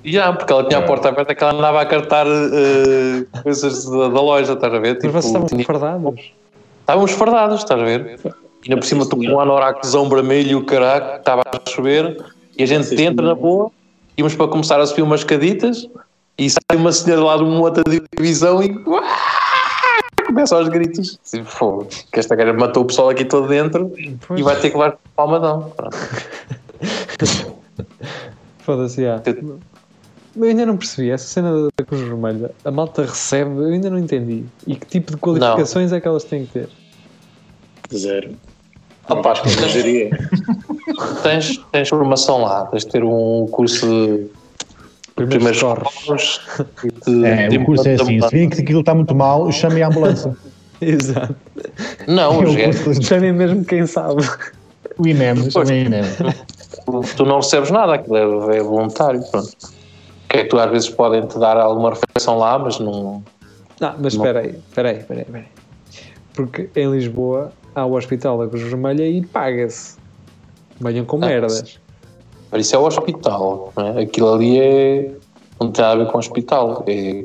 Já, 0.03 0.33
porque 0.33 0.51
ela 0.51 0.63
tinha 0.67 0.79
a 0.79 0.83
porta 0.83 1.09
aberta 1.09 1.35
que 1.35 1.43
ela 1.43 1.53
andava 1.53 1.81
a 1.81 1.85
cartar 1.85 2.25
eh, 2.27 3.23
coisas 3.43 3.85
da, 3.85 4.07
da 4.09 4.21
loja, 4.21 4.53
estás 4.53 4.73
a 4.73 4.79
ver? 4.79 4.99
Mas 5.03 5.11
vocês 5.13 5.25
estavam 5.25 5.47
tinha- 5.47 5.65
fardados. 5.65 6.31
Estávamos 6.81 7.11
fardados, 7.11 7.59
estás 7.59 7.79
a 7.79 7.83
ver? 7.83 8.19
E 8.63 8.69
ainda 8.69 8.79
por 8.79 8.85
cima 8.85 9.03
estou 9.03 9.19
com 9.19 9.25
um 9.25 9.39
anorakzão 9.39 10.07
vermelho 10.07 10.51
e 10.51 10.55
o 10.55 10.65
caraca, 10.65 11.17
estava 11.17 11.41
a 11.45 11.69
chover, 11.69 12.23
e 12.57 12.63
a 12.63 12.65
gente 12.65 13.01
entra 13.01 13.25
na 13.25 13.35
boa, 13.35 13.71
íamos 14.17 14.35
para 14.35 14.47
começar 14.47 14.79
a 14.79 14.85
subir 14.85 15.01
umas 15.01 15.23
caditas, 15.23 15.87
e 16.37 16.49
sai 16.49 16.77
uma 16.77 16.91
senhora 16.91 17.23
lá 17.23 17.37
de 17.37 17.43
uma 17.43 17.59
outra 17.59 17.83
divisão 18.17 18.61
e 18.63 18.69
começa 20.25 20.55
aos 20.55 20.69
gritos. 20.69 21.19
Que 22.11 22.19
esta 22.19 22.35
gaja 22.35 22.53
matou 22.53 22.83
o 22.83 22.85
pessoal 22.85 23.09
aqui 23.09 23.25
todo 23.25 23.47
dentro 23.47 23.91
Pois. 24.27 24.39
e 24.39 24.43
vai 24.43 24.59
ter 24.59 24.69
que 24.69 24.77
levar 24.77 24.97
palmadão. 25.15 25.73
Foda-se, 28.59 29.03
já. 29.03 29.21
Eu 30.35 30.43
ainda 30.43 30.65
não 30.65 30.77
percebi 30.77 31.09
essa 31.09 31.25
cena 31.25 31.67
da 31.77 31.85
Cruz 31.85 32.01
Vermelha. 32.01 32.51
A 32.63 32.71
malta 32.71 33.01
recebe, 33.01 33.51
eu 33.57 33.65
ainda 33.65 33.89
não 33.89 33.97
entendi. 33.97 34.45
E 34.65 34.75
que 34.75 34.85
tipo 34.85 35.11
de 35.11 35.17
qualificações 35.17 35.91
é 35.91 35.99
que 35.99 36.07
elas 36.07 36.23
têm 36.23 36.45
que 36.45 36.53
ter? 36.53 36.69
Zero. 37.93 38.37
Acho 39.19 39.41
que 39.43 39.69
geria. 39.69 40.09
tens, 41.23 41.57
tens 41.71 41.89
formação 41.89 42.41
lá, 42.41 42.65
tens 42.67 42.85
de 42.85 42.91
ter 42.91 43.03
um 43.03 43.47
curso 43.51 43.87
de 45.17 45.25
Primeiros 45.27 45.59
socorros. 45.59 46.41
É, 47.25 47.47
de 47.47 47.57
o 47.57 47.65
curso 47.65 47.87
é 47.87 47.95
assim: 47.95 48.21
se 48.21 48.29
virem 48.29 48.49
que 48.49 48.61
aquilo 48.61 48.79
está 48.79 48.93
muito 48.95 49.13
mal, 49.13 49.51
chame 49.51 49.81
a 49.83 49.87
ambulância. 49.87 50.35
Exato. 50.81 51.35
Não, 52.07 52.41
É 52.41 52.69
os 52.69 53.05
Chamem 53.05 53.33
mesmo 53.33 53.63
quem 53.65 53.85
sabe. 53.85 54.23
O 54.97 55.07
INEM, 55.07 55.49
Pois. 55.51 55.67
chame 55.67 55.83
o 55.83 55.85
INEM. 55.87 56.03
tu, 56.85 57.01
tu 57.17 57.25
não 57.25 57.37
recebes 57.37 57.69
nada, 57.69 57.95
aquilo 57.95 58.17
é, 58.51 58.57
é 58.57 58.63
voluntário, 58.63 59.21
pronto. 59.29 59.51
Que 60.27 60.37
é 60.37 60.43
que 60.43 60.49
tu 60.49 60.57
às 60.57 60.71
vezes 60.71 60.89
podem 60.89 61.25
te 61.27 61.37
dar 61.37 61.57
alguma 61.57 61.91
refeição 61.91 62.37
lá, 62.37 62.57
mas 62.57 62.79
não. 62.79 63.23
Não, 63.79 63.95
mas 63.99 64.15
Não. 64.15 64.23
espera 64.25 64.39
aí, 64.39 64.55
espera 64.67 64.89
aí, 64.89 64.97
espera 64.97 65.19
aí, 65.19 65.25
espera 65.25 65.39
aí. 65.39 65.45
Porque 66.33 66.69
em 66.75 66.91
Lisboa 66.91 67.51
há 67.75 67.85
o 67.85 67.93
Hospital 67.95 68.37
da 68.39 68.47
Cruz 68.47 68.63
Vermelha 68.63 69.07
e 69.07 69.21
paga-se. 69.25 69.97
Venham 70.79 71.05
com 71.05 71.17
Ah, 71.17 71.27
merdas. 71.27 71.79
Mas 72.51 72.65
isso 72.65 72.75
é 72.75 72.79
o 72.79 72.83
hospital, 72.85 73.71
não 73.77 73.87
é? 73.87 74.01
aquilo 74.01 74.33
ali 74.33 74.59
é. 74.59 75.11
não 75.59 75.71
tem 75.71 75.83
nada 75.85 76.01
a 76.01 76.03
ver 76.03 76.11
com 76.11 76.17
o 76.17 76.19
hospital. 76.19 76.83
É, 76.87 77.23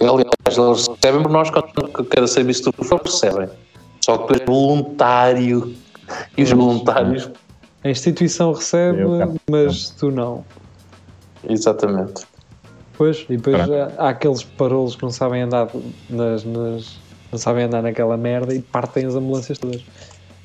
aliás, 0.00 0.58
eles 0.58 0.86
recebem 0.88 1.22
por 1.22 1.32
nós 1.32 1.50
quando 1.50 1.72
cada 2.08 2.26
serviço 2.26 2.70
tu 2.70 2.84
for, 2.84 3.00
recebem. 3.02 3.48
Só 4.04 4.18
que 4.18 4.34
és 4.34 4.42
voluntário 4.46 5.74
e 6.36 6.42
os 6.42 6.50
voluntários. 6.52 7.30
A 7.84 7.88
instituição 7.90 8.52
recebe, 8.52 8.98
mas 9.50 9.90
tu 9.90 10.10
não. 10.10 10.44
Exatamente. 11.48 12.24
Pois, 12.96 13.24
e 13.28 13.36
depois 13.36 13.56
há, 13.68 13.92
há 13.98 14.08
aqueles 14.10 14.44
parolos 14.44 14.94
que 14.94 15.02
não 15.02 15.10
sabem 15.10 15.42
andar 15.42 15.68
nas, 16.08 16.44
nas- 16.44 16.98
não 17.32 17.38
sabem 17.38 17.64
andar 17.64 17.82
naquela 17.82 18.16
merda 18.16 18.54
e 18.54 18.60
partem 18.60 19.06
as 19.06 19.14
ambulâncias 19.14 19.58
todas. 19.58 19.80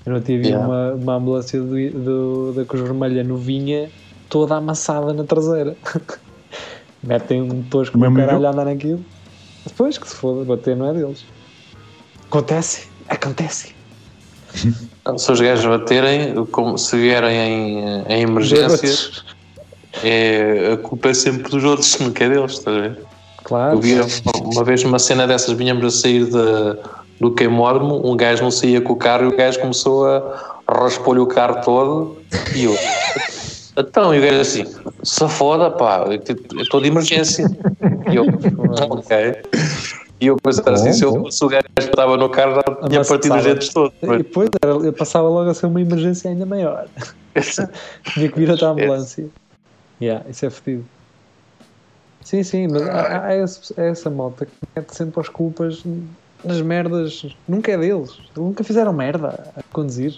Eu 0.06 0.14
não 0.14 0.22
tive 0.22 0.48
Yeah. 0.48 0.66
uma, 0.66 0.94
uma 0.94 1.14
ambulância 1.16 1.60
do, 1.60 1.90
do- 1.92 2.54
da 2.54 2.64
Cruz 2.64 2.82
Vermelha 2.84 3.24
novinha 3.26 3.92
toda 4.30 4.56
amassada 4.56 5.12
na 5.14 5.26
traseira. 5.26 5.76
Metem 7.04 7.42
um 7.42 7.62
tosco 7.64 7.98
no 7.98 8.14
caralho 8.16 8.48
a 8.48 8.52
andar 8.52 8.66
naquilo. 8.66 9.04
Depois 9.66 9.98
que 9.98 10.08
se 10.08 10.16
foda, 10.16 10.46
bater 10.46 10.76
não 10.78 10.90
é 10.90 10.94
deles. 10.94 11.26
Acontece, 12.28 12.88
acontece. 13.10 13.76
Se 15.18 15.32
os 15.32 15.40
gajos 15.40 15.66
baterem, 15.66 16.46
como 16.48 16.78
se 16.78 16.98
vierem 16.98 17.38
em, 17.38 17.80
em 18.10 18.22
emergência, 18.24 19.24
é, 20.04 20.72
a 20.74 20.78
culpa 20.78 21.10
é 21.10 21.14
sempre 21.14 21.50
dos 21.50 21.64
outros, 21.64 21.98
não 22.00 22.08
é 22.08 22.30
deles, 22.30 22.52
estás 22.54 22.76
a 22.78 22.82
ver? 22.82 23.00
Claro. 23.48 23.78
Eu 23.78 23.80
vi 23.80 23.96
uma 24.44 24.64
vez 24.66 24.84
uma 24.84 25.00
cena 25.00 25.26
dessas, 25.26 25.54
vinhamos 25.54 25.86
a 25.86 25.90
sair 25.90 26.26
de, 26.26 26.80
do 27.18 27.34
queimódromo, 27.34 28.06
um 28.06 28.18
gajo 28.18 28.44
não 28.44 28.52
saía 28.52 28.82
com 28.82 28.92
o 28.92 28.96
carro 28.98 29.24
e 29.24 29.28
o 29.28 29.38
gajo 29.38 29.58
começou 29.62 30.06
a 30.06 30.60
raspar-lhe 30.70 31.22
o 31.22 31.26
carro 31.26 31.62
todo 31.64 32.18
e 32.54 32.66
eu. 32.66 32.76
Então, 33.78 34.14
e 34.14 34.20
o 34.20 34.22
gajo 34.22 34.42
assim, 34.42 34.66
se 35.02 35.28
foda, 35.30 35.72
pá, 35.72 36.06
eu 36.08 36.62
estou 36.62 36.82
de 36.82 36.88
emergência. 36.88 37.50
E 38.12 38.18
eu, 38.18 38.26
ok. 38.90 39.42
E 40.20 40.28
eu 40.28 40.36
pensava 40.36 40.72
assim, 40.72 40.92
se 40.92 41.06
eu 41.06 41.14
fosse 41.14 41.46
o 41.46 41.48
gajo 41.48 41.64
que 41.74 41.84
estava 41.84 42.18
no 42.18 42.28
carro, 42.28 42.56
já 42.56 42.90
tinha 42.90 43.06
partido 43.06 43.36
os 43.38 43.44
dedos 43.46 43.70
todos. 43.70 43.94
E 44.02 44.18
depois 44.18 44.50
era, 44.62 44.74
eu 44.74 44.92
passava 44.92 45.30
logo 45.30 45.50
a 45.50 45.54
ser 45.54 45.68
uma 45.68 45.80
emergência 45.80 46.30
ainda 46.30 46.46
maior. 46.46 46.86
Tinha 48.14 48.30
que 48.30 48.38
vir 48.38 48.52
até 48.52 48.66
a 48.66 48.70
ambulância. 48.70 49.26
Yeah, 50.02 50.26
isso 50.30 50.46
é 50.46 50.50
fedido. 50.50 50.97
Sim, 52.28 52.44
sim, 52.44 52.68
mas 52.70 52.82
há, 52.82 53.26
há 53.28 53.38
esse- 53.38 53.74
há 53.80 53.84
essa 53.86 54.10
malta 54.10 54.46
que 54.46 54.52
mete 54.78 54.94
sempre 54.94 55.22
as 55.22 55.30
culpas 55.30 55.82
nas 56.44 56.62
merdas. 56.62 57.26
Nunca 57.48 57.72
é 57.72 57.78
deles. 57.78 58.10
Nunca 58.36 58.66
fizeram 58.66 58.92
merda 58.92 59.50
a 59.56 59.62
conduzir. 59.74 60.12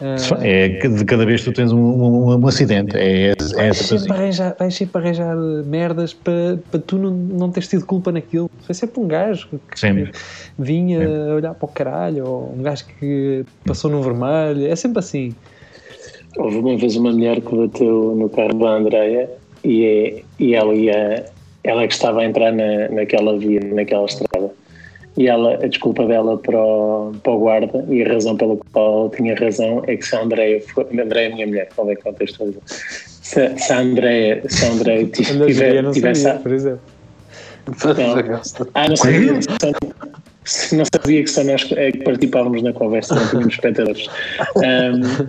Ah, 0.00 0.16
É 0.44 0.70
que 0.80 0.88
de 0.88 1.04
cada 1.04 1.24
vez 1.24 1.44
que 1.44 1.52
tu 1.52 1.54
tens 1.54 1.70
um, 1.72 1.78
um- 1.78 2.40
um 2.40 2.46
acidente. 2.48 2.96
É, 2.96 3.30
é 3.30 3.34
vais, 3.54 3.80
essa 3.80 3.96
sempre 3.96 4.12
arranjar, 4.12 4.56
vais 4.58 4.74
sempre 4.74 5.00
arranjar 5.00 5.36
merdas 5.66 6.12
para, 6.14 6.58
para 6.68 6.80
tu 6.80 6.98
não, 6.98 7.12
não 7.12 7.50
teres 7.52 7.68
tido 7.68 7.86
culpa 7.86 8.10
naquilo. 8.10 8.46
Foi 8.62 8.74
sempre 8.74 8.98
um 9.00 9.06
gajo 9.06 9.48
que 9.70 9.78
Sempre. 9.78 10.10
vinha 10.58 10.98
a 11.30 11.34
olhar 11.36 11.54
para 11.54 11.64
o 11.64 11.72
caralho, 11.72 12.26
ou 12.26 12.54
um 12.58 12.62
gajo 12.62 12.84
que 12.98 13.44
passou 13.64 13.88
no 13.88 14.02
vermelho. 14.02 14.66
É 14.66 14.74
sempre 14.74 14.98
assim. 14.98 15.32
Houve 16.36 16.56
uma 16.58 16.76
vez 16.76 16.96
uma 16.96 17.12
mulher 17.12 17.40
que 17.40 17.54
bateu 17.56 18.16
no 18.16 18.28
carro 18.30 18.58
da 18.58 18.70
Andreia 18.70 19.30
e, 19.68 19.84
é- 19.84 20.22
e 20.38 20.54
ela 20.54 20.74
ia, 20.74 21.24
ela 21.62 21.82
é 21.82 21.86
que 21.86 21.92
estava 21.94 22.20
a 22.20 22.24
entrar 22.24 22.52
na, 22.52 22.88
naquela 22.88 23.38
via, 23.38 23.60
naquela 23.60 24.06
estrada. 24.06 24.50
E 25.16 25.26
ela, 25.26 25.54
a 25.54 25.66
desculpa 25.66 26.06
dela 26.06 26.38
para 26.38 26.56
o, 26.58 27.12
para 27.22 27.32
o 27.32 27.38
guarda 27.40 27.84
e 27.88 28.02
a 28.04 28.08
razão 28.08 28.36
pela 28.36 28.56
qual 28.72 29.00
ela 29.02 29.10
tinha 29.16 29.34
razão 29.34 29.82
é 29.86 29.96
que 29.96 30.06
se 30.06 30.14
a 30.14 30.22
Andreia, 30.22 30.60
for- 30.60 30.86
a 30.96 31.02
Andreia 31.02 31.28
é 31.28 31.32
a 31.32 31.34
minha 31.34 31.46
mulher, 31.46 31.68
qual 31.74 31.90
é 31.90 31.96
que 31.96 32.02
contextualiza? 32.02 32.60
Se, 32.66 33.58
se 33.58 33.72
a 33.72 33.78
Andreia, 33.80 34.42
se 34.48 34.64
a 34.64 34.68
eu 35.40 35.46
tiver, 35.46 35.82
não 35.82 35.92
tivesse, 35.92 36.22
sabia, 36.22 36.40
por 36.40 36.52
exemplo. 36.52 36.80
ah, 38.74 38.88
não 38.88 38.96
sabia. 38.96 39.32
Não 40.72 40.84
sabia 40.84 41.22
que 41.22 41.30
só 41.30 41.44
nós 41.44 41.70
é 41.72 41.92
que 41.92 41.98
participávamos 41.98 42.62
na 42.62 42.72
conversa, 42.72 43.14
não 43.14 43.28
tínhamos 43.28 43.54
espectadores. 43.54 44.06
Ahm, 44.56 45.28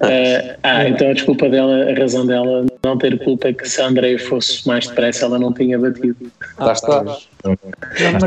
ah, 0.00 0.56
ah, 0.62 0.88
então 0.88 1.10
a 1.10 1.12
desculpa 1.12 1.48
dela, 1.48 1.90
a 1.90 1.94
razão 1.94 2.26
dela 2.26 2.64
não 2.84 2.96
ter 2.98 3.18
culpa 3.22 3.48
é 3.48 3.52
que 3.52 3.68
se 3.68 3.80
a 3.80 3.86
Andreia 3.88 4.18
fosse 4.18 4.66
mais 4.66 4.86
depressa, 4.86 5.26
ela 5.26 5.38
não 5.38 5.52
tinha 5.52 5.78
batido. 5.78 6.16
Lá 6.58 6.72
está. 6.72 7.04
Mas, 7.04 7.28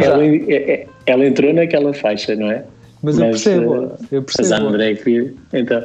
Ela, 0.06 0.24
é- 0.26 0.72
é- 0.72 0.88
ela 1.06 1.26
entrou 1.26 1.54
naquela 1.54 1.94
faixa, 1.94 2.36
não 2.36 2.52
é? 2.52 2.64
mas 3.02 3.20
eu 3.20 3.26
mas, 3.28 3.44
percebo, 3.44 3.76
eh, 3.76 3.78
eu 4.12 4.22
Mas 4.22 4.52
a 4.52 4.56
percebo. 4.56 4.68
Andreia 4.68 4.96
que 4.96 5.36
então. 5.54 5.84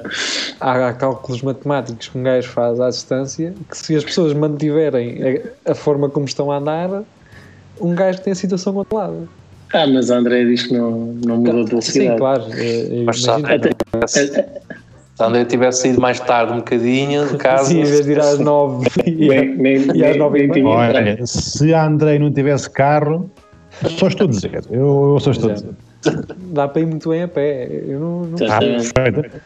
Há, 0.58 0.88
há 0.88 0.92
cálculos 0.94 1.42
matemáticos 1.42 2.08
que 2.08 2.18
um 2.18 2.22
gajo 2.22 2.48
faz 2.48 2.80
à 2.80 2.88
distância 2.88 3.52
que 3.70 3.76
se 3.76 3.94
as 3.94 4.04
pessoas 4.04 4.32
mantiverem 4.32 5.18
a, 5.66 5.72
a 5.72 5.74
forma 5.74 6.08
como 6.08 6.24
estão 6.24 6.50
a 6.50 6.56
andar, 6.56 7.02
um 7.80 7.94
gajo 7.94 8.20
tem 8.22 8.32
a 8.32 8.36
situação 8.36 8.72
controlada. 8.72 9.28
Ah, 9.72 9.86
mas 9.86 10.10
a 10.10 10.16
Andreia 10.18 10.44
diz 10.46 10.64
que 10.66 10.72
não, 10.74 10.90
não 11.24 11.36
mudou 11.38 11.64
de 11.64 11.70
Sim, 11.84 12.00
velocidade. 12.00 12.18
claro. 12.18 12.44
eh, 12.56 12.88
eu 12.90 13.04
Mas 13.04 13.22
Se 13.22 13.30
a 15.22 15.26
André 15.26 15.44
tivesse 15.44 15.82
saído 15.82 16.00
mais 16.00 16.18
tarde 16.18 16.52
um 16.52 16.56
bocadinho 16.56 17.28
de 17.28 17.36
casa, 17.36 17.64
Sim, 17.66 17.80
em 17.80 17.84
vez 17.84 18.04
de 18.04 18.12
ir 18.12 18.18
às 18.20 18.38
nove 18.40 18.88
e, 19.06 19.28
nem, 19.28 19.54
nem, 19.56 19.96
e 19.96 20.04
às 20.04 20.16
nove 20.16 20.42
e 20.44 20.46
meia. 20.48 21.26
se 21.26 21.72
a 21.74 21.86
Andrei 21.86 22.18
não 22.18 22.32
tivesse 22.32 22.70
carro, 22.70 23.30
só 23.98 24.08
estou 24.08 24.26
a 24.26 24.30
dizer. 24.30 24.64
Eu, 24.70 25.12
eu 25.14 25.20
só 25.20 25.30
estou 25.30 25.50
a 25.50 25.54
dizer. 25.54 25.70
dá 26.52 26.66
para 26.66 26.80
ir 26.82 26.86
muito 26.86 27.08
bem 27.10 27.22
a 27.22 27.28
pé. 27.28 27.68
Eu 27.86 28.00
não, 28.00 28.20
não, 28.24 28.38
Ah, 28.48 28.60
sei. 28.60 28.90
perfeito. 29.02 29.40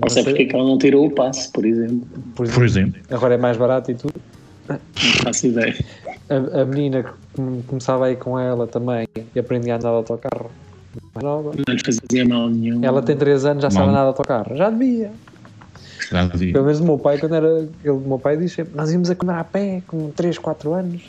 Não 0.00 0.08
sei 0.08 0.24
porque 0.24 0.42
é 0.42 0.46
que 0.46 0.56
ela 0.56 0.64
não 0.64 0.78
tirou 0.78 1.06
o 1.06 1.10
passe, 1.10 1.52
por 1.52 1.66
exemplo. 1.66 2.06
por 2.34 2.48
Por 2.48 2.64
exemplo. 2.64 3.00
Agora 3.10 3.34
é 3.34 3.38
mais 3.38 3.56
barato 3.58 3.90
e 3.90 3.94
tudo. 3.94 4.14
Não 4.68 4.78
faço 5.22 5.46
ideia. 5.48 5.74
A, 6.30 6.62
a 6.62 6.64
menina 6.64 7.02
que 7.02 7.10
come- 7.34 7.62
começava 7.66 8.06
a 8.06 8.10
ir 8.12 8.16
com 8.16 8.38
ela 8.38 8.66
também 8.66 9.06
e 9.34 9.38
aprendia 9.38 9.74
a 9.74 9.76
andar 9.76 9.90
de 9.90 9.96
autocarro. 9.96 10.50
Mais 11.14 11.24
nova. 11.24 11.52
Não 11.56 11.74
lhe 11.74 11.80
fazia 11.84 12.24
mal 12.28 12.48
nenhum. 12.48 12.84
Ela 12.84 13.02
tem 13.02 13.16
3 13.16 13.44
anos, 13.44 13.62
já 13.62 13.70
sabe 13.70 13.86
Não. 13.86 13.92
andar 13.92 14.02
de 14.02 14.06
autocarro. 14.08 14.56
Já 14.56 14.70
devia. 14.70 15.10
Já 16.10 16.24
dizia. 16.26 16.52
Pelo 16.52 16.64
menos 16.64 16.80
o 16.80 16.84
meu 16.84 16.98
pai, 16.98 17.18
quando 17.18 17.34
era. 17.34 17.46
Ele, 17.48 17.90
o 17.90 17.98
meu 18.00 18.18
pai 18.18 18.36
diz 18.36 18.52
sempre: 18.52 18.74
Nós 18.76 18.90
íamos 18.92 19.10
a 19.10 19.14
comer 19.14 19.34
a 19.34 19.44
pé 19.44 19.82
com 19.86 20.10
3, 20.10 20.38
4 20.38 20.72
anos. 20.74 21.02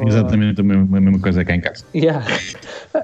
Exatamente 0.00 0.60
a 0.60 0.64
mesma, 0.64 0.96
a 0.98 1.00
mesma 1.00 1.18
coisa 1.18 1.44
cá 1.44 1.54
em 1.56 1.60
casa. 1.60 1.84
Yeah. 1.94 2.24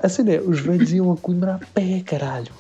A 0.03 0.09
cena 0.09 0.33
é: 0.35 0.41
os 0.41 0.61
velhos 0.61 0.93
iam 0.93 1.13
a 1.13 1.17
comer 1.17 1.49
a 1.49 1.61
pé, 1.75 2.03
caralho. 2.05 2.53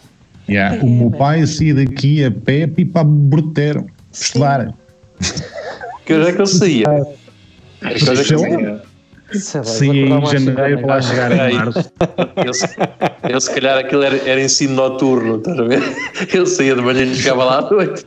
Yeah, 0.48 0.82
o 0.84 0.88
meu 0.90 1.10
pai 1.10 1.46
saía 1.46 1.74
daqui 1.74 2.22
a 2.24 2.30
pé 2.30 2.70
e 2.76 2.84
para 2.84 3.04
Brutero. 3.04 3.86
Estudar. 4.12 4.74
que 6.04 6.12
hoje 6.14 6.30
é 6.30 6.32
que 6.32 6.40
eu 6.42 6.46
saía? 6.46 7.06
Lá. 7.84 8.80
sim. 9.64 10.00
Em 10.04 10.26
cedo 10.26 10.26
janeiro 10.26 10.78
para 10.80 10.86
lá 10.86 11.00
chegar 11.02 11.50
em 11.50 11.54
março. 11.54 11.92
Eu, 12.44 12.54
se- 12.54 12.68
eu 13.28 13.40
se 13.40 13.54
calhar 13.54 13.78
aquilo 13.78 14.02
era, 14.02 14.16
era 14.28 14.40
ensino 14.40 14.74
noturno, 14.74 15.38
estás 15.38 15.58
a 15.58 15.62
ver? 15.64 15.82
Eu 16.32 16.46
saía 16.46 16.74
de 16.74 16.82
manhã 16.82 17.02
e 17.04 17.14
chegava 17.14 17.44
lá 17.44 17.58
à 17.58 17.70
noite. 17.70 18.04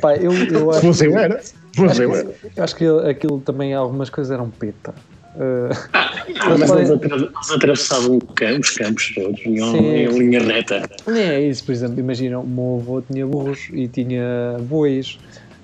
Pá, 0.00 0.14
eu, 0.16 0.32
eu 0.32 0.70
acho, 0.70 0.80
fosse 0.82 1.06
eu 1.06 1.18
era. 1.18 1.40
Fosse 1.74 2.02
eu 2.02 2.14
era. 2.14 2.28
eu 2.56 2.64
acho 2.64 2.76
que 2.76 2.84
aquilo 3.10 3.40
também, 3.40 3.74
algumas 3.74 4.10
coisas 4.10 4.30
eram 4.32 4.48
peta. 4.50 4.94
Uh, 5.34 5.68
Ah, 5.92 6.56
mas 6.58 6.70
eles 6.72 6.90
atra- 6.90 7.16
eles 7.16 7.50
atravessavam 7.50 8.18
cam- 8.34 8.58
os 8.60 8.70
campos 8.70 9.12
todos 9.14 9.40
em, 9.40 9.58
em 9.58 10.06
linha 10.18 10.40
reta. 10.40 10.88
é 11.08 11.40
isso, 11.40 11.64
por 11.64 11.72
exemplo, 11.72 11.98
imagina, 12.00 12.38
o 12.38 12.46
meu 12.46 12.80
avô 12.80 13.02
tinha 13.02 13.26
burros 13.26 13.68
e 13.72 13.86
tinha 13.88 14.56
bois 14.60 15.18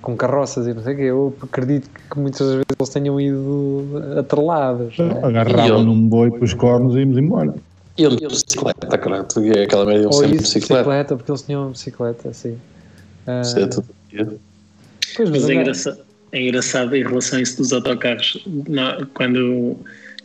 com 0.04 0.16
carroças 0.16 0.66
e 0.66 0.74
não 0.74 0.82
sei 0.82 0.94
o 0.94 0.96
quê. 0.96 1.02
Eu 1.02 1.36
acredito 1.42 1.88
que 2.10 2.18
muitas 2.18 2.46
vezes 2.48 2.64
eles 2.78 2.88
tenham 2.90 3.20
ido 3.20 3.84
atrelados. 4.18 4.96
não 4.98 5.10
é? 5.10 5.24
Agarravam 5.24 5.82
num 5.84 6.06
boi 6.08 6.30
com 6.30 6.44
os 6.44 6.52
cornos 6.54 6.94
e 6.94 6.98
íamos 7.00 7.16
embora. 7.18 7.54
E 7.96 8.02
eu 8.02 8.10
de 8.10 8.26
bicicleta, 8.26 8.98
caralho, 8.98 9.24
aquela 9.64 9.86
merda, 9.86 10.02
eu 10.02 10.08
Ou 10.08 10.12
sempre 10.14 10.36
de 10.36 10.42
bicicleta. 10.42 10.74
bicicleta, 10.82 11.16
porque 11.16 11.30
eles 11.30 11.42
tinham 11.42 11.70
bicicleta, 11.70 12.28
assim. 12.28 12.58
Ah, 13.26 13.40
Isso 13.40 13.58
é 13.58 13.66
tudo. 13.66 13.86
pois, 15.16 15.30
Mas 15.30 15.42
é 15.42 15.44
andar- 15.52 15.60
engraçado, 15.62 15.98
é 16.32 16.42
engraçado 16.42 16.96
em 16.96 17.02
relação 17.02 17.38
a 17.38 17.42
isso 17.42 17.56
dos 17.56 17.72
autocarros. 17.72 18.44
Na- 18.68 19.06
quando 19.14 19.76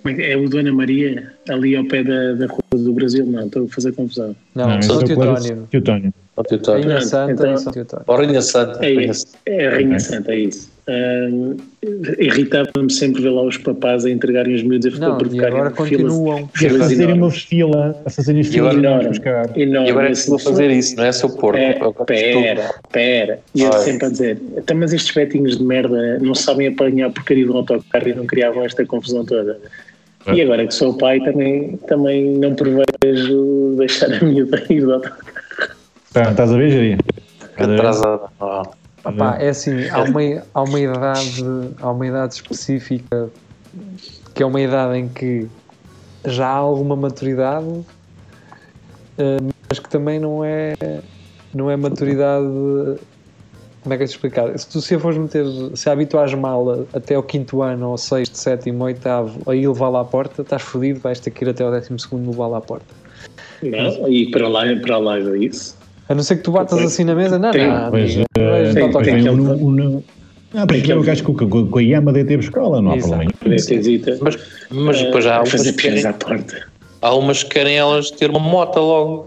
como 0.01 0.13
é, 0.13 0.13
que 0.15 0.21
é 0.23 0.36
o 0.38 0.49
Dona 0.49 0.71
Maria, 0.73 1.32
ali 1.49 1.75
ao 1.75 1.85
pé 1.85 2.03
da, 2.03 2.33
da 2.33 2.45
Rua 2.47 2.59
do 2.73 2.93
Brasil, 2.93 3.25
não, 3.25 3.45
estou 3.45 3.65
a 3.65 3.67
fazer 3.67 3.91
confusão. 3.93 4.35
Não, 4.55 4.81
São 4.81 4.95
é 4.95 5.03
o 5.03 5.03
Teutónio. 5.03 5.67
Teutónio. 5.69 6.13
Rainha 6.87 7.01
Santa 7.01 7.31
Então- 7.33 7.53
e 7.53 7.57
São 7.57 7.73
Teutónio. 7.73 8.05
Rainha 8.07 8.41
Santa. 8.41 8.85
É 8.85 8.91
isso, 8.91 9.27
é 9.45 9.67
a 9.67 9.71
Rainha 9.71 9.99
Santa, 9.99 10.31
é 10.31 10.39
isso. 10.39 10.71
Ahm, 10.87 11.57
Irritava-me 12.17 12.91
sempre 12.91 13.21
ver 13.21 13.29
lá 13.29 13.43
os 13.43 13.57
papás 13.57 14.05
a 14.05 14.09
entregarem 14.09 14.55
os 14.55 14.63
miúdos 14.63 14.95
a 14.95 14.99
Não, 14.99 15.17
e 15.31 15.45
agora 15.45 15.71
filas, 15.71 15.77
continuam. 15.77 16.49
A 16.53 16.57
filas 16.57 16.77
fazerem 16.79 17.15
uma 17.15 17.29
fila, 17.31 18.01
a 18.05 18.09
fazerem 18.09 18.43
fila 18.43 18.73
e 18.73 18.77
enorme. 18.77 19.17
Enorme, 19.55 19.87
E 19.87 19.91
agora 19.91 20.05
é 20.05 20.07
que 20.07 20.11
assim, 20.13 20.29
vou 20.29 20.39
fazer 20.39 20.71
isso, 20.71 20.95
não 20.95 21.03
é, 21.05 21.11
seu 21.11 21.29
porco? 21.29 21.57
É, 21.59 21.73
de 21.73 22.05
pera, 22.05 22.73
pera. 22.91 23.39
E 23.53 23.61
eu 23.61 23.71
sempre 23.73 24.07
a 24.07 24.09
dizer, 24.09 24.41
"Então, 24.57 24.75
mas 24.77 24.91
estes 24.93 25.13
betinhos 25.13 25.57
de 25.57 25.63
merda 25.63 26.17
não 26.19 26.33
sabem 26.35 26.67
apanhar 26.67 27.07
a 27.07 27.09
porcaria 27.11 27.45
do 27.45 27.55
autocarro 27.55 28.07
e 28.07 28.13
não 28.13 28.25
criavam 28.25 28.63
esta 28.65 28.85
confusão 28.85 29.23
toda. 29.25 29.59
E 30.28 30.41
agora 30.41 30.67
que 30.67 30.74
sou 30.74 30.93
pai, 30.97 31.20
também, 31.22 31.78
também 31.88 32.38
não 32.38 32.53
prevejo 32.53 33.76
deixar 33.78 34.13
a 34.13 34.20
miúda 34.24 34.61
ir 34.70 34.82
do 34.82 34.93
autocarro. 34.93 35.24
Tá, 36.13 36.32
estás 36.32 36.51
a 36.51 36.57
ver, 36.57 36.72
Jeria? 36.72 36.97
Atrasada. 37.57 38.28
Ah. 38.39 38.63
Pá, 39.17 39.38
é 39.39 39.49
assim, 39.49 39.88
há 39.89 40.03
uma, 40.03 40.20
há, 40.53 40.61
uma 40.61 40.80
idade, 40.80 41.43
há 41.82 41.91
uma 41.91 42.05
idade 42.05 42.34
específica 42.34 43.30
que 44.36 44.43
é 44.43 44.45
uma 44.45 44.61
idade 44.61 44.97
em 44.97 45.07
que 45.07 45.47
já 46.26 46.47
há 46.47 46.55
alguma 46.55 46.95
maturidade, 46.95 47.86
eh, 49.17 49.38
mas 49.70 49.80
que 49.80 49.89
também 49.89 50.20
não 50.20 50.43
é, 50.43 50.74
não 51.53 51.70
é 51.72 51.78
maturidade. 51.78 52.45
Como 53.82 53.93
é 53.93 53.97
que 53.97 54.03
é 54.03 54.05
explicar? 54.05 54.57
Se 54.59 54.67
tu 54.67 54.82
se 54.82 54.95
a 54.95 54.99
fores 54.99 55.17
meter, 55.17 55.45
se 55.73 55.89
habituares 55.89 56.34
mal 56.34 56.86
até 56.93 57.15
ao 57.15 57.23
quinto 57.23 57.61
ano, 57.61 57.91
ou 57.91 57.97
sexto, 57.97 58.36
sétimo, 58.36 58.84
oitavo, 58.84 59.39
aí 59.49 59.65
levá-la 59.65 60.01
à 60.01 60.05
porta, 60.05 60.41
estás 60.41 60.61
fodido, 60.61 60.99
vais 60.99 61.19
ter 61.19 61.32
que 61.32 61.45
ir 61.45 61.49
até 61.49 61.63
ao 61.63 61.71
décimo 61.71 61.97
segundo 61.97 62.30
levá-la 62.30 62.57
à 62.57 62.61
porta. 62.61 62.93
Não, 63.63 64.09
e 64.09 64.30
para 64.32 64.47
lá, 64.49 64.63
para 64.82 64.97
lá 64.97 65.17
é 65.17 65.38
isso. 65.38 65.77
A 66.09 66.15
não 66.15 66.23
ser 66.23 66.38
que 66.38 66.43
tu 66.43 66.51
batas 66.51 66.80
assim 66.80 67.03
na 67.03 67.15
mesa, 67.15 67.38
não, 67.39 67.51
Tem- 67.51 67.67
não, 67.67 67.89
Pois, 67.91 68.15
não, 68.15 68.23
eh, 68.38 68.49
vais 68.49 68.67
de 68.69 68.73
tem- 68.73 68.86
depois 68.89 69.07
autocarro. 69.07 69.23
vem 69.23 69.27
aquele- 69.27 69.41
o. 69.41 69.93
o- 69.93 69.97
o- 69.97 70.03
Ah, 70.55 70.63
aquele- 70.63 70.93
o 70.95 71.03
gajo 71.03 71.23
com, 71.23 71.36
com, 71.36 71.67
com 71.67 71.77
a 71.77 71.82
Yama 71.84 72.11
de 72.11 72.23
ter 72.23 72.39
escola, 72.39 72.82
não 72.82 72.91
há 72.91 72.95
Exato. 72.97 73.09
problema. 73.11 73.32
Mas, 74.21 74.38
mas 74.71 75.01
depois 75.03 75.23
já 75.23 75.36
há 75.36 75.39
umas, 75.39 75.51
fazer 75.51 75.73
que 75.73 76.05
à 76.07 76.13
porta. 76.13 76.67
há 77.03 77.13
umas 77.15 77.43
que 77.43 77.49
querem 77.51 77.77
elas 77.77 78.09
ter 78.11 78.32
uma 78.32 78.39
moto 78.39 78.80
logo. 78.80 79.25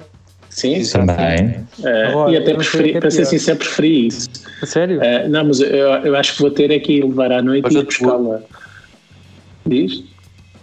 Sim, 0.51 0.75
Isso 0.75 0.99
sim. 0.99 1.07
Também. 1.07 1.61
Ah, 1.85 2.09
Agora, 2.09 2.31
e 2.33 2.35
eu 2.35 2.41
até 2.43 2.51
não 2.53 2.57
o 2.57 2.59
preferi, 2.59 2.97
é 2.97 3.01
para 3.01 3.11
ser 3.11 3.25
sincero, 3.25 3.59
preferi 3.59 4.09
isso. 4.09 4.29
Sério? 4.65 5.01
Ah, 5.03 5.29
não, 5.29 5.47
mas 5.47 5.61
eu, 5.61 5.69
eu 5.69 6.17
acho 6.17 6.37
que 6.37 6.43
vou 6.43 6.51
ter 6.51 6.71
é 6.71 6.79
que 6.79 6.95
ir 6.95 7.05
levar 7.05 7.33
à 7.33 7.43
noite 7.43 7.65
Mas 7.65 7.75
e 7.75 7.83
buscá-la. 7.83 8.41
Diz? 9.67 10.05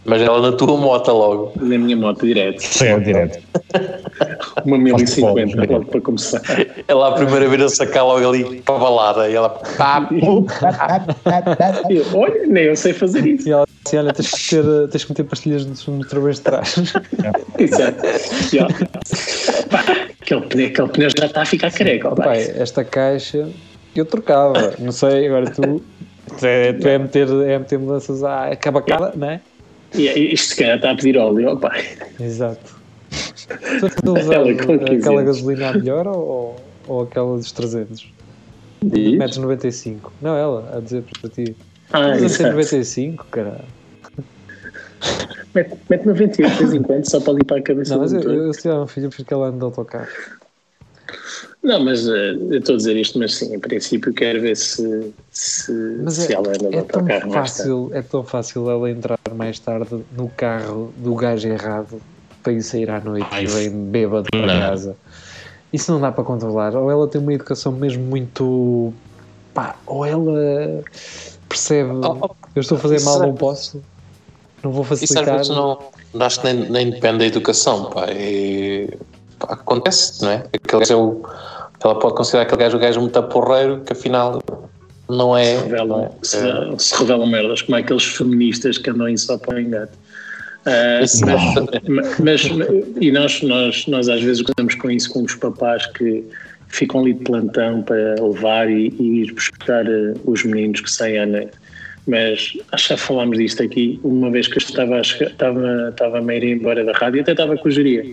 Mas 0.06 0.22
ela 0.22 0.41
na 0.41 0.56
tua 0.56 0.78
moto 0.78 1.12
logo. 1.12 1.54
Na 1.58 1.78
minha 1.78 1.95
moto 1.95 2.26
direto. 2.26 2.62
Certo, 2.62 3.04
direto. 3.04 3.39
Uma 4.66 4.78
1050 4.78 5.56
Faz 5.56 5.70
logo 5.70 5.86
para 5.86 6.02
começar. 6.02 6.41
Ela 6.88 7.10
a 7.10 7.12
primeira 7.12 7.47
vez 7.47 7.62
a 7.62 7.70
sacar 7.70 8.06
logo 8.06 8.28
ali 8.28 8.62
para 8.62 8.76
a 8.76 8.80
balada. 8.80 9.30
E 9.30 9.36
ela. 9.36 9.50
Pá, 9.50 10.08
eu, 11.89 12.06
olha, 12.18 12.47
nem 12.47 12.66
eu 12.66 12.76
sei 12.76 12.93
fazer 12.93 13.26
isso. 13.26 13.47
E 13.47 13.52
ela 13.52 13.66
assim: 13.86 13.97
olha, 13.97 14.14
tens 14.14 14.32
que, 14.32 14.50
ter, 14.50 14.88
tens 14.89 15.04
que 15.04 15.12
meter 15.12 15.24
pastilhas 15.26 15.88
no, 15.88 16.06
través 16.06 16.38
de 16.38 16.41
trás. 16.43 16.76
Exato. 17.58 18.06
E, 18.54 18.60
ó, 18.60 18.68
pá, 19.70 19.84
aquele, 20.22 20.41
pneu, 20.41 20.68
aquele 20.68 20.88
pneu 20.89 21.10
já 21.18 21.26
está 21.26 21.41
a 21.41 21.45
ficar 21.45 21.72
careca. 21.72 22.16
Pai, 22.16 22.52
esta 22.56 22.84
caixa 22.84 23.47
eu 23.96 24.06
trocava, 24.06 24.76
não 24.80 24.92
sei, 24.92 25.28
agora 25.28 25.50
tu. 25.52 25.82
Tu 26.38 26.46
é, 26.46 26.74
tu 26.74 26.88
é 26.88 26.98
meter, 26.98 27.28
é 27.28 27.58
meter 27.58 27.80
mudanças 27.80 28.24
à 28.24 28.56
cabacada, 28.56 29.14
não 29.16 29.32
é? 29.32 29.42
E 29.96 30.34
isto 30.34 30.50
se 30.50 30.56
calhar 30.58 30.76
está 30.76 30.92
a 30.92 30.96
pedir 30.96 31.18
óleo, 31.18 31.58
pá. 31.58 31.76
Exato. 32.20 32.78
Tu 34.06 34.14
usar 34.14 34.42
aquela 34.48 34.78
15 34.78 35.10
anos. 35.10 35.26
gasolina 35.26 35.74
melhor 35.74 36.08
ou, 36.08 36.56
ou 36.88 37.02
aquela 37.02 37.36
dos 37.36 37.52
300? 37.52 38.08
Diz? 38.84 39.18
Metes 39.18 39.38
95. 39.38 40.14
Não, 40.22 40.36
ela, 40.38 40.78
a 40.78 40.80
dizer 40.80 41.04
para 41.20 41.30
ti. 41.32 41.56
Ah, 41.92 42.10
Mas 42.10 42.22
a 42.22 42.26
exato. 42.26 42.52
95, 42.52 43.26
caralho. 43.32 43.66
Mete, 45.56 45.76
mete 45.90 46.06
98 46.06 46.52
de 46.52 46.58
vez 46.60 46.74
em 46.76 46.84
quando, 46.84 47.10
só 47.10 47.20
para 47.20 47.34
limpar 47.34 47.58
a 47.58 47.62
cabeça 47.64 47.96
Não, 47.96 48.02
mas 48.02 48.14
eu, 48.14 48.22
eu, 48.22 48.54
se 48.54 48.62
tiver 48.62 48.76
um 48.76 48.86
filho, 48.88 49.08
prefiro 49.08 49.28
que 49.28 49.34
ela 49.34 49.48
ande 49.48 49.58
de 49.58 49.64
autocarro. 49.64 50.08
Não, 51.64 51.84
mas 51.84 52.08
eh, 52.08 52.32
eu 52.32 52.60
estou 52.60 52.76
a 52.76 52.78
dizer 52.78 52.96
isto, 52.98 53.20
mas 53.20 53.36
sim, 53.36 53.54
em 53.54 53.60
princípio 53.60 54.14
quero 54.14 54.42
ver 54.42 54.56
se, 54.56 55.14
se, 55.30 55.72
Mas 56.04 56.16
se 56.16 56.32
é, 56.34 56.36
ela 56.36 56.50
anda 56.50 56.70
é 56.78 56.82
tão 56.82 57.06
tarde. 57.06 57.32
fácil, 57.34 57.90
é 57.94 58.02
tão 58.02 58.24
fácil 58.24 58.70
ela 58.70 58.90
entrar 58.90 59.18
mais 59.36 59.60
tarde 59.60 60.04
no 60.18 60.30
carro 60.30 60.94
do 60.98 61.16
gajo 61.16 61.48
errado 61.48 62.02
para 62.42 62.54
ir 62.54 62.62
sair 62.62 62.90
à 62.90 63.00
noite 63.00 63.28
Ai, 63.32 63.44
e 63.44 63.48
vem 63.48 63.70
bêbado 63.70 64.28
para 64.32 64.48
casa. 64.48 64.96
Isso 65.72 65.92
não 65.92 66.00
dá 66.02 66.12
para 66.12 66.24
controlar. 66.24 66.76
Ou 66.76 66.90
ela 66.90 67.08
tem 67.08 67.22
uma 67.22 67.34
educação 67.34 67.72
mesmo 67.72 68.04
muito. 68.04 68.94
pá, 69.54 69.76
ou 69.86 70.06
ela 70.06 70.84
percebe. 71.48 71.92
Oh, 71.92 72.18
oh, 72.22 72.30
eu 72.56 72.62
estou 72.62 72.78
a 72.78 72.82
fazer 72.82 73.02
mal, 73.02 73.16
isso 73.16 73.24
é- 73.24 73.28
não 73.28 73.36
posso. 73.36 73.84
Não 74.64 74.72
vou 74.72 74.84
Isso 74.84 74.94
às 74.94 75.00
facilitar. 75.00 75.38
vezes 75.38 75.50
não. 75.50 75.90
Acho 76.20 76.42
que 76.42 76.52
nem, 76.54 76.70
nem 76.70 76.90
depende 76.90 77.20
da 77.20 77.26
educação, 77.26 77.90
pá. 77.92 78.12
E, 78.12 78.90
pá, 78.90 79.19
acontece, 79.48 80.24
não 80.24 80.32
é? 80.32 80.44
Aquele 80.54 80.82
gajo 80.82 81.22
é 81.26 81.60
ela 81.82 81.98
pode 81.98 82.16
considerar 82.16 82.44
aquele 82.44 82.62
gajo 82.62 82.78
o 82.78 82.80
gajo 82.80 83.00
muito 83.02 83.24
porreiro, 83.24 83.82
que 83.86 83.94
afinal 83.94 84.42
não 85.10 85.36
é. 85.36 85.56
Se 85.56 85.64
revelam, 85.64 86.04
é? 86.04 86.12
se, 86.22 86.38
se 86.78 86.96
revelam 87.00 87.28
merdas, 87.28 87.62
como 87.62 87.78
aqueles 87.78 88.04
feministas 88.04 88.78
que 88.78 88.90
andam 88.90 89.08
em 89.08 89.18
só 89.18 89.38
para 89.38 89.62
engate. 89.62 89.94
Isso 91.02 91.26
mas, 91.88 92.20
mas- 92.20 92.52
e 93.00 93.12
nós, 93.12 93.42
nós, 93.42 93.88
nós 93.88 94.10
às 94.10 94.22
vezes 94.22 94.42
gostamos 94.42 94.76
com 94.76 94.92
isso 94.92 95.10
com 95.12 95.24
os 95.24 95.34
papás 95.36 95.86
que 95.88 96.24
ficam 96.68 97.02
ali 97.02 97.14
de 97.14 97.24
plantão 97.24 97.82
para 97.82 98.16
levar 98.22 98.70
e, 98.70 98.94
e 99.00 99.24
ir 99.24 99.34
buscar 99.34 99.86
eh, 99.88 100.14
os 100.26 100.44
meninos 100.44 100.82
que 100.82 100.92
saem 100.92 101.20
à 101.20 101.26
noite. 101.26 101.52
Mas 102.06 102.58
acho 102.72 102.88
que 102.88 102.94
já 102.94 102.98
falámos 102.98 103.38
disto 103.38 103.64
aqui, 103.64 104.00
uma 104.04 104.30
vez 104.30 104.48
que 104.48 104.56
eu 104.56 104.60
estava 104.60 105.00
estava, 105.00 105.90
estava 105.90 106.18
a 106.18 106.22
meio 106.22 106.44
ir 106.44 106.58
embora 106.58 106.84
da 106.84 106.92
rádio, 106.92 107.22
até 107.22 107.32
estava 107.32 107.58
com 107.58 107.68
o 107.68 107.72
geria. 107.72 108.04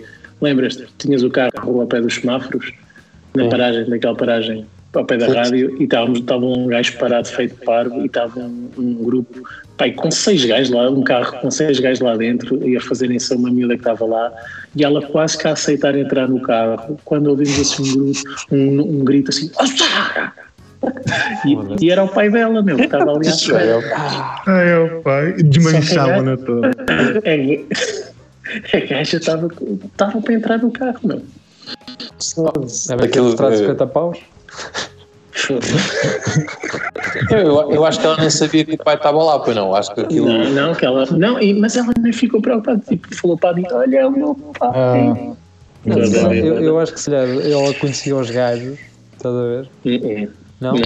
Lembras-te? 0.41 0.87
Tinhas 0.99 1.23
o 1.23 1.31
carro 1.31 1.81
ao 1.81 1.87
pé 1.87 2.01
dos 2.01 2.15
semáforos, 2.15 2.73
na 3.35 3.49
paragem, 3.49 3.89
naquela 3.89 4.15
paragem 4.15 4.67
ao 4.95 5.05
pé 5.05 5.17
da 5.17 5.27
rádio, 5.27 5.77
e 5.79 5.85
estávamos, 5.85 6.21
estava 6.21 6.45
um 6.45 6.67
gajo 6.67 6.99
parado 6.99 7.29
feito 7.29 7.55
parvo 7.65 8.01
e 8.01 8.07
estava 8.07 8.41
um, 8.41 8.71
um 8.79 8.95
grupo, 9.05 9.43
pai, 9.77 9.93
com 9.93 10.11
seis 10.11 10.45
gajos 10.45 10.71
lá, 10.71 10.91
um 10.91 11.03
carro 11.03 11.39
com 11.41 11.51
seis 11.51 11.79
gajos 11.79 12.01
lá 12.01 12.17
dentro, 12.17 12.67
e 12.67 12.77
a 12.77 12.81
fazerem-se 12.81 13.33
a 13.33 13.37
uma 13.37 13.51
miúda 13.51 13.75
que 13.75 13.81
estava 13.81 14.07
lá, 14.07 14.33
e 14.75 14.85
ela 14.85 15.03
quase 15.03 15.37
que 15.37 15.47
a 15.47 15.53
aceitar 15.53 15.97
entrar 15.97 16.29
no 16.29 16.41
carro, 16.41 16.99
quando 17.05 17.27
ouvimos 17.27 17.61
assim 17.61 17.83
um, 17.83 17.95
grupo, 17.95 18.21
um, 18.51 19.01
um 19.01 19.05
grito 19.05 19.31
assim, 19.31 19.51
"Ossá!" 19.61 20.33
e, 21.45 21.85
e 21.85 21.91
era 21.91 22.05
o 22.05 22.09
pai 22.09 22.31
dela, 22.31 22.63
meu, 22.63 22.77
que 22.77 22.85
estava 22.85 23.11
ali 23.11 23.27
à 23.27 23.31
espera. 23.31 23.81
Ai, 24.47 24.79
ó 24.79 25.01
pai, 25.03 25.33
desmanchava-na 25.35 26.37
toda. 26.37 26.71
É, 27.25 27.61
a 28.73 28.81
gaja 28.81 29.17
estava 29.17 29.49
estava 29.85 30.21
para 30.21 30.35
entrar 30.35 30.59
no 30.59 30.71
carro, 30.71 31.01
meu. 31.03 31.23
Ter 32.87 33.05
Aquilo, 33.05 33.33
eh, 33.33 33.57
50 33.57 33.87
paus. 33.89 34.19
Eu, 37.31 37.73
eu 37.73 37.85
acho 37.85 38.01
que 38.01 38.07
ela 38.07 38.17
nem 38.17 38.31
sabia 38.31 38.65
que 38.65 38.75
o 38.75 38.79
pai 38.79 38.95
estava 38.97 39.23
lá, 39.23 39.39
pois 39.39 39.55
não. 39.57 39.75
Acho 39.75 39.95
que 39.95 40.01
aquilo. 40.01 40.27
Não, 40.27 40.51
não, 40.51 40.75
que 40.75 40.85
ela, 40.85 41.05
não 41.07 41.41
e- 41.41 41.55
mas 41.55 41.77
ela 41.77 41.93
nem 42.01 42.13
ficou 42.13 42.41
preocupada, 42.41 42.83
tipo, 42.89 43.15
falou 43.15 43.37
para 43.37 43.55
mim, 43.55 43.65
olha, 43.71 43.99
é 43.99 44.07
o 44.07 44.11
meu 44.11 44.35
pai. 44.59 44.71
Ah. 44.75 45.35
Não, 45.85 46.33
eu, 46.33 46.61
eu 46.61 46.79
acho 46.81 46.95
que 46.95 47.01
se 47.01 47.11
calhar 47.11 47.29
ela 47.29 47.73
conhecia 47.75 48.17
os 48.17 48.31
gajos, 48.31 48.79
estás 49.13 49.35
a 49.35 49.43
ver? 49.43 49.69
Uh-uh. 49.85 50.31
Não? 50.61 50.73
Não, 50.73 50.81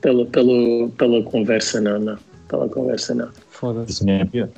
pela, 0.00 0.26
pelo, 0.26 0.90
pela 0.98 1.22
conversa 1.22 1.80
não, 1.80 1.98
não. 1.98 2.18
Pela 2.48 2.68
conversa 2.68 3.14
não. 3.14 3.28
Foda-se. 3.50 3.92
Isso 3.92 4.10
é 4.10 4.24
pior. 4.24 4.48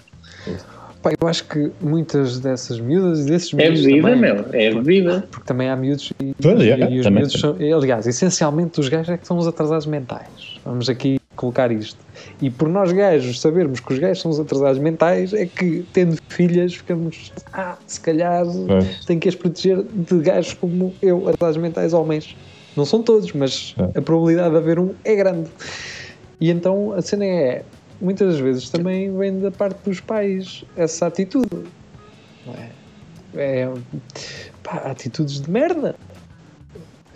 Pá, 1.07 1.13
eu 1.21 1.29
acho 1.29 1.45
que 1.45 1.71
muitas 1.81 2.41
dessas 2.41 2.81
miúdas 2.81 3.21
e 3.21 3.27
desses 3.31 3.55
É 3.55 3.57
miúdos 3.57 3.83
bebida, 3.87 4.09
também, 4.11 4.21
meu, 4.21 4.45
é 4.53 4.75
bebida. 4.75 5.29
porque 5.31 5.47
também 5.47 5.69
há 5.71 5.77
miúdos 5.77 6.13
e, 6.21 6.35
Pois 6.43 6.61
é, 6.61 6.91
e 6.91 6.99
os 6.99 7.07
miúdos 7.09 7.33
são, 7.41 7.55
aliás, 7.77 8.09
essencialmente 8.09 8.81
os 8.81 8.89
gajos 8.89 9.11
é 9.11 9.17
que 9.17 9.25
são 9.25 9.39
os 9.39 9.47
atrasados 9.47 9.87
mentais. 9.87 10.59
Vamos 10.65 10.89
aqui 10.89 11.21
colocar 11.37 11.71
isto. 11.71 11.99
E 12.43 12.51
por 12.51 12.69
nós 12.69 12.91
gajos 12.91 13.41
sabermos 13.41 13.79
que 13.79 13.93
os 13.93 14.01
gajos 14.01 14.21
são 14.21 14.33
os 14.33 14.41
atrasados 14.41 14.81
mentais 14.81 15.33
é 15.33 15.47
que 15.47 15.85
tendo 15.93 16.17
filhas 16.29 16.75
ficamos, 16.75 17.33
ah, 17.53 17.77
se 17.87 18.01
calhar 18.01 18.45
Pois. 18.67 19.05
tem 19.05 19.21
que 19.21 19.29
as 19.29 19.37
proteger 19.37 19.85
de 19.85 20.19
gajos 20.19 20.55
como 20.55 20.93
eu, 21.01 21.29
atrasados 21.29 21.57
mentais 21.63 21.93
homens. 21.93 22.35
Não 22.77 22.85
são 22.85 23.01
todos, 23.01 23.33
mas 23.33 23.77
É. 23.79 23.99
a 24.01 24.03
probabilidade 24.03 24.51
de 24.51 24.57
haver 24.57 24.81
um 24.81 24.91
é 25.05 25.15
grande. 25.15 25.49
E 26.41 26.51
então 26.51 26.93
a 26.95 27.01
cena 27.01 27.25
é, 27.25 27.63
muitas 28.01 28.35
das 28.35 28.41
vezes 28.41 28.71
também 28.71 29.17
vem 29.17 29.41
da 29.41 29.51
parte 29.51 29.79
dos 29.85 30.01
pais 30.01 30.65
essa 30.77 31.07
atitude. 31.07 31.65
É? 32.57 32.69
É, 33.37 33.75
pá, 34.63 34.77
atitudes 34.79 35.41
de 35.41 35.51
merda. 35.51 35.95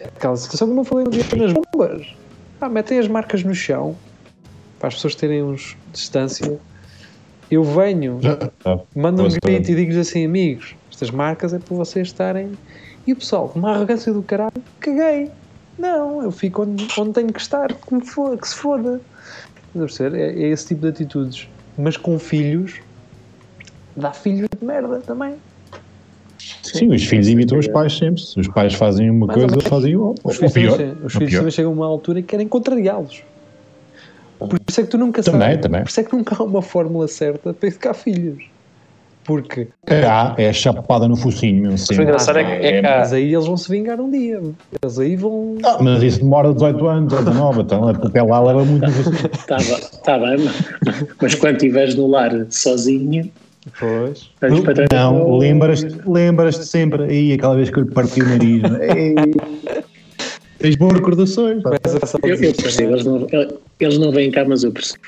Aquela 0.02 0.36
situação 0.36 0.68
que 0.68 0.74
não 0.74 0.84
falei 0.84 1.04
no 1.04 1.10
dia 1.10 1.24
nas 1.36 1.52
bombas. 1.52 2.14
Pá, 2.58 2.68
metem 2.68 2.98
as 2.98 3.08
marcas 3.08 3.42
no 3.42 3.54
chão 3.54 3.96
para 4.78 4.88
as 4.88 4.94
pessoas 4.94 5.14
terem 5.14 5.42
uns 5.42 5.76
distância. 5.92 6.58
Eu 7.50 7.64
venho, 7.64 8.20
Ah, 8.64 8.78
mando 8.94 9.22
um 9.22 9.28
grito 9.28 9.70
e 9.70 9.74
digo-lhes 9.74 10.08
assim, 10.08 10.24
amigos, 10.24 10.74
estas 10.90 11.10
marcas 11.10 11.52
é 11.52 11.58
para 11.58 11.76
vocês 11.76 12.08
estarem. 12.08 12.56
E 13.06 13.12
o 13.12 13.16
pessoal, 13.16 13.48
com 13.48 13.58
uma 13.58 13.72
arrogância 13.72 14.12
do 14.12 14.22
caralho, 14.22 14.52
caguei. 14.78 15.30
Não, 15.78 16.22
eu 16.22 16.30
fico 16.30 16.62
onde, 16.62 16.86
onde 16.98 17.12
tenho 17.12 17.32
que 17.32 17.40
estar, 17.40 17.72
que, 17.72 17.94
me 17.94 18.04
foda, 18.04 18.36
que 18.36 18.48
se 18.48 18.54
foda. 18.54 19.00
A 19.74 19.78
perceber? 19.78 20.18
É, 20.18 20.42
é 20.42 20.48
esse 20.48 20.68
tipo 20.68 20.82
de 20.82 20.88
atitudes. 20.88 21.48
Mas 21.78 21.96
com 21.96 22.18
filhos, 22.18 22.74
dá 23.96 24.12
filhos 24.12 24.48
de 24.58 24.64
merda 24.66 24.98
também. 25.00 25.34
Sim, 26.62 26.88
os 26.92 27.04
filhos 27.04 27.28
imitam 27.28 27.58
os 27.58 27.68
pais 27.68 27.96
sempre. 27.96 28.20
Se 28.22 28.38
os 28.38 28.48
pais 28.48 28.74
fazem 28.74 29.10
uma 29.10 29.26
Mais 29.26 29.42
ou 29.42 29.48
coisa, 29.48 29.68
fazem 29.68 29.96
o, 29.96 30.14
Os 30.24 30.36
o 30.40 30.48
filhos, 30.48 30.52
pior. 30.52 30.76
também, 30.78 30.92
os 31.04 31.14
o 31.14 31.18
filhos 31.18 31.30
pior. 31.30 31.38
também 31.40 31.50
chegam 31.52 31.70
a 31.72 31.74
uma 31.74 31.86
altura 31.86 32.20
e 32.20 32.22
querem 32.22 32.48
contrariá-los. 32.48 33.22
Por 34.38 34.58
isso 34.68 34.80
é 34.80 34.84
que 34.84 34.90
tu 34.90 34.96
nunca 34.98 35.22
Também, 35.22 35.40
sabes. 35.40 35.60
também. 35.60 35.82
Por 35.82 35.88
isso 35.90 36.00
é 36.00 36.04
que 36.04 36.12
nunca 36.16 36.34
há 36.38 36.42
uma 36.42 36.62
fórmula 36.62 37.06
certa 37.08 37.52
para 37.52 37.68
educar 37.68 37.94
filhos. 37.94 38.42
Porque 39.30 39.68
É, 39.86 40.04
ah, 40.06 40.34
é 40.36 40.52
chapada 40.52 41.06
no 41.06 41.14
focinho, 41.14 41.62
meu 41.62 41.74
O 41.74 41.78
sempre. 41.78 42.02
engraçado 42.02 42.40
é 42.40 42.44
que, 42.44 42.66
é 42.66 42.80
que 42.80 42.86
há- 42.86 42.98
mas 42.98 43.12
aí 43.12 43.32
eles 43.32 43.46
vão 43.46 43.56
se 43.56 43.70
vingar 43.70 44.00
um 44.00 44.10
dia. 44.10 44.40
Eles 44.82 44.98
aí 44.98 45.14
vão. 45.14 45.56
Ah, 45.64 45.78
mas 45.80 46.02
isso 46.02 46.18
demora 46.18 46.52
18 46.52 46.84
anos, 46.88 47.12
19, 47.12 47.60
então 47.62 47.88
é 47.88 47.92
porque 47.94 48.18
lá 48.20 48.42
leva 48.42 48.64
muito 48.64 48.84
no 48.86 48.92
focinho. 48.92 49.30
Estava, 49.32 49.80
tá 50.02 50.18
bem, 50.18 50.36
mas- 50.44 51.04
mas 51.22 51.34
quando 51.36 51.54
estiveres 51.58 51.94
no 51.94 52.08
lar 52.08 52.32
sozinho, 52.50 53.30
Pois. 53.78 54.30
olhas 54.42 54.60
para 54.60 54.74
trás, 54.74 54.88
Não, 54.92 55.38
lembras-te 55.38 55.96
lembras 56.08 56.56
sempre 56.56 57.04
aí 57.04 57.32
aquela 57.32 57.54
vez 57.54 57.70
que 57.70 57.78
eu 57.78 57.84
lhe 57.84 57.90
parti 57.92 58.20
o 58.22 58.26
nariz. 58.28 58.62
Ei, 58.96 59.14
Tens 60.58 60.74
boas 60.76 60.94
recordações. 60.94 61.62
a 61.64 62.26
Eu, 62.26 62.34
eu 62.34 62.52
percebo, 62.52 62.92
eles 62.94 63.04
não, 63.04 63.26
eles 63.78 63.96
não 63.98 64.10
vêm 64.10 64.30
cá, 64.32 64.44
mas 64.44 64.64
eu 64.64 64.72
percebo. 64.72 64.98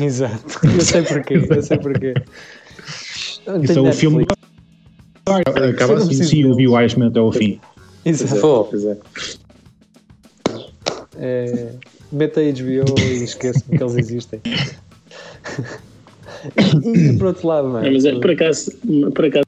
Exato. 0.00 0.60
Eu 0.64 0.80
sei 0.82 1.02
porquê. 1.02 1.40
Eu 1.50 1.62
sei 1.62 1.78
porquê. 1.78 2.14
Isso 3.62 3.78
é 3.78 3.82
o 3.82 3.92
filme. 3.92 4.26
Acaba 5.26 5.94
assim, 5.94 6.14
sim, 6.22 6.36
eu 6.38 6.42
deles. 6.42 6.56
vi 6.56 6.68
o 6.68 6.76
Iceman 6.76 7.08
até 7.08 7.18
ao 7.18 7.32
fim. 7.32 7.60
Exato. 8.04 8.40
Pô, 8.40 8.64
Pois 8.64 8.84
é. 8.84 8.96
É, 11.20 11.72
meta 12.12 12.40
a 12.40 12.44
HBO 12.44 12.94
e 13.00 13.24
esqueço-me 13.24 13.76
que 13.76 13.82
eles 13.82 13.96
existem. 13.96 14.40
e, 16.84 17.16
por 17.18 17.26
outro 17.28 17.48
lado, 17.48 17.68
Não, 17.68 17.80
é? 17.80 17.90
mas 17.90 18.04
é, 18.04 18.14
por 18.14 18.30
acaso, 18.30 18.70
por 19.14 19.24
acaso 19.24 19.44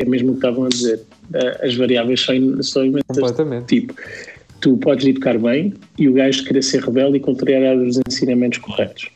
é 0.00 0.04
mesmo 0.04 0.30
o 0.30 0.32
que 0.32 0.38
estavam 0.38 0.64
a 0.64 0.68
dizer. 0.68 1.00
As 1.62 1.74
variáveis 1.76 2.24
são, 2.24 2.62
são 2.62 2.84
imensas. 2.84 3.04
Completamente. 3.18 3.66
Tipo, 3.66 3.94
tu 4.60 4.76
podes 4.78 5.06
educar 5.06 5.38
bem 5.38 5.74
e 5.98 6.08
o 6.08 6.14
gajo 6.14 6.42
querer 6.44 6.62
ser 6.62 6.82
rebelde 6.82 7.18
e 7.18 7.20
contrariar 7.20 7.76
os 7.76 8.00
ensinamentos 8.08 8.58
corretos. 8.58 9.10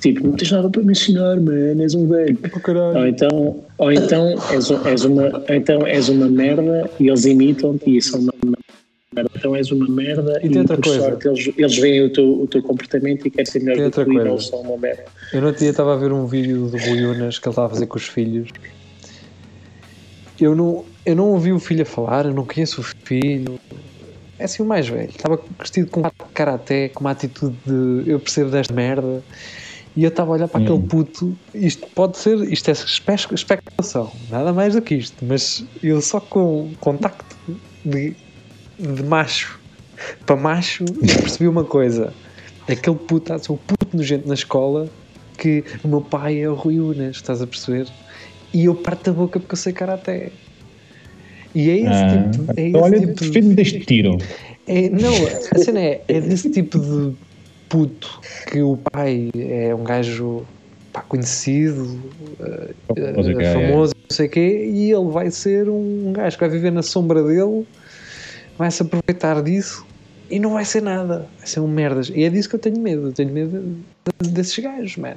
Tipo, 0.00 0.26
não 0.26 0.32
tens 0.32 0.50
nada 0.50 0.68
para 0.68 0.82
me 0.82 0.92
ensinar, 0.92 1.40
mano, 1.40 1.82
és 1.82 1.94
um 1.94 2.06
velho. 2.08 2.38
Oh. 2.42 2.98
Ou 2.98 3.06
então, 3.06 3.64
ou 3.78 3.92
então, 3.92 4.28
és, 4.50 4.70
és 4.70 5.04
uma, 5.04 5.44
então 5.48 5.86
és 5.86 6.08
uma 6.08 6.28
merda 6.28 6.90
e 6.98 7.08
eles 7.08 7.24
imitam-te 7.24 7.96
e 7.96 8.02
são 8.02 8.20
uma 8.20 8.32
merda, 9.14 9.30
então 9.36 9.56
és 9.56 9.70
uma 9.70 9.88
merda 9.88 10.38
E 10.42 10.48
tem 10.48 10.58
outra 10.58 10.76
coisa. 10.76 11.00
sorte 11.00 11.28
eles, 11.28 11.50
eles 11.56 11.78
veem 11.78 12.02
o 12.02 12.12
teu, 12.12 12.42
o 12.42 12.46
teu 12.46 12.62
comportamento 12.62 13.26
e 13.26 13.30
querem 13.30 13.46
ser 13.46 13.62
melhor 13.62 13.90
do 13.90 13.90
que 13.90 14.04
tu 14.04 14.12
e 14.12 14.24
não 14.24 14.38
são 14.38 14.60
uma 14.60 14.76
merda. 14.76 15.04
Eu 15.32 15.40
no 15.40 15.46
outro 15.46 15.60
dia 15.60 15.70
estava 15.70 15.94
a 15.94 15.96
ver 15.96 16.12
um 16.12 16.26
vídeo 16.26 16.66
do 16.68 16.76
Rui 16.76 17.04
Unas 17.04 17.38
que 17.38 17.46
ele 17.46 17.52
estava 17.52 17.68
a 17.68 17.70
fazer 17.70 17.86
com 17.86 17.96
os 17.96 18.06
filhos. 18.06 18.50
Eu 20.38 20.54
não, 20.54 20.84
eu 21.06 21.16
não 21.16 21.30
ouvi 21.30 21.52
o 21.52 21.58
filho 21.58 21.82
a 21.82 21.86
falar, 21.86 22.26
eu 22.26 22.34
não 22.34 22.44
conheço 22.44 22.80
o 22.80 22.84
filho. 22.84 23.58
É 24.38 24.44
assim 24.44 24.62
o 24.62 24.66
mais 24.66 24.86
velho. 24.86 25.08
Estava 25.08 25.40
vestido 25.58 25.88
com 25.90 26.00
um 26.00 26.10
karaté, 26.34 26.90
com 26.90 27.00
uma 27.00 27.12
atitude 27.12 27.56
de 27.64 28.10
eu 28.10 28.20
percebo 28.20 28.50
desta 28.50 28.74
merda. 28.74 29.22
E 29.96 30.04
eu 30.04 30.08
estava 30.08 30.30
a 30.30 30.34
olhar 30.34 30.48
para 30.48 30.62
aquele 30.62 30.80
puto. 30.82 31.34
Isto 31.54 31.86
pode 31.94 32.18
ser, 32.18 32.36
isto 32.52 32.68
é 32.68 32.72
espe- 32.72 33.34
especulação, 33.34 34.12
nada 34.30 34.52
mais 34.52 34.74
do 34.74 34.82
que 34.82 34.94
isto. 34.94 35.24
Mas 35.24 35.64
eu 35.82 36.00
só 36.02 36.20
com 36.20 36.70
contacto 36.80 37.36
de, 37.84 38.14
de 38.78 39.02
macho 39.04 39.58
para 40.26 40.36
macho 40.36 40.84
eu 40.84 41.16
percebi 41.22 41.48
uma 41.48 41.64
coisa. 41.64 42.12
Aquele 42.68 42.96
puto 42.96 43.38
ser 43.38 43.52
o 43.52 43.56
puto 43.56 43.96
nojento 43.96 44.28
na 44.28 44.34
escola 44.34 44.86
que 45.38 45.64
o 45.82 45.88
meu 45.88 46.02
pai 46.02 46.40
é 46.40 46.48
o 46.50 46.54
Rui 46.54 46.78
Unas, 46.78 47.16
estás 47.16 47.40
a 47.40 47.46
perceber? 47.46 47.86
E 48.52 48.64
eu 48.66 48.74
parto 48.74 49.10
a 49.10 49.12
boca 49.14 49.38
porque 49.40 49.54
eu 49.54 49.58
sei 49.58 49.72
karaté. 49.72 50.30
E 51.54 51.70
é 51.70 51.76
esse 51.78 51.88
Ah, 51.88 52.30
tipo, 52.32 52.60
é 52.60 52.68
então, 52.68 52.80
esse 52.82 52.90
olha, 52.94 53.00
tipo 53.14 53.14
de- 53.30 53.54
deste 53.54 53.80
tiro. 53.80 54.18
é, 54.66 54.90
não, 54.90 55.10
a 55.54 55.58
cena 55.58 55.80
é, 55.80 56.02
é 56.06 56.20
desse 56.20 56.50
tipo 56.50 56.78
de 56.78 57.14
puto 57.68 58.20
que 58.50 58.62
o 58.62 58.78
pai 58.92 59.28
é 59.36 59.74
um 59.74 59.84
gajo 59.84 60.44
pá, 60.92 61.02
conhecido, 61.02 62.00
eh, 62.40 62.74
Famoso, 62.94 63.40
é. 63.40 63.52
famoso, 63.52 63.92
não 64.10 64.16
sei 64.16 64.26
o 64.26 64.30
quê, 64.30 64.70
e 64.72 64.92
ele 64.92 65.10
vai 65.10 65.30
ser 65.30 65.68
um 65.68 66.12
gajo 66.12 66.36
que 66.36 66.44
vai 66.44 66.50
viver 66.50 66.70
na 66.70 66.82
sombra 66.82 67.22
dele, 67.22 67.66
vai 68.56 68.70
se 68.70 68.82
aproveitar 68.82 69.42
disso 69.42 69.84
e 70.30 70.38
não 70.38 70.52
vai 70.52 70.64
ser 70.64 70.82
nada, 70.82 71.28
vai 71.38 71.46
ser 71.46 71.60
um 71.60 71.68
merdas. 71.68 72.10
E 72.14 72.24
é 72.24 72.30
disso 72.30 72.48
que 72.48 72.54
eu 72.56 72.60
tenho 72.60 72.80
medo, 72.80 73.08
eu 73.08 73.12
tenho 73.12 73.32
medo 73.32 73.60
de- 74.22 74.30
desses 74.30 74.58
gajos, 74.58 74.96
mano. 74.96 75.16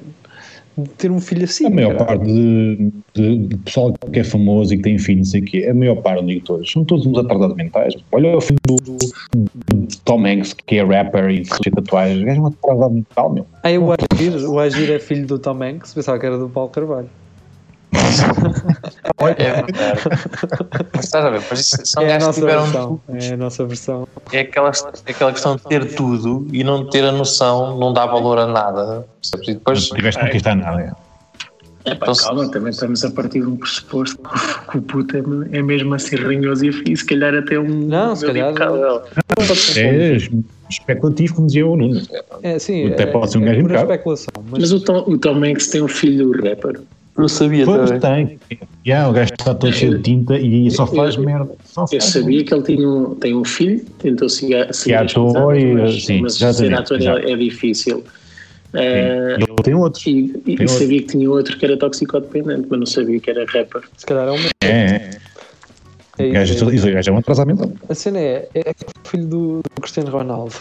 De 0.77 0.89
ter 0.91 1.11
um 1.11 1.19
filho 1.19 1.43
assim. 1.43 1.65
A 1.65 1.69
maior 1.69 1.97
caralho. 1.97 2.19
parte 2.19 2.31
de, 2.31 2.91
de- 3.13 3.37
de 3.47 3.57
pessoal 3.57 3.93
que 4.13 4.19
é 4.19 4.23
famoso 4.23 4.73
e 4.73 4.77
que 4.77 4.83
tem 4.83 4.97
filhos, 4.97 5.27
não 5.27 5.31
sei 5.31 5.41
o 5.41 5.45
quê, 5.45 5.67
a 5.69 5.73
maior 5.73 5.95
parte, 5.97 6.21
não 6.21 6.27
digo 6.27 6.45
todos, 6.45 6.71
são 6.71 6.85
todos 6.85 7.05
uns 7.05 7.17
atrasados 7.17 7.55
mentais. 7.57 7.95
Olha 8.11 8.37
o 8.37 8.41
filho 8.41 8.59
do, 8.65 8.75
do 8.77 9.87
Tom 10.05 10.25
Hanks, 10.25 10.53
que 10.53 10.75
é 10.77 10.83
rapper 10.85 11.29
e 11.31 11.41
de 11.41 11.71
tatuagens. 11.71 12.25
É 12.25 12.39
um 12.39 12.45
atrasado 12.47 12.93
mental, 12.93 13.33
meu. 13.33 13.45
Ah, 13.63 13.69
o 13.71 13.91
Agir, 13.91 14.35
o 14.49 14.59
Agir 14.59 14.91
é 14.91 14.99
filho 14.99 15.27
do 15.27 15.37
Tom 15.37 15.61
Hanks, 15.61 15.93
pensava 15.93 16.17
que 16.17 16.25
era 16.25 16.37
do 16.37 16.47
Paulo 16.47 16.69
Carvalho. 16.69 17.09
É 19.37 19.53
verdade. 19.53 20.01
Mas 20.93 21.05
estás 21.05 21.25
a 21.25 21.29
ver, 21.29 21.41
mas 21.49 21.59
isso 21.59 21.77
são 21.85 22.03
É 22.03 22.15
a 22.15 22.19
nossa 22.19 22.45
versão. 22.45 23.01
É 23.09 23.33
a 23.33 23.37
nossa 23.37 23.65
versão. 23.65 24.07
É 24.31 24.39
aquela, 24.39 24.71
é 25.05 25.11
aquela 25.11 25.31
questão 25.31 25.55
de 25.55 25.63
ter 25.63 25.95
tudo 25.95 26.47
e 26.51 26.63
não 26.63 26.89
ter 26.89 27.03
a 27.03 27.11
noção, 27.11 27.77
não 27.77 27.91
dá 27.93 28.05
valor 28.05 28.37
a 28.39 28.45
nada. 28.47 29.07
percebes? 29.21 29.47
E 29.47 29.51
Não 29.51 29.57
depois, 29.57 29.89
tiveste 29.89 30.21
conquistar 30.21 30.55
nada. 30.55 30.81
é. 30.81 31.09
É 31.85 31.95
pá, 31.95 32.07
Então, 32.11 32.13
calma, 32.15 32.51
também 32.51 32.71
estamos 32.71 33.03
a 33.05 33.09
partir 33.11 33.39
de 33.39 33.47
um 33.47 33.55
pressuposto 33.55 34.19
que 34.69 34.77
o 34.77 34.81
puto 34.81 35.15
é, 35.15 35.57
é 35.57 35.61
mesmo 35.61 35.93
assim 35.93 36.17
ranhoso 36.17 36.65
e, 36.65 36.95
se 36.97 37.05
calhar 37.05 37.33
até 37.33 37.57
um. 37.57 37.63
Não, 37.67 38.15
se 38.15 38.25
calhar- 38.25 38.53
Não. 38.53 39.01
É 39.77 40.17
especulativo, 40.69 41.35
como 41.35 41.47
dizia 41.47 41.65
o 41.65 41.75
Nuno. 41.77 42.01
É, 42.43 42.59
sim, 42.59 42.91
Até 42.91 43.03
é, 43.03 43.05
pode 43.07 43.31
ser 43.31 43.37
um 43.39 43.43
é 43.43 43.45
gajo 43.45 43.59
impecável. 43.61 43.89
especulação. 43.91 44.27
Mas, 44.51 44.59
Mas 44.59 44.71
o 44.73 44.79
Tom, 44.81 45.03
o 45.07 45.17
Tom 45.17 45.43
Hanks 45.43 45.67
tem 45.69 45.81
um 45.81 45.87
filho 45.87 46.31
rapper. 46.33 46.79
Não 47.19 47.27
sabia 47.27 47.65
Pois 47.65 47.91
também. 47.99 48.37
tem. 48.49 48.59
Yeah, 48.85 49.09
o 49.09 49.13
gajo 49.13 49.31
está 49.37 49.53
todo 49.53 49.71
cheio 49.73 49.97
de 49.97 50.03
tinta 50.03 50.37
e 50.37 50.69
só 50.71 50.87
faz 50.87 51.15
Eu- 51.15 51.23
merda. 51.23 51.51
Só 51.65 51.83
Eu 51.83 51.87
faz 51.87 52.03
sabia 52.05 52.43
que 52.43 52.53
ele 52.53 52.63
tinha 52.63 52.87
um, 52.89 53.15
tem 53.15 53.35
um 53.35 53.43
filho, 53.45 53.83
tentou 53.99 54.27
seguir, 54.29 54.55
é 54.55 54.73
armas, 55.51 55.63
e- 55.63 55.73
mas, 55.73 56.05
sim, 56.05 56.21
mas 56.21 56.33
ser 56.53 56.73
ator 56.73 57.01
é, 57.01 57.31
é 57.31 57.35
difícil. 57.35 58.03
E 58.73 58.77
ele 59.43 59.45
tem 59.63 59.73
outros. 59.73 60.05
e 60.05 60.09
e 60.45 60.55
Tem 60.55 60.61
outro. 60.61 60.67
sabia 60.69 61.01
que 61.01 61.07
tinha 61.07 61.29
outro 61.29 61.57
que 61.57 61.65
era 61.65 61.75
toxicodependente, 61.77 62.67
mas 62.69 62.79
não 62.79 62.85
sabia 62.85 63.19
que 63.19 63.29
era 63.29 63.45
rapper. 63.45 63.81
se 63.97 64.05
calhar 64.05 64.27
é 64.27 64.31
um. 64.31 64.37
É, 64.63 64.67
é. 64.67 65.09
É 66.19 66.29
O 66.29 66.33
gajo, 66.33 66.71
isso, 66.73 66.87
é. 66.87 66.91
gajo 66.91 67.09
é 67.09 67.13
um 67.13 67.17
atrasado 67.17 67.47
mental. 67.47 67.71
A 67.87 67.95
cena 67.95 68.19
é, 68.19 68.47
é 68.53 68.71
o 68.71 69.07
filho 69.09 69.25
do, 69.25 69.61
do 69.63 69.81
Cristiano 69.81 70.11
Ronaldo. 70.11 70.53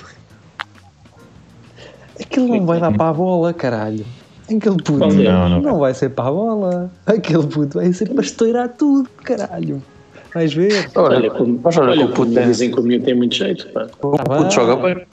Aquilo 2.20 2.48
não 2.48 2.64
vai 2.66 2.80
dar 2.80 2.92
para 2.92 3.10
a 3.10 3.12
bola, 3.12 3.52
caralho. 3.52 4.04
Aquele 4.56 4.76
puto 4.82 5.04
é? 5.04 5.08
Não, 5.24 5.48
não 5.48 5.60
não 5.60 5.78
vai 5.78 5.92
ser 5.94 6.10
para 6.10 6.28
a 6.28 6.32
bola. 6.32 6.90
Aquele 7.06 7.46
puto 7.46 7.78
vai 7.78 7.92
ser 7.92 8.08
para 8.10 8.24
estourar 8.24 8.68
tudo, 8.70 9.08
caralho. 9.22 9.82
Vais 10.34 10.52
ver. 10.52 10.88
Olha, 10.94 11.16
Olha, 11.16 11.30
como, 11.30 11.60
olha, 11.64 11.80
olha, 11.82 12.04
o 12.06 12.08
puto, 12.12 12.38
é- 12.38 12.42
dizem 12.44 12.70
que 12.70 12.78
o 12.80 12.82
miúdo 12.82 13.04
tem 13.04 13.14
muito 13.14 13.34
jeito. 13.34 13.66
Pá. 13.72 13.86
o 14.02 14.10
puto 14.18 14.50
joga 14.50 14.76
bem. 14.76 15.06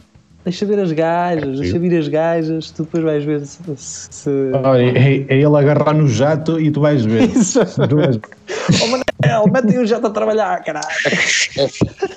Deixa 0.44 0.64
ver 0.64 0.78
as 0.80 0.92
gajas, 0.92 1.60
deixa 1.60 1.80
vir 1.80 1.98
as 1.98 2.08
gajas, 2.08 2.70
tu 2.70 2.84
depois 2.84 3.04
vais 3.04 3.24
ver 3.26 3.44
se. 3.48 3.60
se... 3.78 4.30
Olha, 4.64 4.84
é, 4.96 5.26
é 5.28 5.36
ele 5.38 5.46
agarrar 5.58 5.94
no 5.94 6.08
jato 6.08 6.60
e 6.60 6.70
tu 6.70 6.82
vais 6.82 7.04
ver. 7.04 7.24
Isso. 7.36 7.60
Tu 7.88 7.96
vais- 7.96 8.20
Oh 8.84 8.88
Manel, 8.88 9.48
metem 9.52 9.80
o 9.80 9.86
jato 9.88 10.06
a 10.06 10.10
trabalhar, 10.12 10.64
caralho. 10.64 10.86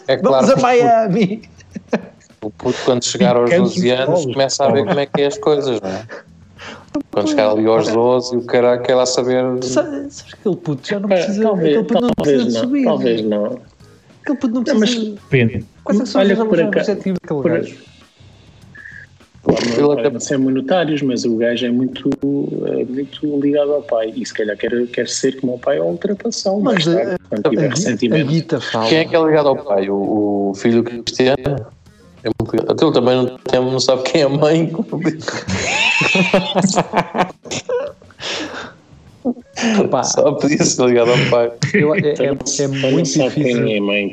É 0.06 0.16
claro 0.18 0.46
Vamos 0.46 0.50
a 0.50 0.52
que 0.52 0.52
o 0.52 0.54
puto- 0.54 0.62
Miami. 0.62 1.42
o 2.42 2.50
puto, 2.50 2.78
quando 2.84 3.04
chegar 3.04 3.34
aos 3.36 3.48
Pequenos 3.48 3.74
12 3.74 3.90
anos, 3.90 4.26
começa 4.26 4.64
a 4.66 4.70
ver 4.72 4.84
como 4.86 5.00
é 5.00 5.06
que 5.06 5.22
é 5.22 5.26
as 5.26 5.38
coisas, 5.38 5.80
não 5.80 5.88
é? 5.88 6.02
Quando 7.12 7.28
chegar 7.28 7.50
ali 7.50 7.66
aos 7.66 7.88
12 7.88 8.34
e 8.34 8.38
o 8.38 8.42
cara 8.44 8.78
quer 8.78 8.94
lá 8.94 9.06
saber. 9.06 9.42
Sabe- 9.62 9.88
Sabes 10.10 10.22
que 10.22 10.34
aquele 10.34 10.56
puto 10.56 10.88
já 10.88 11.00
não 11.00 11.08
Pá, 11.08 11.14
precisa. 11.16 11.42
talvez, 11.42 11.68
aquele 11.68 11.84
puto 11.88 12.00
não 12.00 12.10
talvez 12.16 12.36
precisa 12.36 12.48
de 12.48 12.54
não, 12.54 12.60
subir. 12.68 12.84
talvez 12.84 13.22
não. 13.22 13.44
Aquele 14.22 14.38
puto 14.38 14.54
não 14.54 14.62
Não, 14.62 14.80
mas- 14.80 14.94
precisa. 14.94 15.10
Depende. 15.30 15.64
Quais 15.84 15.98
é 16.00 16.02
que 16.02 16.08
são 16.08 16.20
Olha 16.20 16.34
os 16.34 16.40
objetivos 16.40 17.18
daquele 17.22 17.42
por- 17.42 17.50
gajo? 17.50 17.76
Ele 19.48 19.92
até- 19.92 20.02
podem 20.02 20.20
ser 20.20 20.36
monetários, 20.38 21.00
mas 21.00 21.24
o 21.24 21.36
gajo 21.36 21.64
é 21.64 21.70
muito, 21.70 22.10
é 22.66 22.84
muito 22.84 23.40
ligado 23.40 23.72
ao 23.72 23.82
pai 23.82 24.12
e 24.14 24.26
se 24.26 24.34
calhar 24.34 24.54
quer, 24.58 24.86
quer 24.88 25.08
ser 25.08 25.40
como 25.40 25.54
o 25.54 25.58
pai 25.58 25.78
ou 25.80 25.90
ultrapassá-lo 25.92 26.60
Mas 26.60 26.84
tarde, 26.84 27.12
a, 27.12 27.18
quando 27.30 27.46
a, 27.46 27.50
tiver 27.50 27.66
a, 27.66 27.70
ressentimento. 27.70 28.26
guita 28.26 28.60
fala. 28.60 28.88
Quem 28.88 28.98
é 28.98 29.04
que 29.06 29.16
é 29.16 29.24
ligado 29.24 29.48
ao 29.48 29.56
pai? 29.56 29.88
O, 29.88 30.50
o 30.50 30.54
filho 30.54 30.82
Cristiano? 30.84 31.66
É 32.56 32.84
ele 32.84 32.92
também 32.92 33.16
não, 33.16 33.26
tem, 33.38 33.60
não 33.60 33.80
sabe 33.80 34.02
quem 34.04 34.22
é 34.22 34.24
a 34.24 34.28
mãe. 34.28 34.72
Pá, 39.90 40.02
Só 40.04 40.32
podia 40.32 40.64
ser 40.64 40.84
ligado 40.86 41.10
ao 41.10 41.18
pai. 41.30 41.52
eu- 41.74 41.94
é, 41.94 41.98
é, 41.98 42.12
Então, 42.12 42.36
é 42.60 42.68
muito 42.68 43.08
sabe 43.08 43.30
quem 43.34 43.44
difícil. 43.44 43.68
é 43.68 43.78
a 43.78 43.82
mãe, 43.82 44.12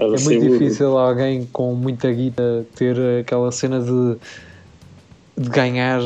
É 0.00 0.20
muito 0.24 0.40
difícil 0.50 0.98
alguém 0.98 1.48
com 1.52 1.74
muita 1.74 2.10
guita 2.10 2.66
ter 2.74 2.96
aquela 3.20 3.52
cena 3.52 3.80
de, 3.80 4.16
de 5.42 5.48
ganhar 5.50 6.00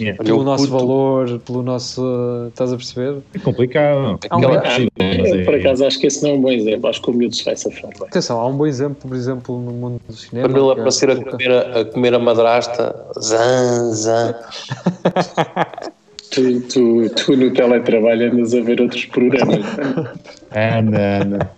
Yeah. 0.00 0.16
Olha, 0.20 0.30
pelo 0.30 0.44
nosso 0.44 0.64
puto- 0.68 0.78
valor, 0.78 1.40
pelo 1.40 1.62
nosso. 1.62 2.46
Estás 2.48 2.72
a 2.72 2.76
perceber? 2.76 3.22
É 3.34 3.38
complicado. 3.38 4.18
Um 4.32 4.54
é 4.54 4.60
possível, 4.60 4.90
mas 4.96 5.30
Eu, 5.32 5.44
por 5.44 5.54
é- 5.54 5.58
acaso, 5.58 5.84
acho 5.86 5.98
que 5.98 6.06
esse 6.06 6.22
não 6.22 6.30
é 6.30 6.32
um 6.34 6.40
bom 6.40 6.50
exemplo. 6.50 6.88
Acho 6.88 7.02
que 7.02 7.10
o 7.10 7.14
miúdo 7.14 7.34
se 7.34 7.44
vai 7.44 7.56
safar 7.56 7.90
bem. 7.98 8.08
Atenção, 8.08 8.40
há 8.40 8.46
um 8.46 8.56
bom 8.56 8.66
exemplo, 8.66 9.08
por 9.08 9.16
exemplo, 9.16 9.58
no 9.60 9.72
mundo 9.72 9.96
do 10.08 10.14
cinema. 10.16 10.46
Ele 10.48 10.54
que 10.54 10.60
é 10.68 10.72
aparecer 10.72 11.10
a 11.10 11.16
comer 11.24 11.50
a, 11.50 11.80
a 11.80 11.84
comer 11.84 12.14
a 12.14 12.18
madrasta, 12.18 13.06
zan, 13.20 13.92
zan. 13.94 14.34
Tu, 16.38 16.60
tu, 16.60 17.10
tu 17.16 17.36
no 17.36 17.50
teletrabalho 17.52 18.30
andas 18.30 18.54
a 18.54 18.60
ver 18.60 18.80
outros 18.80 19.04
programas. 19.06 19.58
Anda, 20.54 21.22
anda. 21.22 21.50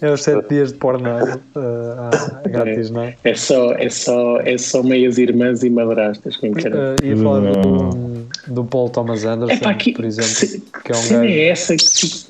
É 0.00 0.10
os 0.10 0.22
7 0.22 0.48
dias 0.48 0.72
de 0.72 0.78
porno 0.78 1.10
ah, 1.54 2.42
grátis, 2.48 2.90
não 2.90 3.02
é? 3.02 3.16
É 3.22 3.34
só, 3.34 3.72
é, 3.72 3.90
só, 3.90 4.40
é 4.40 4.56
só 4.56 4.82
meias 4.82 5.18
irmãs 5.18 5.62
e 5.62 5.68
madrastas. 5.68 6.38
Com 6.38 6.52
caralho. 6.52 6.96
Uh, 7.02 7.04
ia 7.04 7.16
falar 7.18 7.52
do, 7.52 8.26
do 8.46 8.64
Paul 8.64 8.88
Thomas 8.88 9.26
Anderson, 9.26 9.54
É 9.54 9.58
pá, 9.58 9.74
que, 9.74 9.92
por 9.92 10.06
exemplo, 10.06 10.30
se, 10.30 10.58
que 10.60 10.92
é 10.92 10.96
um 10.96 11.08
gajo. 11.08 11.24
é 11.24 11.48
essa 11.48 11.76
que. 11.76 12.26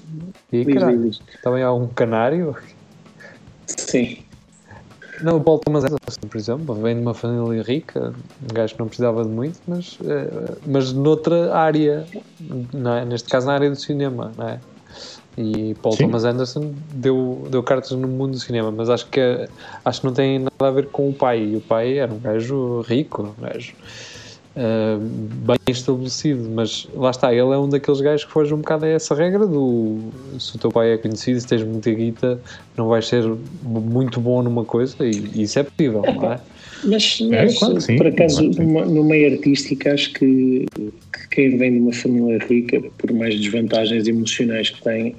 E, 0.53 0.65
caralho, 0.65 1.11
também 1.45 1.63
há 1.63 1.73
um 1.73 1.87
canário. 1.87 2.57
Sim. 3.67 4.19
Não, 5.23 5.39
o 5.39 5.41
Paul 5.41 5.59
Thomas 5.61 5.85
Anderson, 5.85 6.29
por 6.29 6.37
exemplo, 6.37 6.75
vem 6.77 6.95
de 6.95 7.01
uma 7.01 7.15
família 7.15 7.63
rica, 7.63 8.13
um 8.43 8.55
gajo 8.55 8.75
que 8.75 8.81
não 8.81 8.87
precisava 8.87 9.25
de 9.25 9.31
muito, 9.31 9.59
mas, 9.67 9.99
eh, 10.05 10.59
mas 10.67 10.93
noutra 10.93 11.55
área, 11.55 12.07
é? 13.01 13.05
neste 13.05 13.29
caso 13.29 13.47
na 13.47 13.55
área 13.55 13.71
do 13.71 13.77
cinema, 13.77 14.33
não 14.37 14.49
é? 14.49 14.61
E 15.39 15.75
Paul 15.83 15.95
Sim. 15.95 16.07
Thomas 16.07 16.25
Anderson 16.25 16.75
deu, 16.95 17.47
deu 17.51 17.63
cartas 17.63 17.91
no 17.91 18.09
mundo 18.09 18.33
do 18.33 18.39
cinema, 18.39 18.71
mas 18.71 18.89
acho 18.89 19.07
que, 19.11 19.21
é- 19.21 19.49
acho 19.85 20.01
que 20.01 20.07
não 20.07 20.15
tem 20.15 20.39
nada 20.39 20.51
a 20.61 20.71
ver 20.71 20.89
com 20.91 21.11
o 21.11 21.13
pai. 21.13 21.43
E 21.43 21.57
o 21.57 21.61
pai 21.61 21.99
era 21.99 22.13
um 22.13 22.19
gajo 22.19 22.81
rico, 22.83 23.23
um 23.39 23.43
gajo 23.43 23.75
eh, 24.57 24.97
bem 24.99 25.57
estabelecido, 25.69 26.49
mas 26.51 26.89
lá 26.95 27.11
está, 27.11 27.31
ele 27.31 27.41
é 27.53 27.59
um 27.59 27.69
daqueles 27.69 28.01
gajos 28.01 28.25
que 28.25 28.33
foge 28.33 28.55
um 28.55 28.59
bocado 28.59 28.87
a 28.87 28.89
essa 28.89 29.15
regra 29.15 29.47
do 29.47 29.99
se 30.39 30.57
o 30.57 30.59
teu 30.59 30.71
pai 30.71 30.93
é 30.93 30.97
conhecido, 30.99 31.39
se 31.41 31.47
tens 31.47 31.63
muita 31.63 31.91
guita, 31.93 32.41
não 32.77 32.89
vais 32.89 33.07
ser 33.07 33.23
muito 33.63 34.19
bom 34.21 34.43
numa 34.43 34.65
coisa, 34.65 34.97
e 35.03 35.43
isso 35.43 35.59
é 35.59 35.63
possível, 35.65 36.03
não 36.03 36.33
é? 36.33 36.41
Mas, 36.85 37.19
É, 37.21 37.45
mas, 37.45 37.59
claro 37.59 37.75
que 37.75 37.83
sim, 37.83 37.97
por 37.97 38.07
acaso, 38.07 38.51
claro 38.51 38.63
numa- 38.69 38.87
no 38.87 39.05
meio 39.05 39.33
artístico, 39.35 39.89
acho 39.91 40.13
que, 40.15 40.65
que 40.75 41.29
quem 41.31 41.59
vem 41.59 41.73
de 41.73 41.81
uma 41.81 41.93
família 41.93 42.39
rica, 42.39 42.81
por 42.97 43.13
mais 43.13 43.39
desvantagens 43.39 44.09
emocionais 44.09 44.71
que 44.71 44.83
tem, 44.83 45.17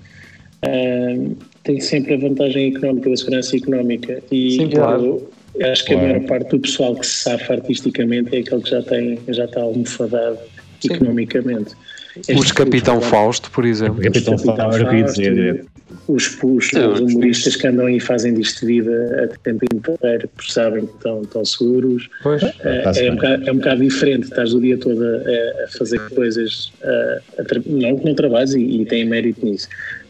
ah, 0.63 1.35
tem 1.63 1.79
sempre 1.79 2.15
a 2.15 2.17
vantagem 2.17 2.75
económica, 2.75 3.09
da 3.09 3.17
segurança 3.17 3.55
económica. 3.55 4.23
E 4.31 4.51
Sim, 4.51 4.69
claro. 4.69 5.05
eu 5.05 5.36
acho 5.63 5.85
que 5.85 5.93
a 5.93 5.97
Claro. 5.97 6.13
maior 6.13 6.27
parte 6.27 6.49
do 6.51 6.59
pessoal 6.59 6.95
que 6.95 7.05
se 7.05 7.23
safa 7.23 7.53
artisticamente 7.53 8.35
é 8.35 8.39
aquele 8.39 8.61
que 8.61 8.69
já, 8.69 8.81
tem, 8.83 9.19
já 9.29 9.45
está 9.45 9.61
almofadado 9.61 10.37
Sim. 10.81 10.93
economicamente. 10.93 11.75
Os 12.17 12.29
Estes 12.29 12.51
Capitão 12.51 12.95
tipos, 12.95 13.09
Fausto, 13.09 13.51
por 13.51 13.63
exemplo. 13.65 14.01
Capitão 14.01 14.35
Capitão 14.35 14.55
Fausto, 14.55 14.81
era 14.81 14.85
o 14.85 14.89
que 14.89 14.95
eu 14.95 14.99
ia 14.99 15.05
Fausto, 15.05 15.21
dizer. 15.21 15.65
Os, 16.07 16.37
os, 16.43 16.71
os 16.73 16.73
os- 16.73 16.99
humoristas 17.13 17.55
que 17.55 17.67
andam 17.67 17.87
e 17.89 17.99
fazem 17.99 18.33
disto 18.33 18.61
de 18.61 18.65
vida 18.65 19.23
a 19.23 19.37
tempo 19.39 19.65
inteiro, 19.73 20.27
porque 20.35 20.51
sabem 20.51 20.85
que 20.85 20.93
estão, 20.93 21.21
estão 21.21 21.45
seguros. 21.45 22.09
Pois. 22.23 22.41
É, 22.43 22.81
Tá-se 22.81 23.05
é, 23.05 23.11
um 23.11 23.15
bocado, 23.15 23.47
é 23.47 23.51
um 23.51 23.55
bocado 23.57 23.81
diferente, 23.83 24.23
estás 24.23 24.53
o 24.53 24.59
dia 24.59 24.77
todo 24.77 25.01
a, 25.03 25.63
a 25.63 25.67
fazer 25.77 25.99
coisas, 26.09 26.71
a, 26.83 27.41
a 27.41 27.43
não 27.67 27.97
que 27.99 28.05
não 28.05 28.15
trabalhes 28.15 28.53
e, 28.55 28.61
e 28.81 28.85
têm 28.85 29.05
mérito 29.05 29.45
nisso. 29.45 29.67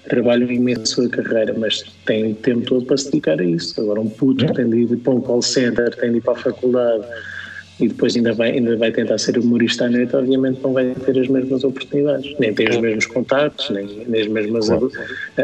Trabalham 0.09 0.49
imenso 0.51 1.01
a 1.03 1.09
carreira, 1.09 1.53
mas 1.57 1.83
têm 2.05 2.31
o 2.31 2.35
tempo 2.35 2.61
todo 2.61 2.85
para 2.85 2.97
se 2.97 3.05
dedicar 3.05 3.39
a 3.39 3.43
isso. 3.43 3.79
Agora, 3.81 4.01
um 4.01 4.09
puto 4.09 4.45
É. 4.45 4.47
que 4.47 4.53
tem 4.53 4.69
de 4.69 4.93
ir 4.93 4.97
para 4.97 5.13
um 5.13 5.21
call 5.21 5.41
center, 5.41 5.93
tem 5.95 6.11
de 6.11 6.17
ir 6.17 6.21
para 6.21 6.33
a 6.33 6.37
faculdade 6.37 7.03
e 7.79 7.87
depois 7.87 8.15
ainda 8.15 8.33
vai, 8.33 8.51
ainda 8.51 8.75
vai 8.75 8.91
tentar 8.91 9.17
ser 9.17 9.37
humorista 9.37 9.85
à 9.85 9.89
noite, 9.89 10.15
obviamente 10.15 10.59
não 10.63 10.73
vai 10.73 10.93
ter 10.93 11.19
as 11.19 11.27
mesmas 11.27 11.63
oportunidades, 11.63 12.33
nem 12.39 12.53
tem 12.53 12.69
os 12.69 12.77
mesmos 12.77 13.05
contactos, 13.05 13.69
nem, 13.69 13.85
nem, 14.07 14.21
as 14.21 14.27
mesmas, 14.27 14.67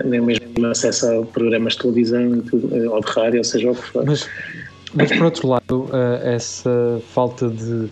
nem 0.06 0.20
o 0.20 0.26
mesmo 0.26 0.66
acesso 0.66 1.22
a 1.22 1.26
programas 1.26 1.74
de 1.74 1.80
televisão 1.80 2.36
e 2.36 2.42
tudo, 2.42 2.92
ou 2.92 3.00
de 3.00 3.12
rádio, 3.12 3.38
ou 3.38 3.44
seja 3.44 3.72
o 3.72 3.76
que 3.76 3.84
for. 3.84 4.06
Mas, 4.06 4.28
mas 4.96 5.12
por 5.12 5.26
outro 5.26 5.48
lado, 5.48 5.90
eh, 5.94 6.34
essa 6.36 7.02
falta 7.14 7.50
de, 7.50 7.88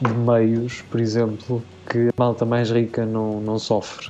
de 0.00 0.14
meios, 0.14 0.82
por 0.82 1.00
exemplo, 1.00 1.62
que 1.90 1.98
a 2.08 2.12
malta 2.16 2.44
mais 2.44 2.70
rica 2.70 3.04
não, 3.04 3.40
não 3.40 3.58
sofre 3.58 4.06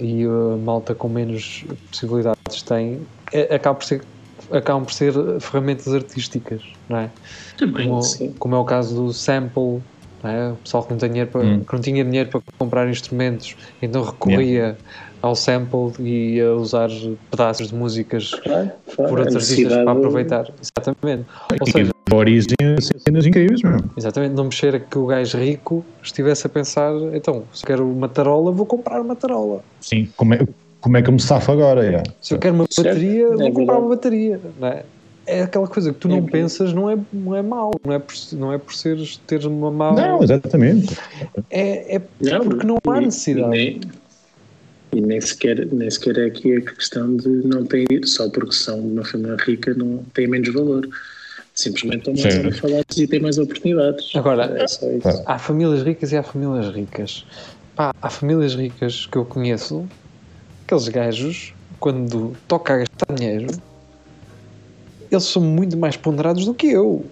e 0.00 0.24
a 0.24 0.56
malta 0.58 0.94
com 0.94 1.08
menos 1.08 1.64
possibilidades 1.90 2.62
tem, 2.66 3.08
é- 3.32 3.54
acaba 3.54 3.78
por 3.78 3.84
ser, 3.84 4.06
acabam 4.50 4.84
por 4.84 4.92
ser 4.92 5.12
ferramentas 5.40 5.88
artísticas, 5.92 6.62
não 6.88 6.98
é? 6.98 7.12
Também, 7.56 7.88
Como, 7.88 8.02
sim. 8.02 8.34
como 8.38 8.54
é 8.54 8.58
o 8.58 8.64
caso 8.64 8.94
do 8.96 9.12
sample, 9.12 9.84
não 10.22 10.30
é? 10.30 10.52
o 10.52 10.56
pessoal 10.58 10.84
que 10.86 10.90
não, 10.92 10.98
tem 10.98 11.10
dinheiro 11.10 11.30
para, 11.30 11.42
Hum. 11.44 11.64
que 11.64 11.72
não 11.74 11.80
tinha 11.80 12.04
dinheiro 12.04 12.30
para 12.30 12.42
comprar 12.58 12.88
instrumentos, 12.88 13.54
então 13.82 14.02
recorria 14.02 14.80
ao 15.26 15.34
sample 15.36 15.92
e 16.00 16.40
a 16.40 16.52
usar 16.54 16.88
pedaços 17.30 17.68
de 17.68 17.74
músicas 17.74 18.30
Claro, 18.30 18.70
claro, 18.94 19.10
por 19.10 19.18
outros 19.20 19.36
artistas 19.50 19.72
para 19.72 19.92
aproveitar. 19.92 20.46
Exatamente. 20.60 21.24
Ou 21.60 21.66
E 21.68 21.70
seja, 21.70 21.90
valorizem 22.08 22.54
cenas 22.98 23.26
incríveis, 23.26 23.62
meu. 23.62 23.76
exatamente, 23.96 24.34
não 24.34 24.44
mexer 24.44 24.74
a 24.76 24.80
que 24.80 24.98
o 24.98 25.06
gajo 25.06 25.38
rico 25.38 25.84
estivesse 26.02 26.46
a 26.46 26.50
pensar, 26.50 26.92
então, 27.12 27.42
se 27.52 27.64
eu 27.64 27.66
quero 27.66 27.90
uma 27.90 28.08
tarola, 28.08 28.50
vou 28.52 28.64
comprar 28.66 29.00
uma 29.00 29.16
tarola. 29.16 29.62
Sim, 29.80 30.08
como 30.16 30.34
é, 30.34 30.46
como 30.80 30.96
é 30.96 31.02
que 31.02 31.08
eu 31.08 31.12
me 31.12 31.20
safo 31.20 31.50
agora? 31.52 31.90
já? 31.90 32.02
Se 32.20 32.34
eu 32.34 32.38
quero 32.38 32.54
uma 32.54 32.66
Certo, 32.70 32.88
bateria, 32.88 33.24
é 33.26 33.36
vou 33.36 33.52
comprar 33.52 33.78
uma 33.78 33.88
bateria. 33.88 34.40
Não 34.60 34.68
é? 34.68 34.84
é 35.26 35.42
aquela 35.42 35.66
coisa 35.66 35.92
que 35.92 35.98
tu 35.98 36.08
não 36.08 36.18
É. 36.18 36.22
pensas, 36.22 36.72
não 36.72 36.88
é, 36.88 36.96
não 37.12 37.34
é 37.34 37.42
mau, 37.42 37.72
não 37.84 37.92
é 37.92 37.98
por, 37.98 38.14
não 38.32 38.52
é 38.52 38.58
por 38.58 38.72
seres, 38.72 39.16
teres 39.26 39.44
uma 39.44 39.72
má. 39.72 39.92
Não, 39.92 40.22
exatamente. 40.22 40.96
é, 41.50 41.96
é 41.96 42.02
Não, 42.20 42.44
porque 42.44 42.64
não 42.66 42.76
há 42.88 43.00
necessidade. 43.00 43.80
E 44.92 45.00
nem, 45.00 45.20
sequer, 45.20 45.66
nem 45.72 45.90
sequer 45.90 46.18
é 46.18 46.26
aqui 46.26 46.56
a 46.56 46.60
questão 46.60 47.16
de 47.16 47.28
não 47.28 47.64
ter, 47.66 47.86
só 48.04 48.28
porque 48.30 48.54
são 48.54 48.80
de 48.80 48.86
uma 48.88 49.04
família 49.04 49.36
rica, 49.36 49.74
não 49.74 49.98
têm 50.14 50.26
menos 50.28 50.52
valor. 50.52 50.88
Simplesmente 51.54 51.98
estão 52.08 52.14
mais 52.14 52.34
Sim. 52.34 52.40
analfabetos 52.40 52.96
e 52.98 53.06
têm 53.06 53.20
mais 53.20 53.38
oportunidades. 53.38 54.14
Agora, 54.14 54.44
é 54.62 54.66
só 54.66 54.90
isso. 54.90 55.00
Claro. 55.02 55.22
Há 55.26 55.38
famílias 55.38 55.82
ricas 55.82 56.12
e 56.12 56.16
há 56.16 56.22
famílias 56.22 56.74
ricas. 56.74 57.26
Pá, 57.74 57.90
há 58.00 58.10
famílias 58.10 58.54
ricas 58.54 59.06
que 59.06 59.18
eu 59.18 59.24
conheço, 59.24 59.88
aqueles 60.64 60.88
gajos, 60.88 61.54
quando 61.80 62.36
toca 62.46 62.74
a 62.74 62.76
gastar 62.78 63.14
dinheiro, 63.14 63.46
eles 65.10 65.24
são 65.24 65.42
muito 65.42 65.76
mais 65.76 65.96
ponderados 65.96 66.44
do 66.44 66.54
que 66.54 66.68
eu. 66.68 67.04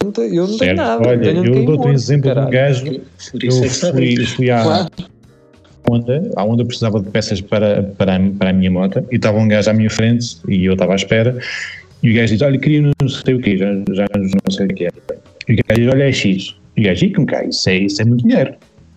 Eu 0.00 0.06
não 0.06 0.12
tenho, 0.12 0.34
eu 0.34 0.46
não 0.46 0.58
tenho 0.58 0.76
Certo. 0.76 0.76
nada. 0.76 1.08
Olha, 1.08 1.30
eu 1.30 1.64
dou-te 1.64 1.88
um 1.88 1.92
exemplo 1.92 2.22
de 2.22 2.30
um 2.30 2.34
caralho. 2.34 2.50
gajo 2.50 2.86
Eu 2.86 3.58
é 3.58 3.60
que 3.62 3.68
são 3.70 3.92
fui, 3.92 4.26
fui 4.26 4.50
à 4.50 4.62
Claro. 4.62 4.88
Honda, 5.90 6.30
à 6.36 6.42
Honda 6.44 6.64
precisava 6.64 7.00
de 7.00 7.08
peças 7.10 7.40
para, 7.40 7.82
para, 7.96 8.16
a- 8.16 8.20
para 8.38 8.50
a 8.50 8.52
minha 8.52 8.70
moto 8.70 9.04
e 9.10 9.16
estava 9.16 9.38
um 9.38 9.48
gajo 9.48 9.70
à 9.70 9.72
minha 9.72 9.90
frente 9.90 10.36
e 10.48 10.64
eu 10.64 10.72
estava 10.74 10.92
à 10.92 10.96
espera 10.96 11.36
e 12.02 12.10
o 12.10 12.14
gajo 12.14 12.32
diz, 12.32 12.42
olha, 12.42 12.58
queria 12.58 12.82
não 13.00 13.08
sei 13.08 13.34
o 13.34 13.40
quê, 13.40 13.56
já, 13.58 13.66
já 13.92 14.06
não 14.14 14.50
sei 14.50 14.66
o 14.66 14.68
que 14.68 14.84
é. 14.86 14.90
E 15.48 15.54
o 15.54 15.56
gajo 15.68 15.80
diz, 15.82 15.92
olha, 15.92 16.04
é 16.04 16.12
X. 16.12 16.56
E 16.76 16.80
o 16.80 16.84
gajo, 16.84 17.04
e 17.04 17.12
com 17.12 17.26
que 17.26 17.36
isso 17.44 17.68
é, 17.68 17.76
isso 17.76 18.00
é 18.00 18.04
muito 18.04 18.26
dinheiro. 18.26 18.54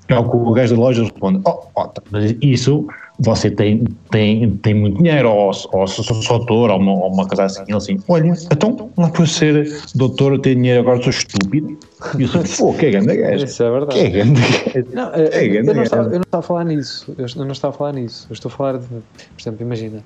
Ao 0.09 0.29
que 0.29 0.35
o 0.35 0.51
gajo 0.51 0.75
da 0.75 0.81
loja 0.81 1.01
responde, 1.01 1.41
oh, 1.45 1.59
oh, 1.75 1.87
tá, 1.87 2.01
mas 2.11 2.35
isso 2.41 2.85
você 3.19 3.49
tem, 3.49 3.83
tem, 4.11 4.49
tem 4.57 4.73
muito 4.73 4.97
dinheiro, 4.97 5.29
ou, 5.29 5.51
ou 5.73 5.87
sou 5.87 6.21
doutor, 6.37 6.69
ou 6.71 6.77
uma, 6.77 6.93
ou 6.93 7.11
uma 7.13 7.25
coisa 7.25 7.45
assim. 7.45 7.63
Ele 7.67 7.77
assim, 7.77 7.97
olha, 8.07 8.33
então 8.51 8.91
não 8.97 9.05
é 9.07 9.09
para 9.09 9.25
ser 9.25 9.67
doutor, 9.95 10.33
eu 10.33 10.39
tenho 10.39 10.55
dinheiro, 10.57 10.81
agora 10.81 11.01
sou 11.01 11.09
estúpido. 11.09 11.77
E 12.19 12.23
assim, 12.25 12.63
pô, 12.63 12.73
que 12.73 12.85
é 12.87 12.91
grande 12.91 13.15
gajo. 13.17 13.45
Isso 13.45 13.63
é 13.63 13.71
verdade. 13.71 13.99
Que 13.99 14.05
é 14.05 14.09
grande 14.09 14.41
gajo. 14.41 14.87
Não, 14.93 15.13
É, 15.13 15.45
eu, 15.45 15.63
não 15.73 15.83
estava, 15.83 16.03
gajo. 16.03 16.15
eu 16.15 16.19
não 16.19 16.23
estava 16.25 16.39
a 16.39 16.47
falar 16.47 16.63
nisso. 16.65 17.15
Eu 17.17 17.45
não 17.45 17.51
estava 17.51 17.73
a 17.73 17.77
falar 17.77 17.93
nisso. 17.93 18.27
Eu 18.29 18.33
estou 18.33 18.49
a 18.49 18.55
falar 18.55 18.77
de, 18.79 18.87
por 18.87 19.03
exemplo, 19.39 19.61
imagina, 19.61 20.03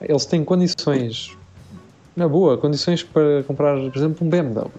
eles 0.00 0.26
têm 0.26 0.44
condições, 0.44 1.28
na 2.16 2.28
boa, 2.28 2.56
condições 2.58 3.02
para 3.02 3.42
comprar, 3.44 3.76
por 3.76 3.96
exemplo, 3.96 4.26
um 4.26 4.30
BMW. 4.30 4.70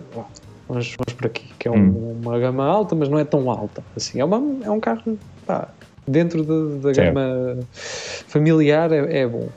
Vamos, 0.67 0.95
vamos 0.97 1.13
por 1.17 1.25
aqui, 1.27 1.53
que 1.59 1.67
é 1.67 1.71
um- 1.71 1.75
Hum. 1.89 2.21
uma 2.23 2.39
gama 2.39 2.65
alta, 2.65 2.95
mas 2.95 3.07
não 3.09 3.19
é 3.19 3.25
tão 3.25 3.49
alta. 3.51 3.83
Assim, 3.95 4.19
é, 4.19 4.25
uma, 4.25 4.37
é 4.65 4.69
um 4.71 4.79
carro 4.79 5.17
pá, 5.45 5.67
dentro 6.07 6.43
da, 6.43 6.87
da 6.87 6.93
Certo. 6.93 7.13
gama 7.13 7.57
familiar, 8.27 8.91
é, 8.91 9.19
é 9.19 9.27
bom. 9.27 9.47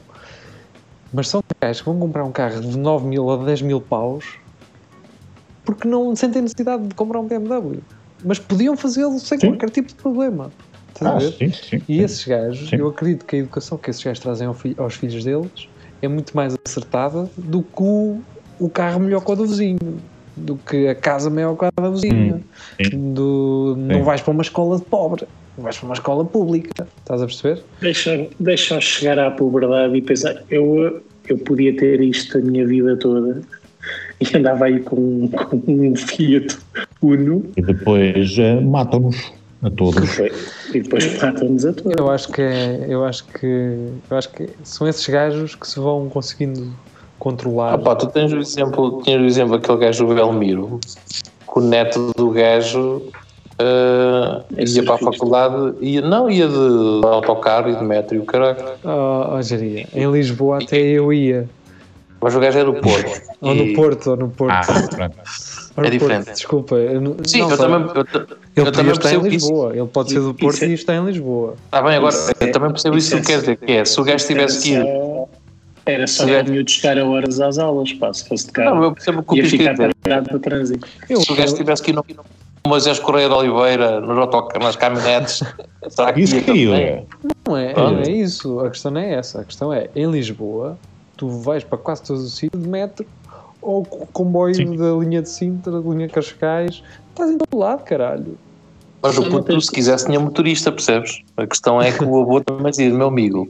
Mas 1.13 1.29
são 1.29 1.41
gajos 1.63 1.81
que 1.81 1.89
vão 1.89 1.99
comprar 1.99 2.25
um 2.25 2.33
carro 2.33 2.61
de 2.61 2.77
9 2.79 3.07
mil 3.07 3.25
ou 3.25 3.43
10 3.45 3.63
mil 3.63 3.81
paus 3.81 4.25
porque 5.69 5.87
não 5.87 6.17
sentem 6.17 6.41
necessidade 6.41 6.89
de 6.89 6.95
comprar 6.95 7.21
um 7.21 7.27
BMW. 7.27 7.83
Mas 8.25 8.39
podiam 8.39 8.75
fazê-lo 8.75 9.19
sem 9.19 9.39
Sim. 9.39 9.49
qualquer 9.49 9.69
tipo 9.69 9.89
de 9.89 9.97
problema. 9.97 10.51
Estás 10.95 11.11
a 11.13 11.15
Ah, 11.15 11.19
ver? 11.19 11.31
sim, 11.33 11.53
sim. 11.53 11.83
E 11.87 12.01
esses 12.01 12.27
gajos, 12.27 12.71
Sim. 12.71 12.77
eu 12.77 12.89
acredito 12.89 13.27
que 13.27 13.37
a 13.37 13.39
educação 13.41 13.77
que 13.77 13.91
esses 13.91 14.03
gajos 14.03 14.23
trazem 14.23 14.47
ao 14.47 14.55
fi- 14.55 14.75
aos 14.79 14.95
filhos 14.95 15.23
deles 15.23 15.53
é 16.01 16.09
muito 16.09 16.35
mais 16.35 16.55
acertada 16.67 17.31
do 17.37 17.63
que 17.63 17.83
o, 17.83 18.23
o 18.59 18.71
carro 18.71 18.99
melhor 18.99 19.23
que 19.23 19.31
o 19.31 19.37
do 19.37 19.45
vizinho, 19.47 20.03
do 20.35 20.57
que 20.57 20.89
a 20.89 20.95
casa 20.95 21.29
maior 21.29 21.55
que 21.55 21.67
a 21.67 21.83
da 21.83 21.91
vizinha. 21.91 22.43
Hum, 22.95 23.13
Do, 23.13 23.75
não 23.77 24.03
vais 24.05 24.23
para 24.23 24.33
uma 24.33 24.43
escola 24.43 24.79
de 24.79 24.87
pobre, 24.87 25.27
vais 25.59 25.77
para 25.77 25.85
uma 25.87 25.95
escola 25.95 26.25
pública. 26.25 26.71
Estás 27.01 27.21
a 27.21 27.27
perceber? 27.27 27.63
Deixa, 27.83 28.27
deixa 28.41 28.81
chegar 28.81 29.19
à 29.19 29.31
puberdade 29.31 29.95
e 29.95 30.01
pensar, 30.01 30.43
eu, 30.49 31.03
eu 31.29 31.37
podia 31.45 31.77
ter 31.77 32.01
isto 32.01 32.39
a 32.39 32.41
minha 32.41 32.67
vida 32.67 32.97
toda 32.99 33.43
e 34.33 34.37
andava 34.37 34.67
aí 34.67 34.81
com, 34.81 35.29
com 35.29 35.63
um 35.67 35.95
Fiat 35.95 36.59
Uno 37.03 37.45
E 37.57 37.63
depois 37.63 38.37
eh, 38.39 38.61
matam-nos 38.61 39.33
a 39.63 39.71
todos. 39.71 40.19
e 40.75 40.81
depois 40.81 41.21
matam-nos 41.21 41.65
a 41.65 41.73
todos. 41.73 41.95
Eu 41.99 42.11
acho 42.11 42.29
que 42.33 42.43
é, 42.43 42.87
eu 42.89 43.05
acho 43.05 43.25
que 43.25 43.47
eu 44.11 44.17
acho 44.17 44.31
que 44.31 44.49
são 44.63 44.87
esses 44.89 45.07
gajos 45.09 45.55
que 45.55 45.67
se 45.67 45.79
vão 45.79 46.09
conseguindo 46.09 46.73
controlar. 47.19 47.75
Ah, 47.75 47.79
pá, 47.79 47.97
tu 47.97 48.07
tens 48.07 48.33
o 48.33 48.39
exemplo, 48.39 49.03
tinhas 49.03 49.21
o 49.21 49.25
exemplo 49.25 49.59
daquele 49.59 49.79
gajo 49.79 50.07
do 50.07 50.15
Belmiro, 50.15 50.81
que 51.53 51.59
o 51.59 51.61
neto 51.61 52.13
do 52.17 52.31
gajo 52.31 53.03
Esse 54.57 54.77
ia 54.79 54.85
para 54.85 54.95
a 54.95 54.99
faculdade, 54.99 55.75
ia, 55.81 56.01
não, 56.01 56.31
ia 56.31 56.47
de 56.47 57.01
autocarro 57.05 57.71
e 57.71 57.77
de 57.77 57.83
metro 57.83 58.15
e 58.15 58.19
o 58.21 58.25
caralho. 58.25 58.59
Oh, 58.85 59.37
oh, 59.37 59.99
em 59.99 60.13
Lisboa 60.13 60.63
até 60.63 60.79
eu 60.79 61.13
ia. 61.13 61.49
Mas 62.21 62.35
o 62.35 62.41
gajo 62.41 62.59
é 62.59 62.65
do 62.65 62.75
Porto. 62.75 63.23
Ou 63.41 63.55
no 63.55 63.75
Porto, 63.75 64.11
ou 64.11 64.17
no 64.17 64.29
Porto. 64.31 64.53
Ah, 64.53 64.63
pronto. 64.89 65.17
Ou 65.77 65.83
no 65.83 65.87
é 65.87 65.91
diferente. 65.91 66.25
Porto, 66.25 66.37
desculpa. 66.37 66.75
eu 66.75 67.01
não- 67.01 67.17
Sim, 67.25 67.39
não, 67.41 67.51
eu 67.51 67.57
só- 67.57 67.63
também, 67.69 67.89
eu, 67.95 68.01
Ele 68.03 68.67
eu 68.69 68.73
também 68.73 68.93
estar 68.93 69.09
em 69.13 69.21
percebo 69.21 69.27
isso. 69.29 69.47
Lisboa. 69.47 69.77
Ele 69.77 69.87
pode 69.87 70.11
ser 70.11 70.21
do 70.21 70.35
Porto 70.35 70.55
Isso 70.57 70.65
é- 70.65 70.69
e 70.69 70.73
está 70.75 70.95
em 70.97 71.05
Lisboa. 71.05 71.55
Está 71.67 71.83
bem, 71.83 71.97
agora, 71.97 72.15
Isso 72.15 72.31
eu 72.41 72.47
é- 72.49 72.51
também 72.51 72.71
percebo 72.71 72.97
isso 72.99 73.17
isso 73.17 73.25
que 73.27 73.33
é- 73.33 73.35
quer 73.35 73.41
dizer, 73.41 73.57
que 73.57 73.73
é, 73.73 73.85
se 73.85 74.01
o 74.01 74.05
gajo 74.05 74.27
tivesse 74.27 74.63
que 74.63 74.71
ir... 74.75 74.85
Era 75.87 76.07
só 76.07 76.25
o 76.25 76.45
miúdo 76.45 76.71
chegar 76.71 76.99
a 76.99 77.05
horas 77.07 77.41
às 77.41 77.57
aulas, 77.59 77.91
pá, 77.95 78.13
se 78.13 78.29
fosse 78.29 78.45
de 78.47 78.53
carro. 78.53 78.75
Não, 78.77 78.83
eu 78.85 78.93
percebo 78.93 79.23
que 79.23 79.33
o 79.33 79.37
ia 79.39 79.49
ficar 79.49 79.75
parado 80.03 80.29
para 80.29 80.39
trânsito. 80.39 80.87
Eu, 81.09 81.21
Se 81.23 81.33
o 81.33 81.35
gajo 81.35 81.55
tivesse 81.55 81.83
que 81.83 81.91
ir 81.93 81.95
no 81.95 82.05
no 82.65 82.71
Moisés 82.71 82.99
Correia 82.99 83.29
de 83.29 83.35
Oliveira, 83.35 83.99
nos 84.01 84.19
autocarros, 84.19 84.63
nas 84.67 84.77
caminhonetes, 84.77 85.43
será 85.89 86.13
que 86.13 86.21
Isso 86.21 86.35
caiu, 86.45 86.73
também? 86.73 86.85
é. 86.87 87.05
não, 87.47 87.57
é, 87.57 87.73
não 87.75 87.99
é 88.01 88.11
isso. 88.11 88.61
A 88.61 88.69
questão 88.69 88.91
não 88.91 89.01
é 89.01 89.15
essa. 89.15 89.41
A 89.41 89.45
questão 89.45 89.73
é, 89.73 89.89
em 89.97 90.11
Lisboa, 90.11 90.77
tu 91.19 91.29
vais 91.29 91.63
para 91.63 91.77
quase 91.77 92.03
todos 92.05 92.25
os 92.25 92.35
sítios 92.35 92.63
de 92.63 92.69
metro 92.69 93.05
ou 93.61 93.85
comboio 93.85 94.55
Sim. 94.55 94.77
da 94.77 94.93
linha 94.93 95.21
de 95.21 95.29
Sintra, 95.29 95.73
da 95.73 95.91
linha 95.91 96.07
de 96.07 96.13
Cascais. 96.15 96.83
Estás 97.11 97.31
em 97.31 97.37
todo 97.37 97.59
lado, 97.59 97.83
caralho. 97.85 98.39
Mas 99.03 99.19
o 99.19 99.29
puto, 99.29 99.61
se 99.61 99.71
quisesse, 99.71 100.07
tinha 100.07 100.19
motorista, 100.19 100.73
percebes? 100.73 101.23
A 101.37 101.47
questão 101.47 101.81
é 101.83 101.93
que 101.93 102.03
o 102.03 102.21
avô 102.21 102.41
também 102.41 102.71
dizia, 102.71 102.91
meu 102.91 103.09
amigo, 103.09 103.49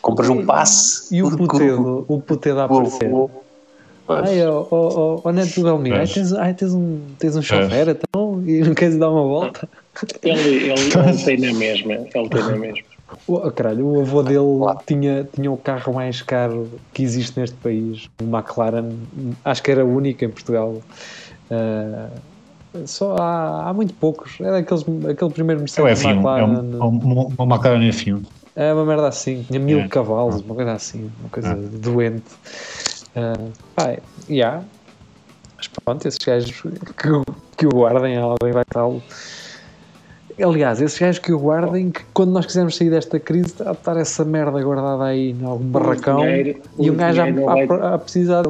compras 0.00 0.28
um 0.28 0.46
passe. 0.46 1.14
E 1.14 1.22
o 1.22 1.36
putedo, 1.36 2.04
o 2.08 2.20
putedo 2.20 2.60
a 2.60 2.64
aparecer. 2.64 3.10
Ai, 4.08 4.44
ó, 4.46 4.66
ó, 5.22 5.32
Neto 5.32 5.62
Belmiro, 5.62 5.96
ai, 5.96 6.06
tens, 6.06 6.32
ai, 6.32 6.52
tens 6.52 6.74
um, 6.74 7.00
tens 7.18 7.36
um 7.36 7.42
chofer, 7.42 7.90
então, 7.90 8.42
e 8.44 8.60
não 8.60 8.74
queres 8.74 8.98
dar 8.98 9.08
uma 9.08 9.22
volta? 9.22 9.68
Ele, 10.22 10.40
ele, 10.40 10.72
ele 10.72 11.24
tem 11.24 11.38
na 11.38 11.52
mesma, 11.52 11.92
ele 11.92 12.28
tem 12.28 12.42
na 12.42 12.56
mesma. 12.56 12.89
O, 13.26 13.34
oh, 13.36 13.50
caralho, 13.52 13.86
o 13.86 14.00
avô 14.00 14.22
dele 14.22 14.40
tinha, 14.86 15.24
tinha 15.24 15.50
o 15.50 15.56
carro 15.56 15.94
mais 15.94 16.22
caro 16.22 16.80
que 16.92 17.02
existe 17.02 17.38
neste 17.38 17.56
país, 17.56 18.08
um 18.20 18.34
McLaren, 18.36 18.96
acho 19.44 19.62
que 19.62 19.70
era 19.70 19.84
o 19.84 19.88
único 19.96 20.24
em 20.24 20.30
Portugal. 20.30 20.80
Ah, 21.50 22.10
só 22.86 23.16
há, 23.16 23.68
há 23.68 23.74
muito 23.74 23.94
poucos. 23.94 24.40
É 24.40 24.50
daqueles, 24.50 24.82
aquele 25.08 25.30
primeiro 25.30 25.60
É 25.76 25.80
o 25.82 25.84
Mercedes 25.84 26.02
F1, 26.02 26.08
é 26.08 26.12
McLaren. 26.12 26.44
um, 26.80 26.84
um, 26.84 27.20
um, 27.20 27.34
uma 27.38 27.54
McLaren 27.56 27.88
F1. 27.90 28.22
É 28.56 28.72
uma 28.74 28.84
merda 28.84 29.08
assim, 29.08 29.42
tinha 29.44 29.60
mil 29.60 29.80
É. 29.80 29.88
cavalos, 29.88 30.40
uma 30.42 30.54
coisa 30.54 30.72
assim, 30.72 31.10
uma 31.20 31.28
coisa 31.28 31.52
Ah. 31.52 31.78
doente. 31.78 32.30
Uh, 33.16 33.52
pá, 33.74 33.96
yeah. 34.28 34.64
Mas 35.56 35.68
pronto, 35.84 36.06
esses 36.06 36.18
gajos 36.24 36.60
que, 36.96 37.08
o- 37.10 37.22
que 37.56 37.66
o 37.66 37.70
guardem, 37.70 38.16
alguém 38.16 38.52
vai 38.52 38.64
tal. 38.72 39.02
Aliás, 40.42 40.80
esses 40.80 40.98
gajos 40.98 41.18
que 41.18 41.32
o 41.32 41.38
guardem, 41.38 41.90
que 41.90 42.02
quando 42.14 42.30
nós 42.32 42.46
quisermos 42.46 42.76
sair 42.76 42.90
desta 42.90 43.18
crise, 43.20 43.46
está 43.48 43.70
a 43.70 43.72
estar 43.72 43.96
essa 43.96 44.24
merda 44.24 44.62
guardada 44.62 45.04
aí 45.04 45.30
em 45.32 45.44
algum 45.44 45.64
barracão 45.64 46.20
dinheiro- 46.20 46.60
e 46.78 46.90
o 46.90 46.92
um 46.92 46.96
gajo 46.96 47.20
a, 47.22 47.30
vai- 47.30 47.94
a 47.94 47.98
precisar. 47.98 48.44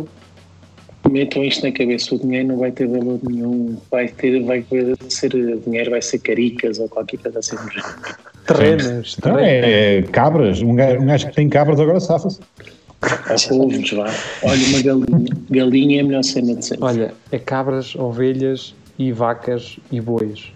Metam 1.10 1.42
isto 1.42 1.64
na 1.66 1.72
cabeça, 1.72 2.14
o 2.14 2.18
dinheiro 2.18 2.48
não 2.48 2.58
vai 2.58 2.70
ter 2.70 2.86
valor 2.86 3.18
nenhum, 3.22 3.76
vai 3.90 4.08
ter, 4.08 4.42
vai 4.44 4.64
ser 5.08 5.30
dinheiro, 5.64 5.90
vai 5.90 6.02
ser 6.02 6.18
caricas 6.18 6.78
ou 6.78 6.88
qualquer 6.88 7.18
coisa 7.18 7.38
assim. 7.38 7.56
Terrenos, 8.46 9.16
é, 9.38 9.98
é 9.98 10.02
cabras. 10.02 10.60
Um 10.62 10.74
gajo, 10.74 11.00
um 11.00 11.06
gajo 11.06 11.28
que 11.28 11.34
tem 11.34 11.48
cabras 11.48 11.80
agora 11.80 12.00
safa-se. 12.00 12.40
Ovos, 13.50 13.90
vá. 13.92 14.12
Olha, 14.42 14.66
uma 14.66 14.82
galinha. 14.82 15.28
Galinha 15.50 15.98
é 15.98 16.00
a 16.02 16.04
melhor 16.04 16.22
cena 16.22 16.54
de 16.54 16.64
sempre. 16.64 16.84
Olha, 16.84 17.14
é 17.32 17.38
cabras, 17.38 17.94
ovelhas 17.96 18.74
e 18.98 19.10
vacas 19.10 19.78
e 19.90 20.00
bois. 20.00 20.52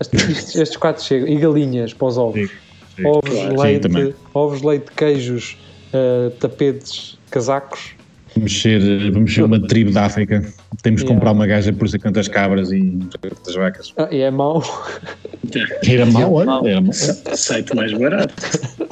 Estes, 0.00 0.54
estes- 0.56 0.76
quatro 0.76 1.02
chegam. 1.02 1.28
E 1.28 1.36
galinhas 1.36 1.92
para 1.92 2.06
os 2.08 2.18
ovos. 2.18 2.40
Sim, 2.48 2.56
sim. 2.96 3.06
Ovos, 3.06 3.30
Claro. 3.30 3.50
Sim, 3.50 3.56
leite, 3.62 3.82
também. 3.82 4.14
ovos, 4.34 4.62
leite, 4.62 4.86
queijos, 4.96 5.56
eh, 5.92 6.30
tapetes, 6.38 7.18
casacos. 7.30 7.96
Vamos 8.36 8.60
ser, 8.60 9.10
vamos 9.10 9.34
ser 9.34 9.42
uma 9.42 9.60
tribo 9.66 9.90
da 9.90 10.04
África. 10.04 10.40
Temos 10.82 11.00
que 11.00 11.06
Yeah. 11.08 11.14
comprar 11.14 11.32
uma 11.32 11.46
gaja 11.46 11.72
por 11.72 11.88
ser 11.88 11.98
tantas 11.98 12.28
cabras 12.28 12.70
e 12.70 12.96
tantas 13.20 13.54
vacas. 13.54 13.92
Ah, 13.96 14.06
e 14.12 14.20
é 14.20 14.30
mau. 14.30 14.62
Era 15.88 16.06
mau, 16.06 16.34
olha. 16.34 16.68
Era 16.70 16.80
mau. 16.80 16.92
Site 16.92 17.74
mais 17.74 17.92
barato. 17.94 18.34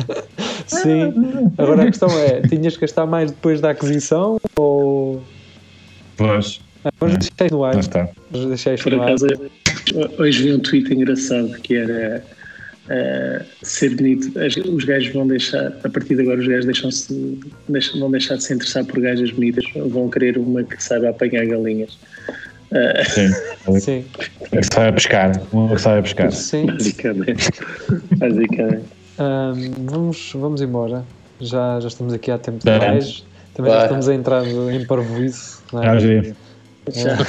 Sim. 0.67 1.13
Agora 1.59 1.83
a 1.83 1.87
questão 1.87 2.09
é: 2.19 2.41
tinhas 2.49 2.75
que 2.75 2.81
gastar 2.81 3.07
mais 3.07 3.31
depois 3.31 3.61
da 3.61 3.71
aquisição 3.71 4.39
ou. 4.57 5.23
Pois, 6.17 6.61
Ah, 6.85 6.91
Vamos 6.99 7.19
deixar 7.19 7.45
isto 7.47 7.55
no 7.57 7.65
ar. 7.65 7.75
lá 7.75 7.81
está. 7.81 8.09
Vamos 8.31 8.47
deixar 8.49 8.75
isto 8.75 8.85
Por 8.85 8.93
no 8.97 9.03
ar. 9.03 9.15
Hoje 10.19 10.43
vi 10.45 10.53
um 10.53 10.59
tweet 10.59 10.93
engraçado 10.93 11.51
que 11.63 11.75
era 11.77 12.23
eh, 12.89 13.43
ser 13.63 13.95
bonito. 13.97 14.39
As- 14.39 14.57
Os 14.57 14.85
gajos 14.85 15.13
vão 15.13 15.27
deixar, 15.27 15.73
a 15.85 15.89
partir 15.89 16.15
de 16.17 16.23
agora, 16.23 16.39
os 16.41 16.47
gajos 16.47 16.67
deixam-se, 16.67 17.41
deixam- 17.69 17.99
vão 18.01 18.11
deixar 18.11 18.37
de 18.37 18.45
se 18.45 18.55
interessar 18.55 18.85
por 18.85 19.01
gajas 19.01 19.31
bonitas, 19.31 19.65
vão 19.75 20.09
querer 20.09 20.39
uma 20.39 20.63
que 20.63 20.83
saiba 20.83 21.09
apanhar 21.11 21.47
galinhas. 21.47 21.99
Eh, 22.73 23.05
Sim. 23.05 23.81
Sim. 23.81 24.05
Que 24.51 24.63
sabe 24.73 24.89
a 24.89 24.93
pescar. 24.93 25.41
Uma 25.53 25.69
que 25.75 26.03
pescar. 26.03 26.33
Sim. 26.33 26.67
basicamente. 26.67 27.49
basicamente. 28.17 28.85
Ahm, 29.19 29.71
vamos, 29.85 30.33
vamos 30.35 30.61
embora. 30.61 31.05
Já, 31.41 31.79
já 31.81 31.89
estamos 31.89 32.13
aqui 32.13 32.31
há 32.31 32.39
tempo 32.39 32.59
demais. 32.65 33.25
Também 33.55 33.73
já 33.73 33.83
estamos 33.85 34.09
a 34.09 34.15
entrar 34.15 34.45
em 34.47 34.85
parvoíce. 34.87 35.59
não 35.73 35.83
é? 35.83 35.99
Já. 35.99 36.23
Já. 36.93 37.27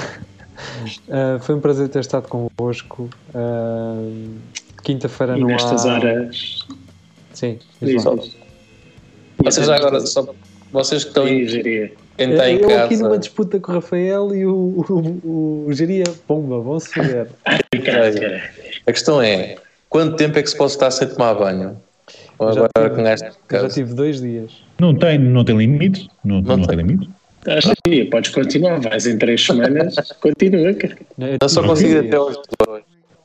Ah, 1.10 1.38
foi 1.40 1.56
um 1.56 1.60
prazer 1.62 1.88
ter 1.90 2.00
estado 2.00 2.28
convosco. 2.28 3.10
Ah, 3.34 4.02
Quinta-feira 4.84 5.38
não 5.38 5.48
nestas 5.48 5.86
há. 5.86 5.94
horas. 5.96 6.66
Sim, 7.34 7.60
lá. 7.82 8.16
Vocês 9.44 9.68
já 9.68 9.76
agora, 9.76 10.00
só, 10.02 10.34
vocês 10.72 11.04
que 11.04 11.10
estão 11.10 11.28
em, 11.28 11.46
Geria. 11.48 11.92
quem 12.18 12.32
está 12.32 12.50
em 12.50 12.58
Eu 12.60 12.80
aqui 12.84 12.96
numa 12.98 13.10
casa, 13.10 13.20
disputa 13.20 13.60
com 13.60 13.72
o 13.72 13.76
Rafael 13.76 14.34
e 14.34 14.46
o, 14.46 14.54
o, 14.56 15.66
o 15.68 15.74
Geria, 15.74 16.04
pomba, 16.26 16.60
vão 16.60 16.80
se 16.80 16.90
foder. 16.94 17.28
a 18.86 18.92
questão 18.92 19.22
é, 19.22 19.58
quanto 19.90 20.16
tempo 20.16 20.40
é 20.40 20.42
que 20.44 20.50
se 20.50 20.58
pode 20.58 20.72
estar 20.72 20.90
sem 20.92 21.08
tomar 21.08 21.36
banho? 21.36 21.78
Ou 22.40 22.54
Já 22.54 22.60
agora 22.66 22.90
tive- 22.90 23.02
com 23.02 23.08
esta 23.08 23.26
Eu 23.28 23.32
já 23.32 23.38
casa? 23.48 23.74
tive 23.74 23.94
dois 23.94 24.22
dias. 24.22 24.64
Não 24.80 24.96
tem, 24.96 25.18
não 25.20 25.44
tem 25.44 25.58
limite. 25.58 26.08
Não, 26.24 26.42
Não 26.42 26.58
não, 26.58 26.68
tem 26.68 26.78
tem. 26.78 26.86
limite. 26.86 27.10
Acho 27.48 27.74
que 27.86 28.06
podes 28.06 28.32
continuar, 28.32 28.80
vais 28.82 29.08
em 29.08 29.18
três 29.18 29.46
semanas, 29.46 29.96
continua, 30.22 30.74
cara. 30.74 30.98
Eu 31.20 31.38
Eu 31.42 31.50
só 31.50 31.64
consigo 31.64 32.00
até 32.00 32.10
dois. 32.10 32.38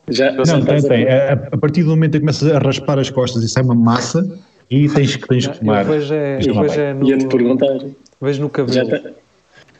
Já, 0.08 0.32
Não, 0.32 0.44
já 0.44 0.52
tem, 0.54 0.60
estás 0.76 0.84
a- 0.84 0.88
tem. 0.88 1.08
A, 1.08 1.32
a 1.52 1.56
partir 1.58 1.82
do 1.82 1.90
momento 1.90 2.10
em 2.16 2.18
que 2.18 2.20
começas 2.20 2.50
a 2.52 2.58
raspar 2.58 2.98
as 2.98 3.10
costas 3.10 3.42
e 3.42 3.48
sai 3.48 3.62
uma 3.62 3.74
massa, 3.74 4.38
e 4.70 4.88
tens 4.88 5.16
que, 5.16 5.26
tens 5.28 5.46
que 5.46 5.58
tomar. 5.58 5.84
vejo 5.84 6.12
é, 6.14 6.36
vejo 6.38 6.54
vai. 6.54 6.78
é 6.78 6.94
no, 6.94 7.08
Ia-te 7.08 7.26
perguntar. 7.26 7.78
vejo 8.20 8.40
no 8.42 8.46
Já 8.48 8.52
cabelo. 8.52 8.96
está. 8.96 9.10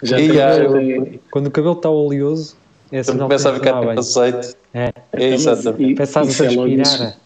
Já 0.02 0.18
E 0.20 0.22
está- 0.22 0.34
já, 0.34 0.54
já 0.56 0.62
eu- 0.64 0.72
tem- 0.72 1.20
Quando 1.30 1.46
o 1.46 1.50
cabelo 1.50 1.74
está 1.74 1.90
oleoso, 1.90 2.56
é 2.90 3.02
começa 3.04 3.48
a 3.48 3.52
tem 3.52 3.60
ficar 3.60 3.72
com 3.80 3.86
banho. 3.86 3.98
azeite, 3.98 4.54
É, 4.74 4.84
é 4.84 4.92
Então, 5.14 5.28
exatamente. 5.34 5.84
e- 5.84 5.94
pensavas 5.94 6.28
isso 6.30 6.42
a 6.42 6.46
é 6.46 6.50
logo 6.50 6.68
no- 6.68 6.76
respirar. 6.76 7.16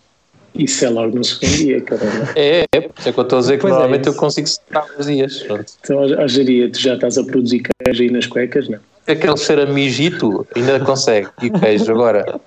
Isso 0.59 0.85
é 0.85 0.89
logo 0.91 1.17
no 1.17 1.25
segundo 1.25 1.57
dia, 1.57 1.81
caramba. 1.81 2.29
É, 2.35 2.65
é, 2.73 2.81
por 2.81 2.99
isso 2.99 3.09
é 3.09 3.13
que 3.13 3.19
eu 3.19 3.23
estou 3.23 3.39
a 3.39 3.41
dizer 3.41 3.55
que 3.57 3.61
Pois 3.63 3.73
é, 3.73 3.77
normalmente 3.77 4.07
eu 4.07 4.13
isso. 4.13 4.21
consigo 4.21 4.47
secar 4.47 4.87
os 4.99 5.07
dias. 5.07 5.43
Pronto. 5.43 5.73
Então, 5.81 6.03
a 6.03 6.23
a 6.23 6.27
geria, 6.27 6.71
tu 6.71 6.81
já 6.81 6.95
estás 6.95 7.19
a 7.19 7.25
produzir 7.25 7.63
queijo 7.63 8.03
aí 8.03 8.11
nas 8.11 8.27
cuecas, 8.27 8.69
não? 8.69 8.79
Aquele 9.07 9.37
cheiro 9.37 9.63
a 9.63 9.67
mijito 9.67 10.47
ainda 10.57 10.81
consegue, 10.81 11.29
e 11.41 11.51
queijo. 11.51 11.93
Agora, 11.93 12.41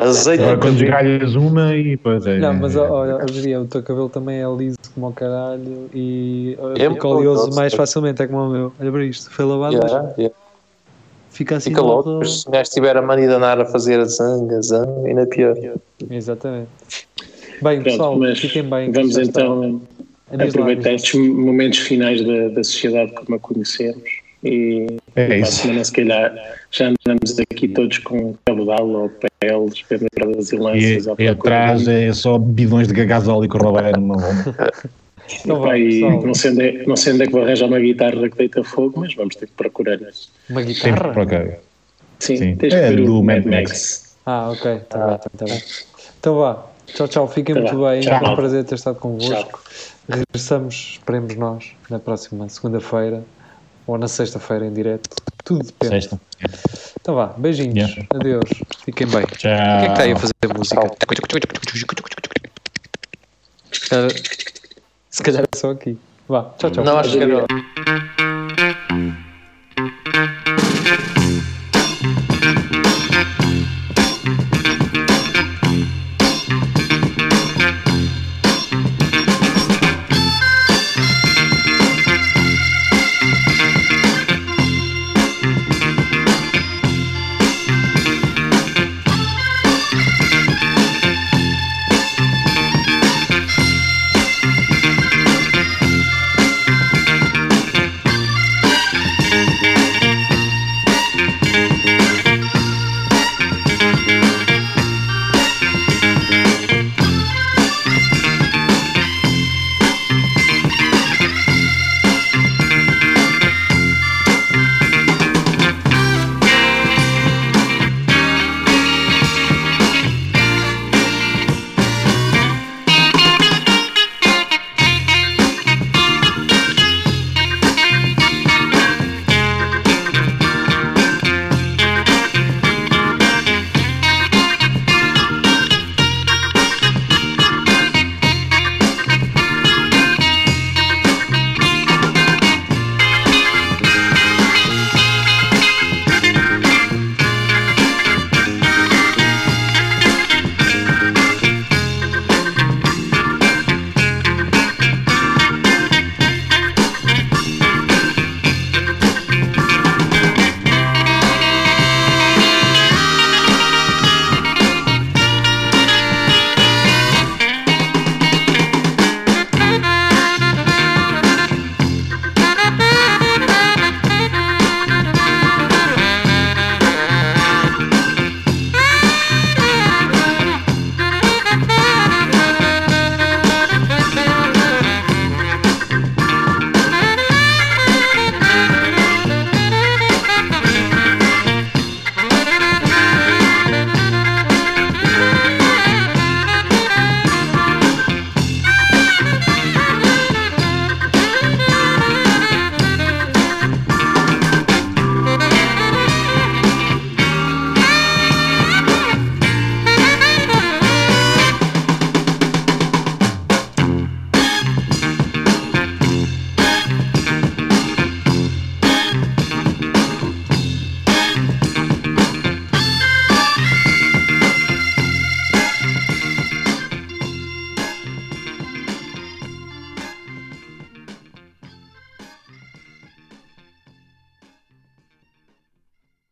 azeite 0.00 0.42
Agora 0.42 0.58
quando 0.58 0.78
cabelo, 0.78 0.84
esgalhas 0.84 1.34
uma 1.34 1.76
e 1.76 1.90
depois 1.90 2.26
é. 2.26 2.38
Não, 2.38 2.54
mas 2.54 2.74
olha, 2.74 3.16
ó, 3.16 3.26
Geria, 3.30 3.60
o 3.60 3.66
teu 3.66 3.82
cabelo 3.82 4.08
também 4.08 4.42
é 4.42 4.46
liso 4.56 4.76
como 4.94 5.08
o 5.08 5.12
caralho 5.12 5.88
e 5.94 6.56
É 6.76 6.90
fica 6.90 7.08
oleoso 7.08 7.54
mais 7.54 7.72
facilmente, 7.74 8.22
é 8.22 8.26
como 8.26 8.40
o 8.40 8.50
meu. 8.50 8.72
Olha 8.80 8.92
para 8.92 9.04
isto, 9.04 9.30
foi 9.30 9.44
lavado, 9.44 9.78
mas 9.80 9.92
yeah, 10.18 10.34
fica 11.30 11.56
assim. 11.56 11.70
fica 11.70 11.82
logo-. 11.82 12.24
Se 12.24 12.48
o 12.48 12.50
gajo 12.50 12.62
estiver 12.62 12.96
a 12.96 13.02
mania 13.02 13.28
danar 13.28 13.60
a 13.60 13.64
fazer 13.64 14.00
a 14.00 14.04
zanga, 14.04 14.58
a 14.58 14.62
zanga, 14.62 15.06
ainda 15.06 15.26
pior. 15.26 15.56
Exatamente. 16.10 16.68
Bem, 17.62 17.74
Pronto, 17.80 17.84
pessoal, 17.84 18.18
mas 18.18 18.38
fiquem 18.38 18.62
bem. 18.64 18.90
vamos 18.92 19.16
está. 19.16 19.40
então 19.42 19.80
aproveitar 20.38 20.92
estes 20.94 21.14
momentos 21.14 21.78
finais 21.80 22.24
da, 22.24 22.48
da 22.48 22.64
sociedade 22.64 23.12
como 23.12 23.36
a 23.36 23.38
conhecemos 23.38 24.02
e 24.42 24.86
É 25.14 25.26
para 25.26 25.34
a 25.34 25.38
isso. 25.38 25.52
semana, 25.62 25.84
se 25.84 25.92
calhar, 25.92 26.34
já 26.70 26.86
andamos 27.06 27.38
aqui 27.38 27.68
todos 27.68 27.98
com 27.98 28.34
cabedal 28.44 28.88
ou 28.88 29.10
peles 29.38 29.82
penduradas 29.82 30.50
e 30.52 30.56
E, 30.56 30.58
lanças 30.58 31.06
e 31.06 31.24
procura 31.26 31.30
atrás 31.30 31.86
é 31.88 32.12
só 32.12 32.38
bidões 32.38 32.88
de 32.88 33.04
gasóleo 33.04 33.48
que 33.48 33.56
roubaram. 33.58 34.00
Não, 34.00 34.16
Então 35.44 35.76
e 35.76 35.88
pessoal. 36.00 36.22
não, 36.26 36.34
sei 36.34 36.50
onde 36.50 36.62
é, 36.62 36.86
não 36.86 36.96
sei 36.96 37.12
onde 37.12 37.22
é 37.22 37.26
que 37.26 37.32
vou 37.32 37.42
arranjar 37.42 37.66
uma 37.66 37.78
guitarra 37.78 38.28
que 38.28 38.36
deita 38.36 38.64
fogo, 38.64 38.98
mas 39.00 39.14
vamos 39.14 39.36
ter 39.36 39.46
que 39.46 39.52
procurar 39.52 40.00
isso. 40.02 40.30
Uma 40.50 40.62
guitarra? 40.62 41.12
para 41.12 41.26
cá. 41.26 41.44
Sim, 42.18 42.36
Sim. 42.36 42.58
É 42.62 42.92
do 42.92 43.22
Mad 43.22 43.44
Max. 43.44 43.68
Max. 43.70 44.16
Ah, 44.26 44.50
ok, 44.50 44.72
está 44.76 45.06
bem, 45.06 45.18
tá 45.36 45.44
bem. 45.44 45.62
Então 46.18 46.36
vá, 46.36 46.66
tchau, 46.86 47.08
tchau, 47.08 47.28
fiquem 47.28 47.54
Tá 47.54 47.60
muito 47.60 47.74
bem. 47.76 47.84
bem. 47.84 48.00
Tchau. 48.02 48.18
Foi 48.20 48.28
um 48.28 48.34
prazer 48.36 48.64
ter 48.64 48.74
estado 48.74 48.98
convosco. 48.98 49.60
Regressamos, 50.08 50.74
esperemos 50.92 51.34
nós, 51.36 51.72
na 51.88 51.98
próxima 51.98 52.48
segunda-feira 52.48 53.22
ou 53.86 53.96
na 53.98 54.08
sexta-feira 54.08 54.66
em 54.66 54.72
direto. 54.72 55.08
Tudo 55.44 55.64
depende. 55.64 56.02
Sexta. 56.02 56.20
Então 57.00 57.14
vá, 57.14 57.26
beijinhos, 57.36 57.74
Yeah. 57.90 58.06
adeus, 58.14 58.50
fiquem 58.84 59.06
bem. 59.08 59.22
Tchau. 59.26 59.38
Quem 59.40 59.50
é 59.52 59.80
que 59.86 59.90
está 59.92 60.02
aí 60.02 60.12
a 60.12 60.16
fazer 60.16 60.32
música? 60.56 60.80
Se 63.72 63.88
calhar- 63.88 64.10
Se 65.10 65.22
calhar 65.22 65.42
é 65.42 65.56
só 65.56 65.70
aqui. 65.70 65.98
Vá, 66.28 66.50
tchau, 66.58 66.70
tchau. 66.70 66.84
Não, 66.84 66.98
acho 66.98 67.12
que 67.12 67.18
era. 67.22 67.46